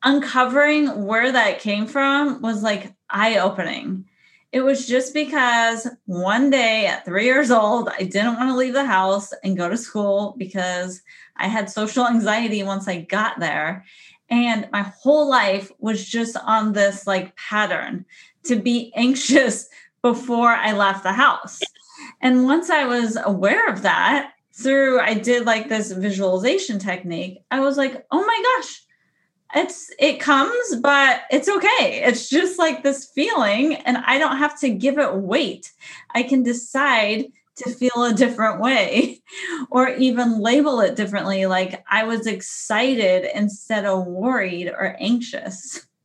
uncovering 0.02 1.04
where 1.04 1.32
that 1.32 1.60
came 1.60 1.86
from 1.86 2.40
was 2.40 2.62
like 2.62 2.94
eye 3.10 3.38
opening 3.38 4.06
it 4.52 4.60
was 4.60 4.86
just 4.86 5.12
because 5.12 5.88
one 6.06 6.50
day 6.50 6.86
at 6.86 7.04
three 7.04 7.24
years 7.24 7.50
old, 7.50 7.88
I 7.88 8.04
didn't 8.04 8.36
want 8.36 8.48
to 8.50 8.56
leave 8.56 8.72
the 8.72 8.84
house 8.84 9.32
and 9.44 9.56
go 9.56 9.68
to 9.68 9.76
school 9.76 10.34
because 10.38 11.02
I 11.36 11.48
had 11.48 11.70
social 11.70 12.06
anxiety 12.06 12.62
once 12.62 12.88
I 12.88 13.02
got 13.02 13.38
there. 13.38 13.84
And 14.28 14.68
my 14.72 14.82
whole 14.82 15.28
life 15.28 15.70
was 15.78 16.04
just 16.08 16.36
on 16.36 16.72
this 16.72 17.06
like 17.06 17.36
pattern 17.36 18.04
to 18.44 18.56
be 18.56 18.92
anxious 18.96 19.68
before 20.02 20.50
I 20.50 20.72
left 20.72 21.02
the 21.02 21.12
house. 21.12 21.60
And 22.20 22.44
once 22.44 22.70
I 22.70 22.84
was 22.84 23.18
aware 23.24 23.68
of 23.68 23.82
that, 23.82 24.32
through 24.52 25.00
I 25.00 25.14
did 25.14 25.44
like 25.44 25.68
this 25.68 25.92
visualization 25.92 26.78
technique, 26.78 27.38
I 27.50 27.60
was 27.60 27.76
like, 27.76 28.06
oh 28.10 28.24
my 28.24 28.42
gosh, 28.56 28.85
it's 29.54 29.90
it 29.98 30.20
comes 30.20 30.76
but 30.82 31.22
it's 31.30 31.48
okay. 31.48 32.02
It's 32.04 32.28
just 32.28 32.58
like 32.58 32.82
this 32.82 33.06
feeling 33.06 33.74
and 33.74 33.98
i 33.98 34.18
don't 34.18 34.38
have 34.38 34.58
to 34.60 34.70
give 34.70 34.98
it 34.98 35.14
weight. 35.14 35.72
I 36.14 36.22
can 36.22 36.42
decide 36.42 37.26
to 37.56 37.70
feel 37.70 38.04
a 38.04 38.12
different 38.12 38.60
way 38.60 39.22
or 39.70 39.88
even 39.88 40.40
label 40.40 40.80
it 40.80 40.94
differently 40.94 41.46
like 41.46 41.82
i 41.90 42.04
was 42.04 42.26
excited 42.26 43.26
instead 43.34 43.84
of 43.84 44.06
worried 44.06 44.68
or 44.68 44.96
anxious. 45.00 45.86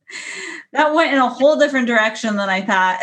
That 0.74 0.94
went 0.94 1.12
in 1.12 1.18
a 1.18 1.28
whole 1.28 1.58
different 1.58 1.86
direction 1.86 2.36
than 2.36 2.48
i 2.50 2.60
thought. 2.60 3.02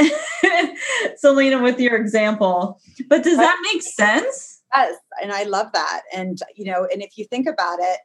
Selena 1.17 1.61
with 1.61 1.79
your 1.79 1.95
example. 1.95 2.79
But 3.07 3.23
does 3.23 3.37
that 3.37 3.59
make 3.71 3.81
sense? 3.81 4.61
Yes 4.73 4.95
and 5.21 5.31
i 5.31 5.43
love 5.43 5.71
that. 5.73 6.01
And 6.13 6.39
you 6.55 6.65
know 6.65 6.87
and 6.91 7.01
if 7.01 7.17
you 7.17 7.25
think 7.25 7.47
about 7.47 7.79
it 7.79 7.99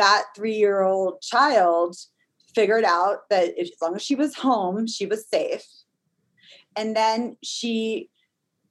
that 0.00 0.28
three 0.34 0.56
year 0.56 0.80
old 0.80 1.20
child 1.20 1.94
figured 2.54 2.84
out 2.84 3.28
that 3.28 3.52
if, 3.58 3.68
as 3.68 3.82
long 3.82 3.94
as 3.94 4.02
she 4.02 4.14
was 4.14 4.34
home, 4.34 4.86
she 4.86 5.04
was 5.04 5.28
safe. 5.28 5.66
And 6.74 6.96
then 6.96 7.36
she 7.42 8.08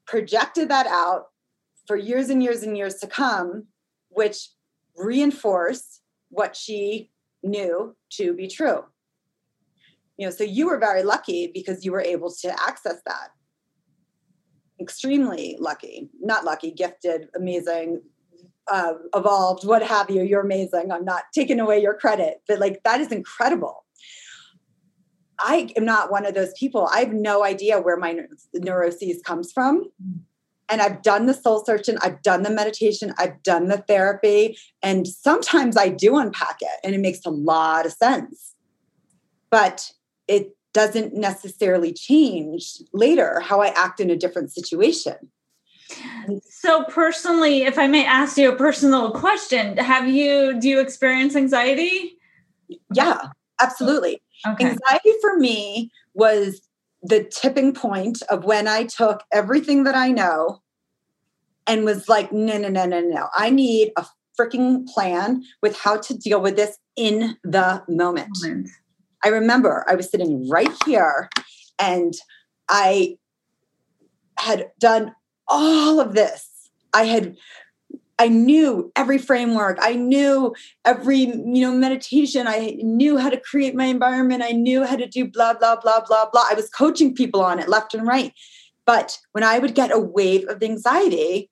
projected 0.07 0.69
that 0.69 0.87
out 0.87 1.27
for 1.85 1.95
years 1.95 2.29
and 2.29 2.41
years 2.41 2.63
and 2.63 2.75
years 2.75 2.95
to 2.95 3.07
come, 3.07 3.67
which 4.09 4.49
reinforced 4.95 6.01
what 6.29 6.55
she 6.55 7.11
knew 7.43 7.95
to 8.13 8.33
be 8.33 8.47
true. 8.47 8.83
You 10.17 10.25
know, 10.25 10.31
so 10.31 10.43
you 10.43 10.65
were 10.67 10.79
very 10.79 11.03
lucky 11.03 11.51
because 11.53 11.85
you 11.85 11.91
were 11.91 12.01
able 12.01 12.31
to 12.41 12.49
access 12.67 13.01
that. 13.05 13.29
Extremely 14.81 15.57
lucky, 15.59 16.09
not 16.19 16.43
lucky, 16.43 16.71
gifted, 16.71 17.29
amazing, 17.35 18.01
uh, 18.71 18.93
evolved, 19.15 19.65
what 19.65 19.83
have 19.83 20.09
you. 20.09 20.23
You're 20.23 20.41
amazing. 20.41 20.91
I'm 20.91 21.05
not 21.05 21.23
taking 21.33 21.59
away 21.59 21.81
your 21.81 21.93
credit, 21.93 22.41
but 22.47 22.59
like 22.59 22.81
that 22.83 23.01
is 23.01 23.11
incredible. 23.11 23.85
I 25.39 25.71
am 25.77 25.85
not 25.85 26.11
one 26.11 26.25
of 26.25 26.33
those 26.33 26.53
people. 26.53 26.87
I 26.91 26.99
have 26.99 27.13
no 27.13 27.43
idea 27.43 27.79
where 27.79 27.97
my 27.97 28.19
neuroses 28.53 29.21
comes 29.23 29.51
from. 29.51 29.89
And 30.71 30.81
I've 30.81 31.01
done 31.01 31.25
the 31.25 31.33
soul 31.33 31.65
searching, 31.65 31.97
I've 32.01 32.21
done 32.21 32.43
the 32.43 32.51
meditation, 32.51 33.11
I've 33.17 33.41
done 33.41 33.69
the 33.69 33.79
therapy, 33.79 34.55
and 34.83 35.07
sometimes 35.07 35.75
I 35.75 35.89
do 35.89 36.15
unpack 36.17 36.57
it 36.61 36.79
and 36.83 36.93
it 36.93 36.99
makes 36.99 37.25
a 37.25 37.31
lot 37.31 37.87
of 37.87 37.93
sense. 37.93 38.53
But 39.49 39.91
it 40.27 40.55
doesn't 40.73 41.15
necessarily 41.15 41.91
change 41.91 42.83
later 42.93 43.39
how 43.39 43.61
I 43.61 43.69
act 43.69 43.99
in 43.99 44.11
a 44.11 44.15
different 44.15 44.51
situation. 44.51 45.15
So 46.49 46.83
personally, 46.85 47.63
if 47.63 47.79
I 47.79 47.87
may 47.87 48.05
ask 48.05 48.37
you 48.37 48.51
a 48.51 48.55
personal 48.55 49.11
question, 49.11 49.77
have 49.77 50.07
you 50.07 50.59
do 50.59 50.69
you 50.69 50.79
experience 50.79 51.35
anxiety? 51.35 52.17
Yeah, 52.93 53.21
absolutely. 53.61 54.21
Okay. 54.47 54.65
Anxiety 54.65 55.11
for 55.21 55.37
me 55.37 55.91
was 56.13 56.61
the 57.01 57.23
tipping 57.23 57.73
point 57.73 58.21
of 58.29 58.43
when 58.43 58.67
I 58.67 58.83
took 58.83 59.23
everything 59.31 59.83
that 59.85 59.95
I 59.95 60.11
know 60.11 60.61
and 61.65 61.85
was 61.85 62.09
like, 62.09 62.31
no, 62.31 62.57
no, 62.57 62.67
no, 62.67 62.85
no, 62.85 62.99
no. 62.99 63.27
I 63.35 63.49
need 63.49 63.91
a 63.95 64.05
freaking 64.39 64.87
plan 64.87 65.43
with 65.61 65.77
how 65.77 65.97
to 65.97 66.17
deal 66.17 66.41
with 66.41 66.55
this 66.55 66.77
in 66.95 67.37
the 67.43 67.83
moment. 67.87 68.29
moment. 68.41 68.69
I 69.23 69.29
remember 69.29 69.85
I 69.89 69.95
was 69.95 70.09
sitting 70.09 70.47
right 70.49 70.71
here 70.85 71.29
and 71.77 72.13
I 72.69 73.17
had 74.37 74.71
done 74.79 75.13
all 75.49 75.99
of 75.99 76.13
this. 76.13 76.47
I 76.93 77.03
had 77.03 77.37
I 78.19 78.27
knew 78.27 78.91
every 78.97 79.17
framework. 79.17 79.77
I 79.81 79.93
knew 79.93 80.53
every, 80.83 81.19
you 81.19 81.61
know, 81.61 81.71
meditation. 81.71 82.47
I 82.47 82.77
knew 82.81 83.17
how 83.17 83.29
to 83.29 83.39
create 83.39 83.75
my 83.75 83.85
environment. 83.85 84.43
I 84.43 84.51
knew 84.51 84.83
how 84.83 84.97
to 84.97 85.07
do 85.07 85.25
blah, 85.25 85.53
blah, 85.53 85.77
blah, 85.77 86.01
blah, 86.05 86.29
blah. 86.29 86.43
I 86.51 86.53
was 86.53 86.69
coaching 86.69 87.15
people 87.15 87.41
on 87.41 87.59
it 87.59 87.69
left 87.69 87.93
and 87.93 88.05
right. 88.05 88.33
But 88.85 89.17
when 89.31 89.45
I 89.45 89.59
would 89.59 89.73
get 89.73 89.93
a 89.93 89.99
wave 89.99 90.49
of 90.49 90.61
anxiety, 90.61 91.49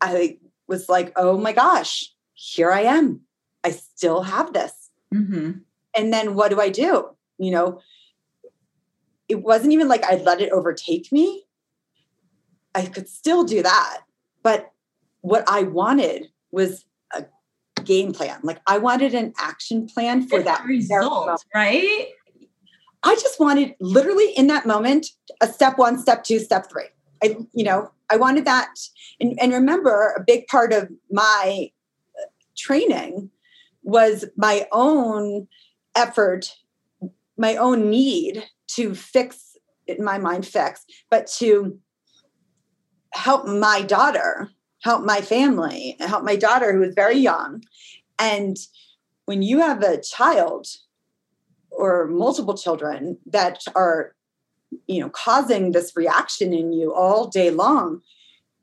I 0.00 0.38
was 0.68 0.88
like, 0.88 1.12
oh 1.16 1.36
my 1.36 1.52
gosh, 1.52 2.12
here 2.34 2.70
I 2.70 2.82
am. 2.82 3.22
I 3.64 3.70
still 3.72 4.22
have 4.22 4.52
this. 4.52 4.72
Mm-hmm. 5.12 5.50
And 5.96 6.12
then 6.12 6.34
what 6.34 6.50
do 6.50 6.60
I 6.60 6.68
do? 6.68 7.08
You 7.38 7.50
know, 7.50 7.80
it 9.28 9.42
wasn't 9.42 9.72
even 9.72 9.88
like 9.88 10.04
I 10.04 10.14
let 10.16 10.40
it 10.40 10.52
overtake 10.52 11.10
me. 11.10 11.44
I 12.74 12.86
could 12.86 13.08
still 13.08 13.44
do 13.44 13.62
that. 13.62 14.00
But 14.42 14.72
what 15.20 15.44
I 15.46 15.62
wanted 15.62 16.28
was 16.50 16.84
a 17.12 17.24
game 17.84 18.12
plan. 18.12 18.40
Like 18.42 18.60
I 18.66 18.78
wanted 18.78 19.14
an 19.14 19.32
action 19.38 19.86
plan 19.86 20.26
for 20.26 20.42
that 20.42 20.64
result, 20.64 21.44
right? 21.54 22.08
I 23.02 23.14
just 23.16 23.40
wanted 23.40 23.74
literally 23.80 24.32
in 24.36 24.46
that 24.46 24.66
moment 24.66 25.08
a 25.40 25.46
step 25.46 25.78
one, 25.78 25.98
step 25.98 26.24
two, 26.24 26.38
step 26.38 26.70
three. 26.70 26.86
I, 27.22 27.36
you 27.52 27.64
know, 27.64 27.90
I 28.10 28.16
wanted 28.16 28.44
that. 28.44 28.68
And, 29.20 29.38
and 29.40 29.52
remember, 29.52 30.14
a 30.16 30.22
big 30.22 30.46
part 30.46 30.72
of 30.72 30.88
my 31.10 31.70
uh, 32.18 32.26
training 32.56 33.30
was 33.82 34.24
my 34.36 34.66
own 34.72 35.48
effort, 35.94 36.54
my 37.36 37.56
own 37.56 37.90
need 37.90 38.44
to 38.68 38.94
fix, 38.94 39.56
it 39.86 39.98
in 39.98 40.04
my 40.04 40.18
mind, 40.18 40.46
fix, 40.46 40.84
but 41.10 41.26
to 41.38 41.78
help 43.12 43.46
my 43.46 43.82
daughter 43.82 44.50
help 44.82 45.04
my 45.04 45.20
family, 45.20 45.96
help 46.00 46.24
my 46.24 46.36
daughter 46.36 46.72
who 46.72 46.80
was 46.80 46.94
very 46.94 47.16
young. 47.16 47.62
And 48.18 48.56
when 49.24 49.42
you 49.42 49.60
have 49.60 49.82
a 49.82 50.00
child 50.00 50.66
or 51.70 52.06
multiple 52.06 52.56
children 52.56 53.18
that 53.26 53.62
are 53.74 54.14
you 54.86 55.00
know 55.00 55.10
causing 55.10 55.72
this 55.72 55.94
reaction 55.96 56.52
in 56.52 56.72
you 56.72 56.94
all 56.94 57.28
day 57.28 57.50
long 57.50 58.00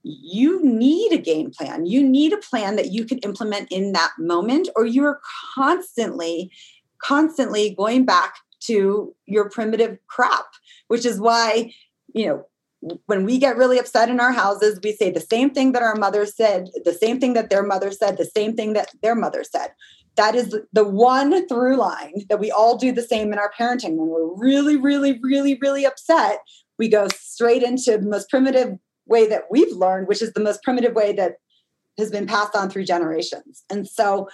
you 0.02 0.64
need 0.64 1.12
a 1.12 1.18
game 1.18 1.52
plan 1.52 1.86
you 1.86 2.04
need 2.04 2.34
a 2.34 2.38
plan 2.38 2.76
that 2.76 2.92
you 2.92 3.06
can 3.06 3.20
implement 3.20 3.72
in 3.72 3.92
that 3.92 4.12
moment 4.18 4.68
or 4.76 4.86
you're 4.86 5.20
constantly 5.54 6.52
constantly 6.98 7.76
going 7.76 8.06
back 8.06 8.36
to 8.60 9.16
your 9.28 9.50
primitive 9.50 10.00
crap 10.08 10.46
which 10.88 11.06
is 11.06 11.20
why 11.20 11.72
you 12.14 12.26
know 12.26 12.44
when 12.82 13.26
we 13.26 13.38
get 13.38 13.58
really 13.58 13.78
upset 13.78 14.10
in 14.10 14.20
our 14.20 14.32
houses, 14.32 14.80
we 14.84 14.94
say 14.94 15.12
the 15.12 15.20
same 15.20 15.50
thing 15.50 15.74
that 15.74 15.84
our 15.84 15.96
mother 15.96 16.26
said, 16.26 16.70
the 16.86 16.94
same 16.94 17.20
thing 17.20 17.34
that 17.34 17.50
their 17.50 17.64
mother 17.64 17.92
said, 17.92 18.18
the 18.18 18.26
same 18.26 18.56
thing 18.56 18.74
that 18.74 18.90
their 19.02 19.16
mother 19.16 19.44
said. 19.44 19.74
That 20.16 20.36
is 20.36 20.56
the 20.74 20.84
one 20.84 21.48
through 21.48 21.78
line 21.78 22.26
that 22.30 22.40
we 22.40 22.52
all 22.52 22.78
do 22.78 22.92
the 22.92 23.02
same 23.02 23.32
in 23.32 23.40
our 23.40 23.52
parenting. 23.58 23.96
When 23.96 24.10
we're 24.10 24.34
really, 24.36 24.76
really, 24.76 25.20
really, 25.22 25.58
really 25.62 25.86
upset, 25.86 26.40
we 26.78 26.88
go 26.88 27.08
straight 27.14 27.64
into 27.64 27.98
the 27.98 28.10
most 28.10 28.30
primitive 28.30 28.78
way 29.06 29.28
that 29.28 29.44
we've 29.50 29.72
learned, 29.72 30.08
which 30.08 30.22
is 30.22 30.34
the 30.34 30.40
most 30.40 30.64
primitive 30.64 30.94
way 30.94 31.14
that 31.14 31.36
has 31.98 32.12
been 32.12 32.28
passed 32.28 32.56
on 32.56 32.70
through 32.70 32.86
generations. 32.86 33.64
And 33.70 33.88
so 33.88 34.30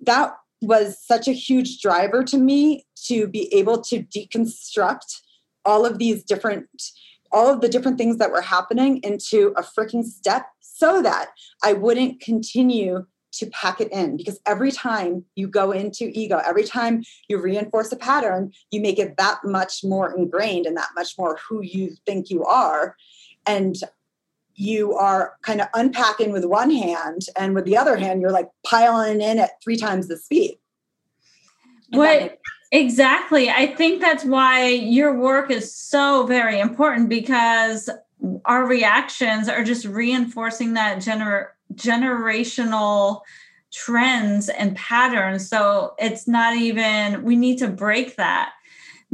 that 0.00 0.34
was 0.62 0.98
such 1.04 1.28
a 1.28 1.32
huge 1.32 1.80
driver 1.80 2.24
to 2.24 2.38
me 2.38 2.86
to 3.06 3.26
be 3.26 3.52
able 3.52 3.82
to 3.82 4.02
deconstruct 4.02 5.20
all 5.64 5.84
of 5.84 5.98
these 5.98 6.24
different 6.24 6.66
all 7.34 7.52
of 7.52 7.60
the 7.60 7.68
different 7.68 7.98
things 7.98 8.16
that 8.18 8.30
were 8.30 8.40
happening 8.40 8.98
into 8.98 9.52
a 9.56 9.62
freaking 9.62 10.04
step 10.04 10.46
so 10.60 11.02
that 11.02 11.30
I 11.62 11.72
wouldn't 11.72 12.20
continue 12.20 13.06
to 13.32 13.46
pack 13.46 13.80
it 13.80 13.90
in 13.92 14.16
because 14.16 14.38
every 14.46 14.70
time 14.70 15.24
you 15.34 15.48
go 15.48 15.72
into 15.72 16.10
ego, 16.14 16.40
every 16.46 16.62
time 16.62 17.02
you 17.28 17.38
reinforce 17.38 17.90
a 17.90 17.96
pattern, 17.96 18.52
you 18.70 18.80
make 18.80 19.00
it 19.00 19.16
that 19.16 19.40
much 19.44 19.82
more 19.82 20.16
ingrained 20.16 20.66
and 20.66 20.76
that 20.76 20.90
much 20.94 21.18
more 21.18 21.38
who 21.48 21.60
you 21.62 21.96
think 22.06 22.30
you 22.30 22.44
are. 22.44 22.96
And 23.44 23.76
you 24.54 24.94
are 24.94 25.36
kind 25.42 25.60
of 25.60 25.66
unpacking 25.74 26.30
with 26.30 26.44
one 26.44 26.70
hand, 26.70 27.22
and 27.36 27.56
with 27.56 27.64
the 27.64 27.76
other 27.76 27.96
hand, 27.96 28.20
you're 28.20 28.30
like 28.30 28.48
piling 28.64 29.20
in 29.20 29.40
at 29.40 29.50
three 29.62 29.76
times 29.76 30.06
the 30.06 30.16
speed. 30.16 30.58
what 31.90 32.38
Exactly. 32.74 33.48
I 33.50 33.68
think 33.68 34.00
that's 34.00 34.24
why 34.24 34.66
your 34.66 35.16
work 35.16 35.48
is 35.48 35.72
so 35.72 36.26
very 36.26 36.58
important 36.58 37.08
because 37.08 37.88
our 38.46 38.66
reactions 38.66 39.48
are 39.48 39.62
just 39.62 39.84
reinforcing 39.84 40.74
that 40.74 40.98
gener- 40.98 41.50
generational 41.74 43.20
trends 43.72 44.48
and 44.48 44.74
patterns. 44.74 45.48
So 45.48 45.94
it's 46.00 46.26
not 46.26 46.56
even, 46.56 47.22
we 47.22 47.36
need 47.36 47.58
to 47.58 47.68
break 47.68 48.16
that 48.16 48.54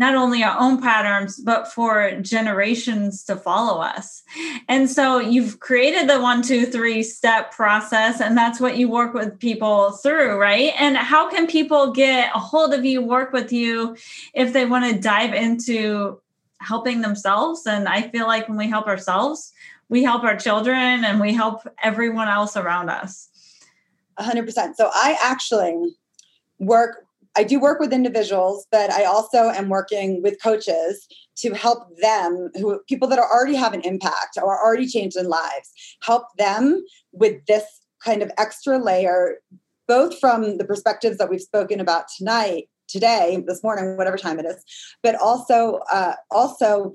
not 0.00 0.14
only 0.14 0.42
our 0.42 0.58
own 0.58 0.80
patterns, 0.80 1.36
but 1.36 1.70
for 1.70 2.10
generations 2.22 3.22
to 3.22 3.36
follow 3.36 3.82
us. 3.82 4.22
And 4.66 4.88
so 4.88 5.18
you've 5.18 5.60
created 5.60 6.08
the 6.08 6.18
one, 6.18 6.40
two, 6.40 6.64
three 6.64 7.02
step 7.02 7.52
process, 7.52 8.18
and 8.18 8.34
that's 8.34 8.58
what 8.58 8.78
you 8.78 8.88
work 8.88 9.12
with 9.12 9.38
people 9.38 9.92
through, 9.92 10.40
right? 10.40 10.72
And 10.78 10.96
how 10.96 11.28
can 11.28 11.46
people 11.46 11.92
get 11.92 12.34
a 12.34 12.38
hold 12.38 12.72
of 12.72 12.82
you, 12.86 13.02
work 13.02 13.34
with 13.34 13.52
you 13.52 13.94
if 14.32 14.54
they 14.54 14.64
want 14.64 14.90
to 14.90 14.98
dive 14.98 15.34
into 15.34 16.18
helping 16.60 17.02
themselves? 17.02 17.66
And 17.66 17.86
I 17.86 18.08
feel 18.08 18.26
like 18.26 18.48
when 18.48 18.56
we 18.56 18.70
help 18.70 18.86
ourselves, 18.86 19.52
we 19.90 20.02
help 20.02 20.24
our 20.24 20.36
children 20.36 21.04
and 21.04 21.20
we 21.20 21.34
help 21.34 21.68
everyone 21.82 22.28
else 22.28 22.56
around 22.56 22.88
us. 22.88 23.28
100%. 24.18 24.76
So 24.76 24.90
I 24.94 25.18
actually 25.22 25.94
work 26.58 27.04
I 27.36 27.44
do 27.44 27.60
work 27.60 27.80
with 27.80 27.92
individuals, 27.92 28.66
but 28.72 28.90
I 28.90 29.04
also 29.04 29.50
am 29.50 29.68
working 29.68 30.22
with 30.22 30.42
coaches 30.42 31.06
to 31.36 31.54
help 31.54 31.96
them 32.00 32.50
who 32.54 32.80
people 32.88 33.08
that 33.08 33.18
are 33.18 33.30
already 33.30 33.54
have 33.54 33.72
an 33.72 33.82
impact 33.82 34.36
or 34.36 34.54
are 34.54 34.64
already 34.64 34.86
changed 34.86 35.16
in 35.16 35.28
lives, 35.28 35.72
help 36.02 36.24
them 36.38 36.84
with 37.12 37.44
this 37.46 37.64
kind 38.04 38.22
of 38.22 38.30
extra 38.38 38.78
layer, 38.78 39.36
both 39.86 40.18
from 40.18 40.58
the 40.58 40.64
perspectives 40.64 41.18
that 41.18 41.30
we've 41.30 41.40
spoken 41.40 41.80
about 41.80 42.06
tonight, 42.16 42.68
today, 42.88 43.42
this 43.46 43.62
morning, 43.62 43.96
whatever 43.96 44.16
time 44.16 44.38
it 44.38 44.46
is, 44.46 44.62
but 45.02 45.14
also 45.14 45.80
uh, 45.92 46.14
also 46.30 46.92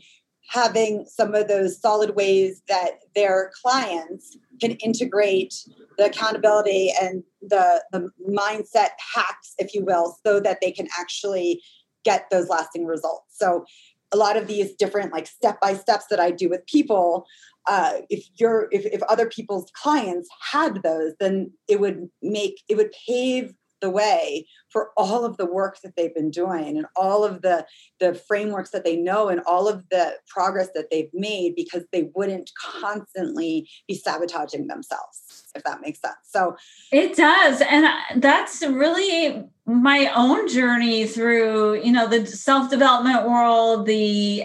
having 0.47 1.05
some 1.07 1.33
of 1.33 1.47
those 1.47 1.79
solid 1.79 2.15
ways 2.15 2.61
that 2.67 2.99
their 3.15 3.51
clients 3.61 4.37
can 4.61 4.71
integrate 4.73 5.53
the 5.97 6.05
accountability 6.05 6.91
and 7.01 7.23
the, 7.41 7.83
the 7.91 8.09
mindset 8.29 8.89
hacks, 9.13 9.53
if 9.57 9.73
you 9.73 9.83
will, 9.83 10.17
so 10.25 10.39
that 10.39 10.59
they 10.61 10.71
can 10.71 10.87
actually 10.99 11.61
get 12.03 12.29
those 12.29 12.47
lasting 12.49 12.85
results. 12.85 13.25
So 13.29 13.65
a 14.11 14.17
lot 14.17 14.37
of 14.37 14.47
these 14.47 14.73
different 14.75 15.11
like 15.11 15.27
step 15.27 15.59
by 15.59 15.73
steps 15.73 16.05
that 16.09 16.19
I 16.19 16.31
do 16.31 16.49
with 16.49 16.65
people, 16.67 17.25
uh, 17.67 17.93
if 18.09 18.27
you're 18.35 18.67
if, 18.71 18.85
if 18.85 19.01
other 19.03 19.27
people's 19.27 19.71
clients 19.73 20.29
had 20.51 20.83
those, 20.83 21.13
then 21.19 21.51
it 21.67 21.79
would 21.79 22.09
make 22.21 22.61
it 22.69 22.77
would 22.77 22.93
pave 23.07 23.53
the 23.85 23.89
way 23.91 24.47
for 24.69 24.89
all 24.97 25.23
of 25.23 25.37
the 25.37 25.45
work 25.45 25.79
that 25.81 25.95
they've 25.95 26.15
been 26.15 26.31
doing 26.31 26.77
and 26.77 26.87
all 26.95 27.23
of 27.23 27.41
the 27.43 27.65
the 27.99 28.15
frameworks 28.15 28.71
that 28.71 28.83
they 28.83 28.95
know 28.95 29.29
and 29.29 29.41
all 29.45 29.67
of 29.67 29.87
the 29.89 30.13
progress 30.27 30.69
that 30.73 30.89
they've 30.89 31.13
made 31.13 31.53
because 31.55 31.83
they 31.91 32.09
wouldn't 32.15 32.49
constantly 32.59 33.69
be 33.87 33.93
sabotaging 33.93 34.67
themselves 34.67 35.43
if 35.53 35.63
that 35.63 35.79
makes 35.81 36.01
sense. 36.01 36.15
So 36.23 36.55
it 36.91 37.15
does 37.15 37.61
and 37.61 37.85
that's 38.21 38.61
really 38.65 39.45
my 39.67 40.11
own 40.15 40.47
journey 40.49 41.05
through 41.05 41.75
you 41.81 41.91
know 41.91 42.07
the 42.07 42.25
self-development 42.25 43.29
world 43.29 43.85
the 43.85 44.43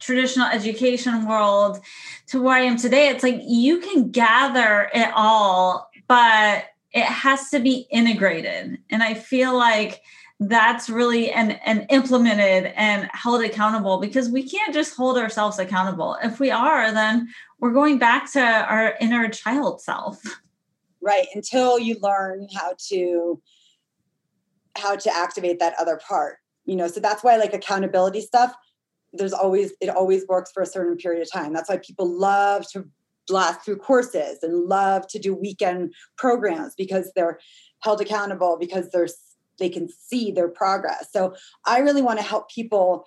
traditional 0.00 0.46
education 0.46 1.26
world 1.26 1.78
to 2.28 2.42
where 2.42 2.56
I 2.56 2.60
am 2.60 2.76
today, 2.76 3.08
it's 3.08 3.22
like 3.22 3.40
you 3.44 3.80
can 3.80 4.10
gather 4.10 4.90
it 4.94 5.12
all, 5.14 5.90
but 6.08 6.64
it 6.92 7.04
has 7.04 7.50
to 7.50 7.60
be 7.60 7.86
integrated. 7.90 8.78
And 8.90 9.02
I 9.02 9.14
feel 9.14 9.56
like 9.56 10.02
that's 10.40 10.88
really 10.88 11.30
and 11.30 11.60
and 11.66 11.86
implemented 11.90 12.72
and 12.74 13.10
held 13.12 13.42
accountable 13.42 13.98
because 13.98 14.30
we 14.30 14.42
can't 14.48 14.72
just 14.72 14.96
hold 14.96 15.18
ourselves 15.18 15.58
accountable. 15.58 16.16
If 16.22 16.40
we 16.40 16.50
are, 16.50 16.90
then 16.92 17.28
we're 17.58 17.72
going 17.72 17.98
back 17.98 18.32
to 18.32 18.40
our 18.40 18.96
inner 19.00 19.28
child 19.28 19.82
self. 19.82 20.22
Right. 21.02 21.26
Until 21.34 21.78
you 21.78 21.96
learn 22.00 22.48
how 22.54 22.74
to 22.88 23.40
how 24.76 24.96
to 24.96 25.14
activate 25.14 25.58
that 25.58 25.74
other 25.78 26.00
part. 26.06 26.38
You 26.64 26.76
know, 26.76 26.88
so 26.88 27.00
that's 27.00 27.22
why 27.22 27.36
like 27.36 27.52
accountability 27.52 28.22
stuff, 28.22 28.54
there's 29.12 29.32
always 29.32 29.72
it 29.80 29.90
always 29.90 30.26
works 30.26 30.52
for 30.52 30.62
a 30.62 30.66
certain 30.66 30.96
period 30.96 31.22
of 31.22 31.30
time. 31.30 31.52
That's 31.52 31.68
why 31.68 31.78
people 31.78 32.08
love 32.08 32.66
to 32.72 32.88
blast 33.30 33.64
through 33.64 33.76
courses 33.76 34.38
and 34.42 34.68
love 34.68 35.06
to 35.08 35.18
do 35.18 35.34
weekend 35.34 35.94
programs 36.18 36.74
because 36.76 37.10
they're 37.14 37.38
held 37.82 38.00
accountable 38.00 38.56
because 38.58 38.90
they're 38.90 39.08
they 39.58 39.68
can 39.68 39.88
see 39.88 40.32
their 40.32 40.48
progress. 40.48 41.08
So 41.12 41.34
I 41.66 41.78
really 41.78 42.02
want 42.02 42.18
to 42.18 42.24
help 42.24 42.50
people 42.50 43.04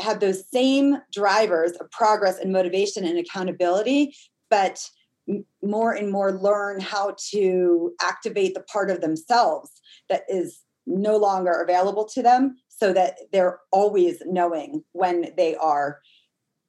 have 0.00 0.20
those 0.20 0.44
same 0.50 0.98
drivers 1.12 1.72
of 1.72 1.90
progress 1.90 2.38
and 2.38 2.52
motivation 2.52 3.04
and 3.04 3.18
accountability, 3.18 4.14
but 4.50 4.84
more 5.62 5.92
and 5.92 6.10
more 6.10 6.32
learn 6.32 6.80
how 6.80 7.14
to 7.30 7.92
activate 8.02 8.54
the 8.54 8.62
part 8.62 8.90
of 8.90 9.00
themselves 9.00 9.70
that 10.08 10.22
is 10.28 10.62
no 10.86 11.16
longer 11.16 11.52
available 11.52 12.04
to 12.04 12.22
them 12.22 12.56
so 12.68 12.92
that 12.92 13.16
they're 13.32 13.60
always 13.70 14.20
knowing 14.26 14.82
when 14.92 15.32
they 15.36 15.54
are 15.56 16.00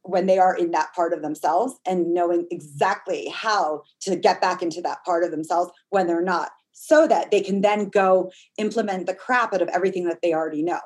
when 0.03 0.25
they 0.25 0.37
are 0.37 0.55
in 0.55 0.71
that 0.71 0.93
part 0.93 1.13
of 1.13 1.21
themselves 1.21 1.79
and 1.85 2.13
knowing 2.13 2.45
exactly 2.51 3.29
how 3.33 3.81
to 4.01 4.15
get 4.15 4.41
back 4.41 4.61
into 4.61 4.81
that 4.81 5.03
part 5.05 5.23
of 5.23 5.31
themselves 5.31 5.71
when 5.89 6.07
they're 6.07 6.21
not 6.21 6.51
so 6.73 7.07
that 7.07 7.31
they 7.31 7.41
can 7.41 7.61
then 7.61 7.87
go 7.89 8.31
implement 8.57 9.05
the 9.05 9.13
crap 9.13 9.53
out 9.53 9.61
of 9.61 9.69
everything 9.69 10.05
that 10.05 10.19
they 10.21 10.33
already 10.33 10.63
know 10.63 10.79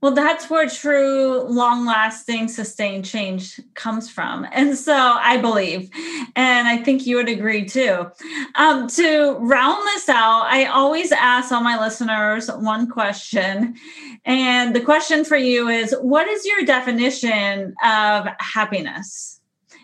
well, 0.00 0.12
that's 0.12 0.48
where 0.48 0.68
true, 0.68 1.42
long 1.42 1.84
lasting, 1.84 2.46
sustained 2.48 3.04
change 3.04 3.60
comes 3.74 4.08
from. 4.08 4.46
And 4.52 4.78
so 4.78 4.94
I 4.94 5.38
believe, 5.38 5.90
and 6.36 6.68
I 6.68 6.76
think 6.76 7.04
you 7.04 7.16
would 7.16 7.28
agree 7.28 7.64
too. 7.64 8.06
Um, 8.54 8.86
to 8.88 9.32
round 9.40 9.82
this 9.88 10.08
out, 10.08 10.44
I 10.44 10.66
always 10.66 11.10
ask 11.10 11.50
all 11.50 11.62
my 11.62 11.80
listeners 11.80 12.48
one 12.48 12.88
question. 12.88 13.74
And 14.24 14.74
the 14.74 14.80
question 14.80 15.24
for 15.24 15.36
you 15.36 15.68
is 15.68 15.94
What 16.00 16.28
is 16.28 16.44
your 16.46 16.62
definition 16.62 17.74
of 17.82 18.28
happiness? 18.38 19.37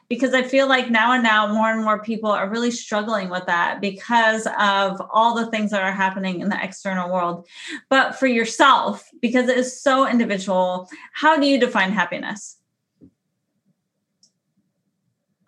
Because 0.08 0.34
I 0.34 0.42
feel 0.42 0.68
like 0.68 0.90
now 0.90 1.12
and 1.12 1.22
now 1.22 1.52
more 1.52 1.70
and 1.70 1.82
more 1.82 2.02
people 2.02 2.30
are 2.30 2.48
really 2.48 2.70
struggling 2.70 3.30
with 3.30 3.46
that 3.46 3.80
because 3.80 4.46
of 4.58 5.00
all 5.10 5.34
the 5.34 5.50
things 5.50 5.70
that 5.70 5.82
are 5.82 5.92
happening 5.92 6.40
in 6.40 6.48
the 6.48 6.62
external 6.62 7.10
world. 7.12 7.46
But 7.88 8.14
for 8.14 8.26
yourself, 8.26 9.08
because 9.20 9.48
it 9.48 9.56
is 9.56 9.80
so 9.80 10.06
individual, 10.06 10.88
how 11.14 11.38
do 11.38 11.46
you 11.46 11.58
define 11.58 11.92
happiness? 11.92 12.58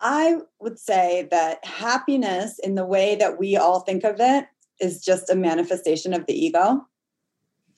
I 0.01 0.39
would 0.61 0.79
say 0.79 1.27
that 1.31 1.65
happiness, 1.65 2.59
in 2.59 2.75
the 2.75 2.85
way 2.85 3.17
that 3.17 3.39
we 3.39 3.57
all 3.57 3.81
think 3.81 4.05
of 4.05 4.17
it, 4.21 4.47
is 4.81 5.03
just 5.03 5.31
a 5.31 5.35
manifestation 5.35 6.13
of 6.13 6.27
the 6.27 6.35
ego 6.35 6.87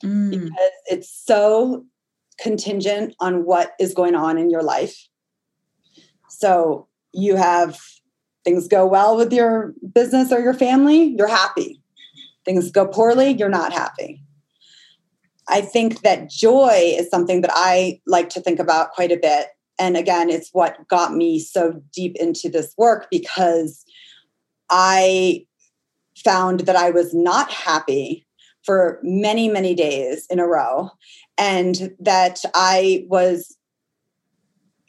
mm. 0.02 0.30
because 0.30 0.70
it's 0.86 1.10
so 1.10 1.84
contingent 2.40 3.14
on 3.20 3.44
what 3.44 3.72
is 3.80 3.94
going 3.94 4.14
on 4.14 4.38
in 4.38 4.50
your 4.50 4.62
life 4.62 5.08
so 6.30 6.86
you 7.12 7.36
have 7.36 7.78
things 8.44 8.68
go 8.68 8.86
well 8.86 9.16
with 9.16 9.32
your 9.32 9.74
business 9.92 10.32
or 10.32 10.40
your 10.40 10.54
family, 10.54 11.14
you're 11.16 11.28
happy. 11.28 11.80
Things 12.44 12.70
go 12.70 12.86
poorly, 12.86 13.30
you're 13.30 13.48
not 13.48 13.72
happy. 13.72 14.22
I 15.48 15.60
think 15.60 16.02
that 16.02 16.30
joy 16.30 16.94
is 16.96 17.10
something 17.10 17.40
that 17.40 17.50
I 17.54 18.00
like 18.06 18.28
to 18.30 18.40
think 18.40 18.58
about 18.58 18.92
quite 18.92 19.12
a 19.12 19.16
bit. 19.16 19.48
And 19.78 19.96
again, 19.96 20.28
it's 20.28 20.50
what 20.52 20.86
got 20.88 21.14
me 21.14 21.38
so 21.38 21.82
deep 21.92 22.16
into 22.16 22.48
this 22.48 22.74
work 22.76 23.08
because 23.10 23.84
I 24.70 25.46
found 26.16 26.60
that 26.60 26.76
I 26.76 26.90
was 26.90 27.14
not 27.14 27.50
happy 27.50 28.26
for 28.62 28.98
many, 29.02 29.48
many 29.48 29.74
days 29.74 30.26
in 30.28 30.38
a 30.38 30.46
row. 30.46 30.90
And 31.38 31.94
that 32.00 32.40
I 32.54 33.06
was 33.08 33.57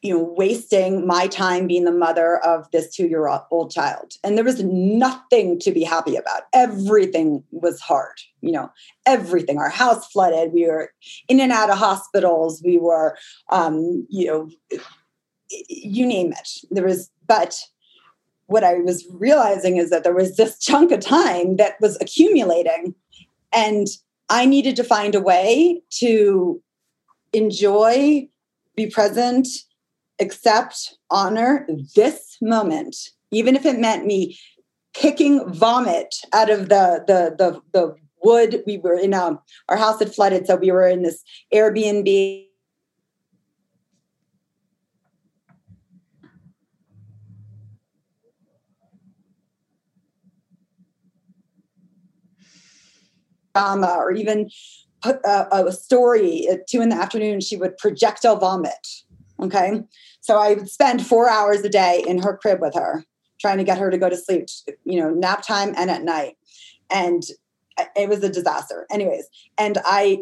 you 0.01 0.13
know 0.13 0.33
wasting 0.37 1.05
my 1.05 1.27
time 1.27 1.67
being 1.67 1.85
the 1.85 1.91
mother 1.91 2.37
of 2.45 2.69
this 2.71 2.93
two 2.93 3.07
year 3.07 3.27
old 3.27 3.71
child. 3.71 4.13
And 4.23 4.37
there 4.37 4.45
was 4.45 4.63
nothing 4.63 5.59
to 5.59 5.71
be 5.71 5.83
happy 5.83 6.15
about. 6.15 6.43
Everything 6.53 7.43
was 7.51 7.79
hard 7.79 8.19
you 8.41 8.51
know 8.51 8.71
everything. 9.05 9.57
Our 9.57 9.69
house 9.69 10.07
flooded. 10.07 10.53
We 10.53 10.65
were 10.65 10.91
in 11.27 11.39
and 11.39 11.51
out 11.51 11.69
of 11.69 11.77
hospitals. 11.77 12.61
We 12.63 12.77
were 12.77 13.17
um, 13.49 14.05
you 14.09 14.27
know 14.27 14.49
you 15.67 16.05
name 16.05 16.31
it. 16.31 16.49
There 16.71 16.85
was 16.85 17.09
but 17.27 17.59
what 18.47 18.63
i 18.63 18.73
was 18.73 19.05
realizing 19.11 19.77
is 19.77 19.91
that 19.91 20.03
there 20.03 20.15
was 20.15 20.35
this 20.35 20.57
chunk 20.57 20.91
of 20.91 20.99
time 20.99 21.57
that 21.57 21.79
was 21.79 21.95
accumulating 22.01 22.95
and 23.53 23.85
i 24.29 24.43
needed 24.43 24.75
to 24.75 24.83
find 24.83 25.13
a 25.13 25.21
way 25.21 25.79
to 25.91 26.59
enjoy 27.31 28.27
be 28.75 28.87
present 28.87 29.47
accept, 30.19 30.97
honor 31.09 31.67
this 31.95 32.37
moment, 32.41 32.95
even 33.31 33.55
if 33.55 33.65
it 33.65 33.79
meant 33.79 34.05
me 34.05 34.37
kicking 34.93 35.51
vomit 35.53 36.15
out 36.33 36.49
of 36.49 36.69
the 36.69 37.03
the 37.07 37.35
the, 37.37 37.61
the 37.73 37.95
wood. 38.23 38.63
We 38.65 38.77
were 38.77 38.95
in 38.95 39.13
um, 39.13 39.39
our 39.69 39.77
house 39.77 39.99
had 39.99 40.13
flooded, 40.13 40.47
so 40.47 40.55
we 40.55 40.71
were 40.71 40.87
in 40.87 41.03
this 41.03 41.23
Airbnb. 41.53 42.45
Um, 53.55 53.83
uh, 53.83 53.95
or 53.95 54.11
even 54.11 54.49
put 55.01 55.17
a, 55.25 55.65
a 55.65 55.71
story 55.71 56.47
at 56.47 56.67
two 56.67 56.81
in 56.81 56.89
the 56.89 56.95
afternoon, 56.95 57.41
she 57.41 57.57
would 57.57 57.77
projectile 57.77 58.37
vomit. 58.37 58.87
Okay. 59.41 59.81
So 60.21 60.37
I 60.37 60.53
would 60.53 60.69
spend 60.69 61.05
four 61.05 61.29
hours 61.29 61.61
a 61.61 61.69
day 61.69 62.03
in 62.07 62.21
her 62.21 62.37
crib 62.37 62.61
with 62.61 62.75
her, 62.75 63.05
trying 63.39 63.57
to 63.57 63.63
get 63.63 63.77
her 63.77 63.89
to 63.89 63.97
go 63.97 64.09
to 64.09 64.17
sleep, 64.17 64.47
you 64.83 64.99
know, 64.99 65.09
nap 65.09 65.45
time 65.45 65.73
and 65.77 65.89
at 65.89 66.03
night. 66.03 66.37
And 66.89 67.23
it 67.95 68.09
was 68.09 68.23
a 68.23 68.29
disaster. 68.29 68.85
Anyways, 68.91 69.27
and 69.57 69.77
I 69.85 70.19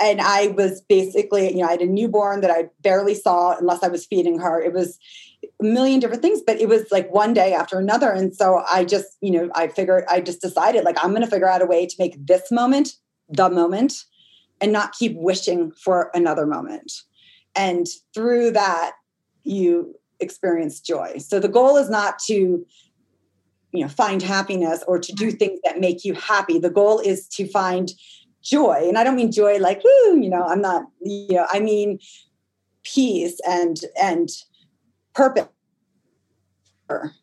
and 0.00 0.20
I 0.20 0.48
was 0.48 0.80
basically, 0.82 1.50
you 1.50 1.58
know, 1.58 1.68
I 1.68 1.72
had 1.72 1.80
a 1.80 1.86
newborn 1.86 2.40
that 2.40 2.50
I 2.50 2.68
barely 2.82 3.14
saw 3.14 3.56
unless 3.56 3.82
I 3.82 3.88
was 3.88 4.04
feeding 4.04 4.40
her. 4.40 4.60
It 4.60 4.72
was 4.72 4.98
a 5.60 5.64
million 5.64 6.00
different 6.00 6.20
things, 6.20 6.42
but 6.44 6.60
it 6.60 6.68
was 6.68 6.90
like 6.90 7.12
one 7.12 7.32
day 7.32 7.52
after 7.52 7.78
another. 7.78 8.10
And 8.10 8.34
so 8.34 8.64
I 8.70 8.84
just, 8.84 9.16
you 9.20 9.30
know, 9.30 9.50
I 9.54 9.68
figured, 9.68 10.04
I 10.08 10.20
just 10.20 10.40
decided 10.40 10.84
like, 10.84 11.02
I'm 11.02 11.10
going 11.10 11.22
to 11.22 11.30
figure 11.30 11.48
out 11.48 11.62
a 11.62 11.66
way 11.66 11.86
to 11.86 11.94
make 11.98 12.14
this 12.26 12.50
moment 12.50 12.94
the 13.28 13.48
moment 13.48 14.04
and 14.60 14.72
not 14.72 14.94
keep 14.94 15.16
wishing 15.16 15.70
for 15.70 16.10
another 16.12 16.44
moment 16.44 16.92
and 17.54 17.86
through 18.14 18.52
that 18.52 18.92
you 19.44 19.94
experience 20.20 20.80
joy. 20.80 21.18
So 21.18 21.38
the 21.38 21.48
goal 21.48 21.76
is 21.76 21.90
not 21.90 22.18
to 22.26 22.66
you 23.72 23.82
know 23.82 23.88
find 23.88 24.22
happiness 24.22 24.84
or 24.86 24.98
to 24.98 25.12
do 25.12 25.30
things 25.30 25.60
that 25.64 25.80
make 25.80 26.04
you 26.04 26.14
happy. 26.14 26.58
The 26.58 26.70
goal 26.70 27.00
is 27.00 27.26
to 27.28 27.48
find 27.48 27.90
joy. 28.44 28.84
And 28.86 28.98
i 28.98 29.04
don't 29.04 29.16
mean 29.16 29.32
joy 29.32 29.58
like 29.58 29.82
woo 29.82 30.20
you 30.20 30.28
know 30.28 30.44
i'm 30.44 30.60
not 30.60 30.84
you 31.00 31.36
know 31.36 31.46
i 31.50 31.58
mean 31.58 31.98
peace 32.84 33.40
and 33.48 33.78
and 34.00 34.28
purpose 35.14 35.48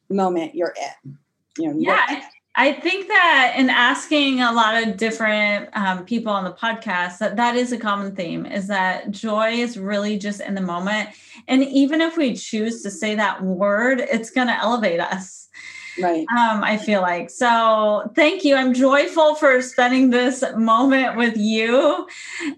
moment 0.09 0.55
you're 0.55 0.73
in 1.05 1.17
you 1.57 1.71
know 1.71 1.79
yeah 1.79 2.23
I 2.55 2.73
think 2.73 3.07
that 3.07 3.53
in 3.57 3.69
asking 3.69 4.41
a 4.41 4.51
lot 4.51 4.83
of 4.83 4.97
different 4.97 5.69
um, 5.73 6.03
people 6.03 6.33
on 6.33 6.43
the 6.43 6.51
podcast, 6.51 7.19
that 7.19 7.37
that 7.37 7.55
is 7.55 7.71
a 7.71 7.77
common 7.77 8.13
theme 8.13 8.45
is 8.45 8.67
that 8.67 9.11
joy 9.11 9.51
is 9.51 9.77
really 9.77 10.17
just 10.17 10.41
in 10.41 10.55
the 10.55 10.61
moment. 10.61 11.09
And 11.47 11.63
even 11.63 12.01
if 12.01 12.17
we 12.17 12.35
choose 12.35 12.83
to 12.83 12.91
say 12.91 13.15
that 13.15 13.41
word, 13.41 14.01
it's 14.01 14.29
going 14.31 14.47
to 14.47 14.59
elevate 14.59 14.99
us. 14.99 15.47
Right. 15.99 16.25
Um, 16.37 16.63
I 16.63 16.77
feel 16.77 17.01
like. 17.01 17.29
So 17.29 18.11
thank 18.15 18.43
you. 18.43 18.55
I'm 18.55 18.73
joyful 18.73 19.35
for 19.35 19.61
spending 19.61 20.09
this 20.09 20.43
moment 20.55 21.17
with 21.17 21.35
you 21.35 22.07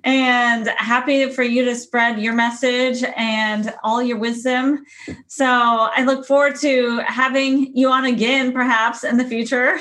and 0.04 0.68
happy 0.78 1.30
for 1.30 1.44
you 1.44 1.66
to 1.66 1.76
spread 1.76 2.20
your 2.20 2.34
message 2.34 3.04
and 3.16 3.74
all 3.84 4.04
your 4.04 4.18
wisdom. 4.18 4.86
So 5.28 5.46
I 5.48 6.04
look 6.04 6.26
forward 6.26 6.58
to 6.62 7.00
having 7.08 7.76
you 7.76 7.90
on 7.90 8.06
again, 8.06 8.52
perhaps 8.54 9.04
in 9.04 9.18
the 9.18 9.26
future. 9.26 9.80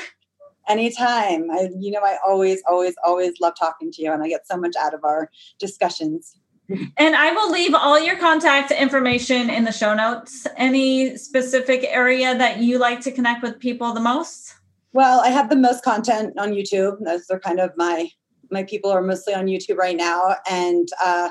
Anytime. 0.68 1.50
I, 1.50 1.68
you 1.78 1.90
know, 1.90 2.00
I 2.00 2.18
always, 2.26 2.62
always, 2.68 2.94
always 3.04 3.32
love 3.40 3.54
talking 3.58 3.90
to 3.92 4.02
you, 4.02 4.12
and 4.12 4.22
I 4.22 4.28
get 4.28 4.46
so 4.46 4.56
much 4.56 4.74
out 4.78 4.94
of 4.94 5.04
our 5.04 5.28
discussions. 5.58 6.36
And 6.68 7.16
I 7.16 7.32
will 7.32 7.50
leave 7.50 7.74
all 7.74 8.00
your 8.00 8.16
contact 8.16 8.70
information 8.70 9.50
in 9.50 9.64
the 9.64 9.72
show 9.72 9.94
notes. 9.94 10.46
Any 10.56 11.16
specific 11.16 11.84
area 11.84 12.36
that 12.38 12.58
you 12.58 12.78
like 12.78 13.00
to 13.02 13.10
connect 13.10 13.42
with 13.42 13.58
people 13.58 13.92
the 13.92 14.00
most? 14.00 14.54
Well, 14.92 15.20
I 15.20 15.28
have 15.28 15.50
the 15.50 15.56
most 15.56 15.84
content 15.84 16.38
on 16.38 16.52
YouTube. 16.52 16.98
Those 17.04 17.28
are 17.30 17.40
kind 17.40 17.60
of 17.60 17.72
my 17.76 18.08
my 18.50 18.62
people 18.62 18.90
are 18.90 19.02
mostly 19.02 19.34
on 19.34 19.46
YouTube 19.46 19.78
right 19.78 19.96
now, 19.96 20.36
and 20.48 20.86
uh, 21.02 21.30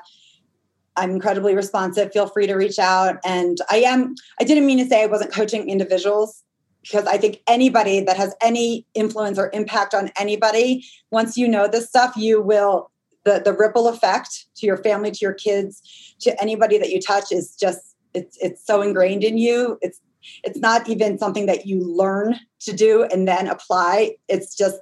I'm 0.97 1.11
incredibly 1.11 1.55
responsive. 1.55 2.11
Feel 2.11 2.27
free 2.27 2.47
to 2.47 2.55
reach 2.55 2.79
out. 2.79 3.17
And 3.25 3.57
I 3.69 3.77
am, 3.77 4.15
I 4.39 4.43
didn't 4.43 4.65
mean 4.65 4.79
to 4.79 4.85
say 4.85 5.03
I 5.03 5.07
wasn't 5.07 5.31
coaching 5.31 5.69
individuals 5.69 6.43
because 6.81 7.05
I 7.05 7.17
think 7.17 7.41
anybody 7.47 8.01
that 8.01 8.17
has 8.17 8.35
any 8.41 8.85
influence 8.93 9.37
or 9.37 9.49
impact 9.53 9.93
on 9.93 10.11
anybody, 10.17 10.83
once 11.11 11.37
you 11.37 11.47
know 11.47 11.67
this 11.67 11.87
stuff, 11.87 12.17
you 12.17 12.41
will, 12.41 12.91
the, 13.23 13.41
the 13.43 13.53
ripple 13.53 13.87
effect 13.87 14.47
to 14.55 14.65
your 14.65 14.77
family, 14.77 15.11
to 15.11 15.19
your 15.21 15.33
kids, 15.33 16.15
to 16.21 16.39
anybody 16.41 16.77
that 16.77 16.89
you 16.89 16.99
touch 16.99 17.31
is 17.31 17.55
just, 17.55 17.95
it's, 18.13 18.37
it's 18.41 18.65
so 18.65 18.81
ingrained 18.81 19.23
in 19.23 19.37
you. 19.37 19.77
It's, 19.81 19.99
it's 20.43 20.59
not 20.59 20.87
even 20.89 21.17
something 21.17 21.45
that 21.47 21.65
you 21.65 21.79
learn 21.79 22.39
to 22.61 22.73
do 22.73 23.03
and 23.03 23.27
then 23.27 23.47
apply. 23.47 24.15
It's 24.27 24.55
just 24.55 24.79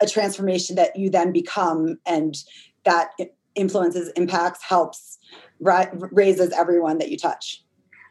a 0.00 0.06
transformation 0.06 0.76
that 0.76 0.96
you 0.96 1.10
then 1.10 1.32
become 1.32 1.98
and 2.06 2.36
that 2.84 3.10
influences, 3.54 4.08
impacts, 4.16 4.62
helps, 4.62 5.18
raises 5.60 6.50
everyone 6.52 6.98
that 6.98 7.10
you 7.10 7.16
touch. 7.16 7.62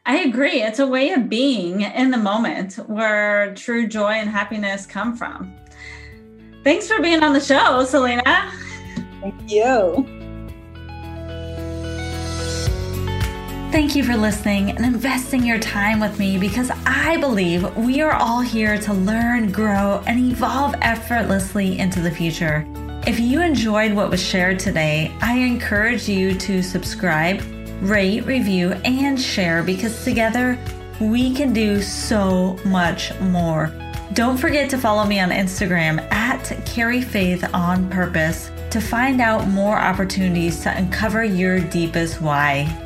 I 0.04 0.18
agree. 0.18 0.62
It's 0.62 0.80
a 0.80 0.86
way 0.86 1.10
of 1.10 1.28
being 1.28 1.82
in 1.82 2.10
the 2.10 2.16
moment 2.16 2.74
where 2.88 3.54
true 3.54 3.86
joy 3.86 4.12
and 4.12 4.28
happiness 4.28 4.84
come 4.84 5.16
from. 5.16 5.54
Thanks 6.64 6.88
for 6.88 7.00
being 7.00 7.22
on 7.22 7.32
the 7.32 7.40
show, 7.40 7.84
Selena. 7.84 8.52
Thank 9.22 9.52
you. 9.52 10.04
Thank 13.70 13.94
you 13.96 14.02
for 14.04 14.16
listening 14.16 14.70
and 14.70 14.84
investing 14.84 15.44
your 15.44 15.60
time 15.60 16.00
with 16.00 16.18
me 16.18 16.36
because 16.36 16.70
I 16.84 17.16
believe 17.18 17.74
we 17.76 18.02
are 18.02 18.12
all 18.12 18.40
here 18.40 18.76
to 18.78 18.92
learn, 18.92 19.52
grow, 19.52 20.02
and 20.06 20.18
evolve 20.18 20.74
effortlessly 20.82 21.78
into 21.78 22.00
the 22.00 22.10
future. 22.10 22.66
If 23.06 23.20
you 23.20 23.40
enjoyed 23.40 23.94
what 23.94 24.10
was 24.10 24.22
shared 24.22 24.58
today, 24.58 25.10
I 25.20 25.38
encourage 25.38 26.08
you 26.08 26.34
to 26.34 26.62
subscribe, 26.62 27.42
rate, 27.80 28.26
review, 28.26 28.72
and 28.84 29.20
share 29.20 29.62
because 29.62 30.04
together 30.04 30.58
we 31.00 31.32
can 31.32 31.52
do 31.52 31.80
so 31.80 32.58
much 32.64 33.18
more. 33.20 33.72
Don't 34.14 34.36
forget 34.36 34.68
to 34.70 34.78
follow 34.78 35.06
me 35.06 35.20
on 35.20 35.30
Instagram 35.30 36.00
at 36.12 36.44
Carry 36.66 37.00
Faith 37.00 37.48
on 37.54 37.88
Purpose 37.88 38.50
to 38.72 38.80
find 38.80 39.20
out 39.20 39.46
more 39.48 39.78
opportunities 39.78 40.60
to 40.60 40.74
uncover 40.74 41.22
your 41.22 41.60
deepest 41.60 42.22
why. 42.22 42.81